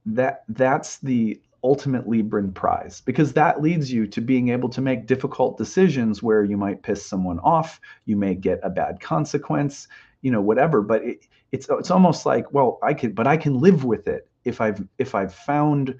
that 0.05 0.43
that's 0.49 0.97
the 0.97 1.39
ultimate 1.63 2.07
Libran 2.07 2.53
prize 2.53 3.01
because 3.01 3.33
that 3.33 3.61
leads 3.61 3.91
you 3.91 4.07
to 4.07 4.21
being 4.21 4.49
able 4.49 4.69
to 4.69 4.81
make 4.81 5.07
difficult 5.07 5.57
decisions 5.57 6.23
where 6.23 6.43
you 6.43 6.57
might 6.57 6.81
piss 6.83 7.05
someone 7.05 7.39
off, 7.39 7.81
you 8.05 8.15
may 8.15 8.33
get 8.33 8.59
a 8.63 8.69
bad 8.69 8.99
consequence, 9.01 9.87
you 10.21 10.31
know, 10.31 10.41
whatever. 10.41 10.81
But 10.81 11.03
it, 11.03 11.27
it's 11.51 11.67
it's 11.69 11.91
almost 11.91 12.25
like, 12.25 12.51
well, 12.53 12.79
I 12.81 12.93
can, 12.93 13.13
but 13.13 13.27
I 13.27 13.37
can 13.37 13.59
live 13.59 13.83
with 13.83 14.07
it 14.07 14.27
if 14.45 14.61
I've 14.61 14.81
if 14.97 15.15
I've 15.15 15.33
found 15.33 15.95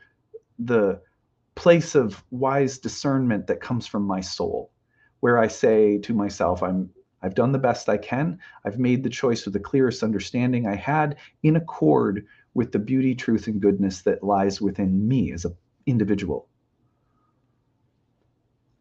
the 0.60 1.01
place 1.55 1.95
of 1.95 2.24
wise 2.32 2.78
discernment 2.78 3.47
that 3.47 3.60
comes 3.60 3.86
from 3.86 4.03
my 4.03 4.22
soul, 4.22 4.72
where 5.20 5.38
I 5.38 5.47
say 5.47 5.97
to 5.99 6.14
myself, 6.14 6.64
I'm 6.64 6.89
I've 7.22 7.36
done 7.36 7.51
the 7.51 7.59
best 7.59 7.89
I 7.89 7.97
can. 7.97 8.39
I've 8.63 8.80
made 8.80 9.03
the 9.03 9.09
choice 9.09 9.43
with 9.43 9.53
the 9.53 9.59
clearest 9.59 10.03
understanding 10.03 10.65
I 10.65 10.76
had 10.76 11.17
in 11.43 11.55
accord 11.57 12.26
with 12.53 12.72
the 12.72 12.80
beauty, 12.80 13.13
truth, 13.13 13.47
and 13.47 13.61
goodness 13.61 14.01
that 14.03 14.24
lies 14.24 14.61
within 14.61 15.07
me 15.07 15.34
as 15.34 15.45
an 15.45 15.55
individual. 15.86 16.47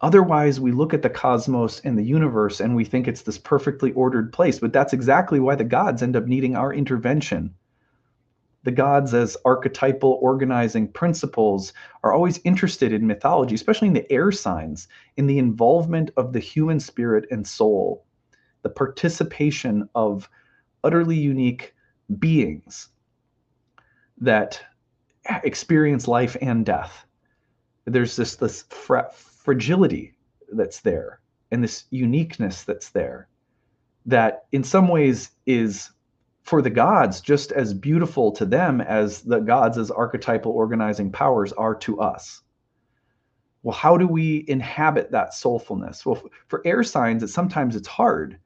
Otherwise, 0.01 0.61
we 0.61 0.70
look 0.70 0.95
at 0.95 1.03
the 1.03 1.11
cosmos 1.11 1.80
and 1.80 1.99
the 1.99 2.05
universe 2.05 2.61
and 2.61 2.76
we 2.76 2.84
think 2.84 3.09
it's 3.09 3.22
this 3.22 3.39
perfectly 3.39 3.93
ordered 3.93 4.32
place, 4.32 4.61
but 4.61 4.72
that's 4.72 4.93
exactly 4.93 5.41
why 5.41 5.57
the 5.57 5.64
gods 5.64 6.03
end 6.03 6.14
up 6.14 6.26
needing 6.26 6.55
our 6.55 6.72
intervention. 6.72 7.53
The 8.62 8.70
gods, 8.70 9.14
as 9.14 9.36
archetypal 9.45 10.18
organizing 10.22 10.93
principles, 10.93 11.72
are 12.05 12.12
always 12.12 12.41
interested 12.45 12.93
in 12.93 13.07
mythology, 13.07 13.57
especially 13.57 13.89
in 13.89 13.95
the 13.95 14.12
air 14.12 14.30
signs, 14.30 14.86
in 15.16 15.26
the 15.26 15.39
involvement 15.39 16.11
of 16.16 16.32
the 16.32 16.39
human 16.39 16.78
spirit 16.78 17.26
and 17.32 17.45
soul 17.45 18.05
the 18.62 18.68
participation 18.68 19.88
of 19.94 20.28
utterly 20.84 21.16
unique 21.16 21.74
beings 22.18 22.88
that 24.18 24.61
experience 25.44 26.09
life 26.09 26.36
and 26.40 26.64
death. 26.64 27.06
There's 27.84 28.16
this 28.16 28.36
this 28.36 28.62
fra- 28.70 29.11
fragility 29.12 30.14
that's 30.52 30.80
there 30.80 31.20
and 31.50 31.62
this 31.62 31.84
uniqueness 31.90 32.64
that's 32.64 32.90
there 32.90 33.28
that 34.06 34.46
in 34.52 34.64
some 34.64 34.88
ways 34.88 35.30
is 35.46 35.90
for 36.42 36.62
the 36.62 36.70
gods 36.70 37.20
just 37.20 37.52
as 37.52 37.74
beautiful 37.74 38.32
to 38.32 38.46
them 38.46 38.80
as 38.80 39.20
the 39.22 39.38
gods 39.38 39.76
as 39.76 39.90
archetypal 39.90 40.52
organizing 40.52 41.12
powers 41.12 41.52
are 41.52 41.74
to 41.74 42.00
us 42.00 42.42
well 43.62 43.76
how 43.76 43.96
do 43.98 44.06
we 44.09 44.44
inhabit 44.48 45.11
that 45.11 45.34
soulfulness 45.34 46.06
well 46.06 46.22
for 46.46 46.62
air 46.66 46.82
signs 46.82 47.22
it 47.22 47.28
sometimes 47.28 47.76
it's 47.76 47.88
hard 47.88 48.38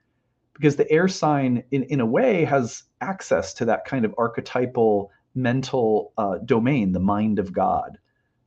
because 0.54 0.76
the 0.76 0.90
air 0.90 1.08
sign 1.08 1.64
in, 1.70 1.84
in 1.84 2.00
a 2.00 2.06
way 2.06 2.44
has 2.44 2.84
access 3.00 3.54
to 3.54 3.64
that 3.64 3.84
kind 3.84 4.04
of 4.04 4.14
archetypal 4.18 5.10
mental 5.34 6.12
uh, 6.18 6.38
domain 6.44 6.92
the 6.92 7.00
mind 7.00 7.38
of 7.38 7.52
god 7.52 7.98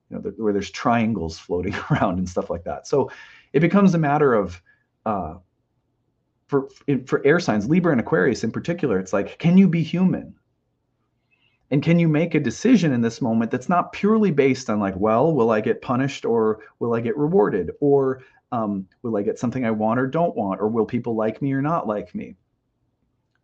you 0.10 0.16
know 0.16 0.22
the, 0.22 0.30
where 0.42 0.54
there's 0.54 0.72
triangles 0.72 1.38
floating 1.38 1.76
around 1.92 2.18
and 2.18 2.30
stuff 2.30 2.50
like 2.50 2.64
that. 2.64 2.88
So 2.88 3.12
it 3.54 3.60
becomes 3.60 3.94
a 3.94 4.00
matter 4.00 4.34
of 4.34 4.62
uh, 5.06 5.36
for 6.48 6.70
for 7.06 7.26
air 7.26 7.40
signs 7.40 7.68
libra 7.68 7.92
and 7.92 8.02
aquarius 8.02 8.44
in 8.44 8.52
particular 8.52 9.00
it's 9.00 9.14
like 9.14 9.40
can 9.40 9.58
you 9.58 9.68
be 9.68 9.84
human? 9.84 10.36
And 11.72 11.82
can 11.82 11.98
you 11.98 12.08
make 12.08 12.36
a 12.36 12.40
decision 12.40 12.94
in 12.94 13.02
this 13.02 13.22
moment 13.22 13.50
that's 13.50 13.68
not 13.68 13.92
purely 13.92 14.32
based 14.32 14.70
on 14.70 14.80
like 14.80 14.96
well 14.96 15.34
will 15.34 15.50
i 15.50 15.62
get 15.62 15.82
punished 15.82 16.26
or 16.26 16.60
will 16.80 16.94
i 16.94 17.00
get 17.00 17.18
rewarded? 17.18 17.72
Or 17.80 18.22
um, 18.52 18.88
will 19.02 19.18
I 19.18 19.22
get 19.22 19.40
something 19.40 19.66
I 19.66 19.72
want 19.72 20.00
or 20.00 20.08
don't 20.08 20.36
want? 20.36 20.62
Or 20.62 20.68
will 20.68 20.86
people 20.86 21.16
like 21.16 21.42
me 21.42 21.54
or 21.54 21.62
not 21.62 21.88
like 21.88 22.14
me? 22.14 22.36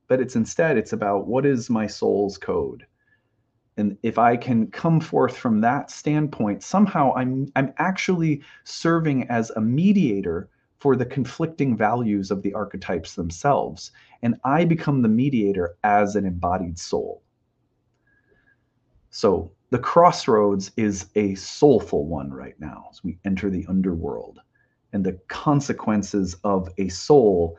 But 0.08 0.20
it's 0.20 0.36
instead, 0.36 0.78
it's 0.78 0.93
about 0.93 1.28
what 1.28 1.45
is 1.45 1.70
my 1.70 1.88
soul's 1.88 2.38
code? 2.38 2.86
And 3.78 3.97
if 4.04 4.18
I 4.18 4.36
can 4.36 4.68
come 4.68 4.99
forth 4.99 5.38
from 5.38 5.62
that 5.62 5.89
standpoint, 5.89 6.62
somehow 6.62 7.14
I'm 7.16 7.47
I'm 7.56 7.74
actually 7.78 8.41
serving 8.64 9.28
as 9.30 9.49
a 9.52 9.62
mediator 9.62 10.49
for 10.80 10.95
the 10.95 11.06
conflicting 11.06 11.78
values 11.78 12.32
of 12.32 12.41
the 12.41 12.54
archetypes 12.54 13.16
themselves. 13.16 13.91
And 14.22 14.36
I 14.43 14.66
become 14.66 15.02
the 15.02 15.10
mediator 15.10 15.76
as 15.84 16.16
an 16.16 16.26
embodied 16.26 16.78
soul. 16.78 17.24
So 19.10 19.52
the 19.70 19.80
crossroads 19.80 20.72
is 20.78 21.08
a 21.16 21.36
soulful 21.36 22.06
one 22.06 22.32
right 22.32 22.60
now 22.60 22.88
as 22.91 23.04
we 23.04 23.20
enter 23.26 23.49
the 23.49 23.66
underworld 23.68 24.41
and 24.94 25.06
the 25.06 25.14
consequences 25.28 26.36
of 26.44 26.70
a 26.78 26.89
soul 26.89 27.58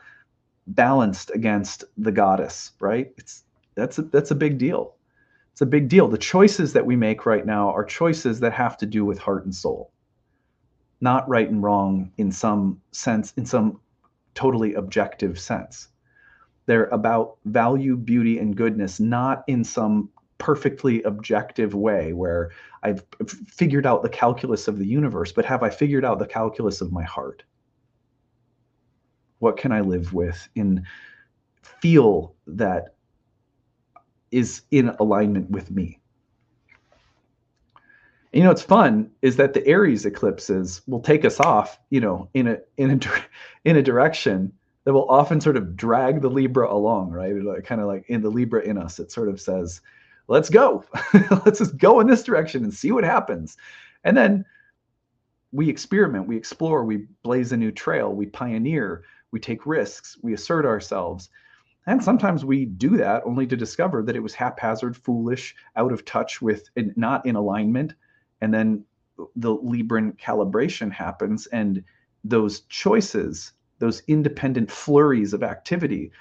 balanced 0.67 1.31
against 1.35 1.85
the 1.97 2.13
goddess, 2.13 2.73
right? 2.81 3.13
It's 3.17 3.45
that's 3.75 3.99
a, 3.99 4.03
that's 4.03 4.31
a 4.31 4.37
big 4.37 4.59
deal. 4.59 4.97
It's 5.53 5.61
a 5.61 5.67
big 5.67 5.89
deal. 5.89 6.09
The 6.09 6.19
choices 6.19 6.73
that 6.73 6.87
we 6.87 6.97
make 6.97 7.27
right 7.27 7.45
now 7.45 7.71
are 7.71 7.85
choices 7.85 8.41
that 8.41 8.53
have 8.53 8.77
to 8.79 8.87
do 8.87 9.05
with 9.05 9.19
heart 9.19 9.45
and 9.45 9.55
soul, 9.55 9.93
not 11.01 11.29
right 11.29 11.49
and 11.49 11.63
wrong 11.63 12.13
in 12.17 12.33
some 12.33 12.81
sense, 12.93 13.33
in 13.37 13.47
some 13.47 13.81
totally 14.35 14.75
objective 14.75 15.39
sense. 15.39 15.89
They're 16.67 16.87
about 16.87 17.37
value, 17.45 17.97
beauty, 17.97 18.39
and 18.39 18.57
goodness, 18.57 19.01
not 19.01 19.45
in 19.47 19.65
some 19.65 20.09
perfectly 20.43 21.03
objective 21.05 21.75
way 21.75 22.13
where 22.13 22.51
I've 22.83 23.05
figured 23.47 23.87
out 23.87 24.03
the 24.03 24.09
calculus 24.09 24.67
of 24.67 24.79
the 24.79 24.87
universe, 24.87 25.31
but 25.33 25.45
have 25.45 25.63
I 25.63 25.71
figured 25.71 26.05
out 26.05 26.19
the 26.19 26.27
calculus 26.27 26.81
of 26.81 26.93
my 26.93 27.05
heart? 27.05 27.45
What 29.39 29.57
can 29.57 29.73
I 29.73 29.81
live 29.81 30.13
with 30.13 30.49
in 30.55 30.85
feel 31.63 32.35
that 32.47 32.95
is 34.31 34.63
in 34.71 34.89
alignment 34.99 35.51
with 35.51 35.71
me. 35.71 36.01
And, 38.33 38.39
you 38.39 38.43
know, 38.45 38.51
what's 38.51 38.63
fun 38.63 39.11
is 39.21 39.37
that 39.37 39.53
the 39.53 39.67
Aries 39.67 40.07
eclipses 40.07 40.81
will 40.87 41.01
take 41.01 41.25
us 41.25 41.39
off, 41.39 41.79
you 41.91 42.01
know, 42.01 42.29
in 42.33 42.49
a 42.49 42.59
in 42.79 42.91
a 42.91 42.99
in 43.69 43.77
a 43.77 43.83
direction 43.83 44.53
that 44.85 44.93
will 44.93 45.09
often 45.09 45.41
sort 45.41 45.57
of 45.57 45.77
drag 45.77 46.23
the 46.23 46.31
Libra 46.31 46.73
along, 46.73 47.11
right? 47.11 47.35
Kind 47.65 47.81
of 47.81 47.87
like 47.87 48.05
in 48.09 48.23
the 48.23 48.31
Libra 48.31 48.63
in 48.63 48.79
us, 48.79 48.99
it 48.99 49.13
sort 49.13 49.29
of 49.29 49.41
says, 49.41 49.81
"Let's 50.29 50.51
go, 50.51 50.85
let's 51.45 51.59
just 51.59 51.77
go 51.77 52.01
in 52.01 52.07
this 52.07 52.23
direction 52.23 52.65
and 52.65 52.73
see 52.73 52.93
what 52.93 53.05
happens," 53.05 53.57
and 54.05 54.17
then 54.17 54.45
we 55.53 55.69
experiment, 55.69 56.27
we 56.27 56.37
explore, 56.37 56.85
we 56.85 57.07
blaze 57.23 57.53
a 57.53 57.57
new 57.57 57.71
trail, 57.71 58.13
we 58.13 58.27
pioneer, 58.27 59.05
we 59.31 59.39
take 59.39 59.67
risks, 59.67 60.17
we 60.23 60.33
assert 60.33 60.65
ourselves. 60.65 61.29
And 61.87 62.03
sometimes 62.03 62.45
we 62.45 62.65
do 62.65 62.97
that 62.97 63.23
only 63.27 63.47
to 63.49 63.57
discover 63.57 64.03
that 64.03 64.17
it 64.17 64.23
was 64.23 64.35
haphazard, 64.35 64.97
foolish, 64.97 65.55
out 65.77 65.93
of 65.93 66.05
touch 66.05 66.41
with, 66.41 66.69
and 66.77 66.97
not 66.97 67.27
in 67.27 67.37
alignment. 67.37 67.95
And 68.41 68.55
then 68.55 68.85
the 69.37 69.55
Libran 69.57 70.17
calibration 70.17 70.91
happens, 70.91 71.47
and 71.49 71.85
those 72.25 72.61
choices, 72.63 73.53
those 73.79 74.03
independent 74.07 74.71
flurries 74.71 75.35
of 75.35 75.43
activity, 75.43 76.13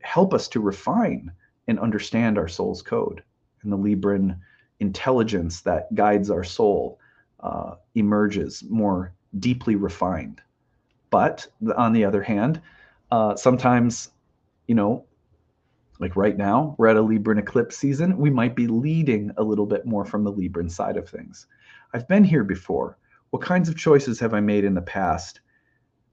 help 0.00 0.34
us 0.34 0.48
to 0.48 0.60
refine 0.60 1.32
and 1.70 1.78
understand 1.78 2.36
our 2.36 2.48
soul's 2.48 2.82
code 2.82 3.22
and 3.62 3.72
the 3.72 3.78
Libran 3.78 4.36
intelligence 4.80 5.60
that 5.60 5.94
guides 5.94 6.28
our 6.28 6.42
soul 6.42 6.98
uh, 7.38 7.76
emerges 7.94 8.64
more 8.68 9.14
deeply 9.38 9.76
refined. 9.76 10.42
But 11.10 11.46
on 11.76 11.92
the 11.92 12.04
other 12.04 12.22
hand, 12.22 12.60
uh, 13.12 13.36
sometimes, 13.36 14.10
you 14.66 14.74
know, 14.74 15.04
like 16.00 16.16
right 16.16 16.36
now, 16.36 16.74
we're 16.76 16.88
at 16.88 16.96
a 16.96 17.02
Libran 17.02 17.38
eclipse 17.38 17.76
season. 17.76 18.16
We 18.16 18.30
might 18.30 18.56
be 18.56 18.66
leading 18.66 19.30
a 19.36 19.42
little 19.44 19.66
bit 19.66 19.86
more 19.86 20.04
from 20.04 20.24
the 20.24 20.32
Libran 20.32 20.70
side 20.70 20.96
of 20.96 21.08
things. 21.08 21.46
I've 21.94 22.08
been 22.08 22.24
here 22.24 22.44
before. 22.44 22.98
What 23.30 23.42
kinds 23.42 23.68
of 23.68 23.76
choices 23.76 24.18
have 24.18 24.34
I 24.34 24.40
made 24.40 24.64
in 24.64 24.74
the 24.74 24.82
past? 24.82 25.40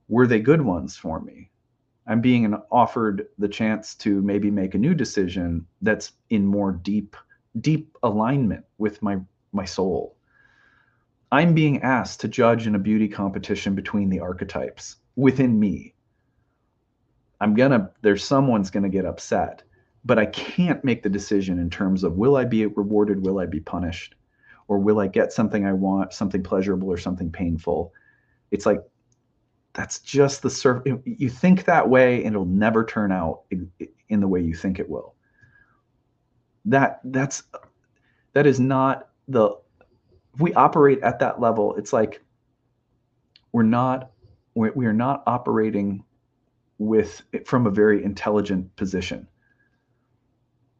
Were 0.08 0.28
they 0.28 0.38
good 0.38 0.62
ones 0.62 0.96
for 0.96 1.20
me? 1.20 1.50
I'm 2.08 2.22
being 2.22 2.54
offered 2.72 3.28
the 3.36 3.48
chance 3.48 3.94
to 3.96 4.22
maybe 4.22 4.50
make 4.50 4.74
a 4.74 4.78
new 4.78 4.94
decision 4.94 5.66
that's 5.82 6.12
in 6.30 6.46
more 6.46 6.72
deep, 6.72 7.14
deep 7.60 7.96
alignment 8.02 8.64
with 8.78 9.02
my 9.02 9.18
my 9.52 9.66
soul. 9.66 10.16
I'm 11.30 11.54
being 11.54 11.82
asked 11.82 12.20
to 12.20 12.28
judge 12.28 12.66
in 12.66 12.74
a 12.74 12.78
beauty 12.78 13.08
competition 13.08 13.74
between 13.74 14.08
the 14.08 14.20
archetypes 14.20 14.96
within 15.16 15.60
me. 15.60 15.94
I'm 17.40 17.54
gonna, 17.54 17.90
there's 18.00 18.24
someone's 18.24 18.70
gonna 18.70 18.88
get 18.88 19.04
upset, 19.04 19.62
but 20.04 20.18
I 20.18 20.26
can't 20.26 20.84
make 20.84 21.02
the 21.02 21.10
decision 21.10 21.58
in 21.58 21.68
terms 21.68 22.04
of 22.04 22.16
will 22.16 22.36
I 22.36 22.44
be 22.44 22.64
rewarded, 22.64 23.24
will 23.24 23.38
I 23.38 23.46
be 23.46 23.60
punished, 23.60 24.14
or 24.66 24.78
will 24.78 24.98
I 24.98 25.06
get 25.06 25.32
something 25.32 25.66
I 25.66 25.74
want, 25.74 26.14
something 26.14 26.42
pleasurable 26.42 26.88
or 26.88 26.98
something 26.98 27.30
painful. 27.30 27.92
It's 28.50 28.64
like, 28.64 28.80
that's 29.78 30.00
just 30.00 30.42
the 30.42 30.50
surf. 30.50 30.82
You 31.04 31.30
think 31.30 31.64
that 31.66 31.88
way 31.88 32.24
and 32.24 32.34
it'll 32.34 32.44
never 32.44 32.84
turn 32.84 33.12
out 33.12 33.42
in 34.08 34.18
the 34.18 34.26
way 34.26 34.40
you 34.40 34.52
think 34.52 34.80
it 34.80 34.90
will. 34.90 35.14
That, 36.64 36.98
that's, 37.04 37.44
that 38.32 38.44
is 38.44 38.58
not 38.58 39.10
the 39.28 39.52
if 40.34 40.40
we 40.40 40.52
operate 40.54 41.00
at 41.02 41.20
that 41.20 41.40
level, 41.40 41.76
it's 41.76 41.92
like 41.92 42.20
we're 43.52 43.62
not 43.62 44.10
we're, 44.54 44.72
we 44.72 44.86
are 44.86 44.92
not 44.92 45.22
operating 45.28 46.02
with 46.78 47.22
from 47.46 47.68
a 47.68 47.70
very 47.70 48.02
intelligent 48.02 48.74
position. 48.74 49.28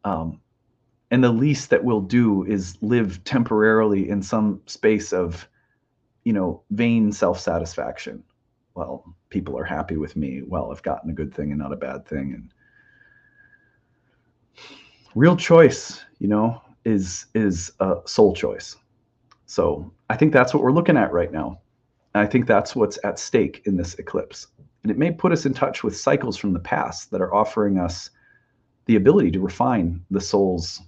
Um, 0.02 0.40
and 1.12 1.22
the 1.22 1.30
least 1.30 1.70
that 1.70 1.84
we'll 1.84 2.00
do 2.00 2.44
is 2.44 2.76
live 2.80 3.22
temporarily 3.22 4.08
in 4.08 4.22
some 4.22 4.60
space 4.66 5.12
of, 5.12 5.48
you 6.24 6.32
know, 6.32 6.62
vain 6.70 7.12
self-satisfaction. 7.12 8.24
Well, 8.78 9.16
people 9.28 9.58
are 9.58 9.64
happy 9.64 9.96
with 9.96 10.14
me. 10.14 10.42
Well, 10.46 10.70
I've 10.70 10.84
gotten 10.84 11.10
a 11.10 11.12
good 11.12 11.34
thing 11.34 11.50
and 11.50 11.58
not 11.58 11.72
a 11.72 11.76
bad 11.76 12.06
thing. 12.06 12.32
And 12.32 12.52
real 15.16 15.36
choice, 15.36 16.04
you 16.20 16.28
know, 16.28 16.62
is 16.84 17.26
is 17.34 17.72
a 17.80 17.96
soul 18.06 18.36
choice. 18.36 18.76
So 19.46 19.92
I 20.10 20.16
think 20.16 20.32
that's 20.32 20.54
what 20.54 20.62
we're 20.62 20.70
looking 20.70 20.96
at 20.96 21.12
right 21.12 21.32
now. 21.32 21.58
And 22.14 22.22
I 22.22 22.30
think 22.30 22.46
that's 22.46 22.76
what's 22.76 23.00
at 23.02 23.18
stake 23.18 23.62
in 23.64 23.76
this 23.76 23.94
eclipse. 23.94 24.46
And 24.84 24.92
it 24.92 24.96
may 24.96 25.10
put 25.10 25.32
us 25.32 25.44
in 25.44 25.54
touch 25.54 25.82
with 25.82 25.96
cycles 25.96 26.36
from 26.36 26.52
the 26.52 26.60
past 26.60 27.10
that 27.10 27.20
are 27.20 27.34
offering 27.34 27.78
us 27.78 28.10
the 28.86 28.94
ability 28.94 29.32
to 29.32 29.40
refine 29.40 30.04
the 30.12 30.20
soul's 30.20 30.82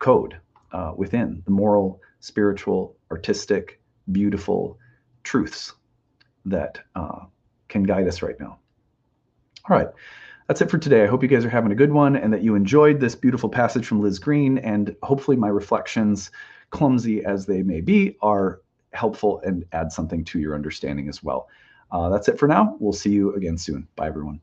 code 0.00 0.36
uh, 0.72 0.94
within 0.96 1.44
the 1.44 1.52
moral, 1.52 2.00
spiritual, 2.18 2.96
artistic, 3.12 3.80
beautiful 4.10 4.76
truths 5.22 5.74
that 6.50 6.80
uh, 6.94 7.20
can 7.68 7.82
guide 7.82 8.08
us 8.08 8.22
right 8.22 8.38
now. 8.38 8.58
All 9.68 9.76
right, 9.76 9.88
that's 10.46 10.60
it 10.60 10.70
for 10.70 10.78
today. 10.78 11.04
I 11.04 11.06
hope 11.06 11.22
you 11.22 11.28
guys 11.28 11.44
are 11.44 11.50
having 11.50 11.72
a 11.72 11.76
good 11.76 11.92
one 11.92 12.16
and 12.16 12.32
that 12.32 12.42
you 12.42 12.54
enjoyed 12.54 13.00
this 13.00 13.14
beautiful 13.14 13.48
passage 13.48 13.86
from 13.86 14.00
Liz 14.00 14.18
Greene. 14.18 14.58
and 14.58 14.96
hopefully 15.02 15.36
my 15.36 15.48
reflections 15.48 16.30
clumsy 16.70 17.24
as 17.24 17.46
they 17.46 17.62
may 17.62 17.80
be, 17.80 18.16
are 18.22 18.60
helpful 18.92 19.40
and 19.44 19.64
add 19.72 19.92
something 19.92 20.24
to 20.24 20.38
your 20.38 20.54
understanding 20.54 21.08
as 21.08 21.22
well. 21.22 21.48
Uh, 21.90 22.08
that's 22.08 22.28
it 22.28 22.38
for 22.38 22.48
now. 22.48 22.76
We'll 22.80 22.92
see 22.92 23.10
you 23.10 23.34
again 23.34 23.56
soon. 23.58 23.88
Bye, 23.96 24.08
everyone. 24.08 24.40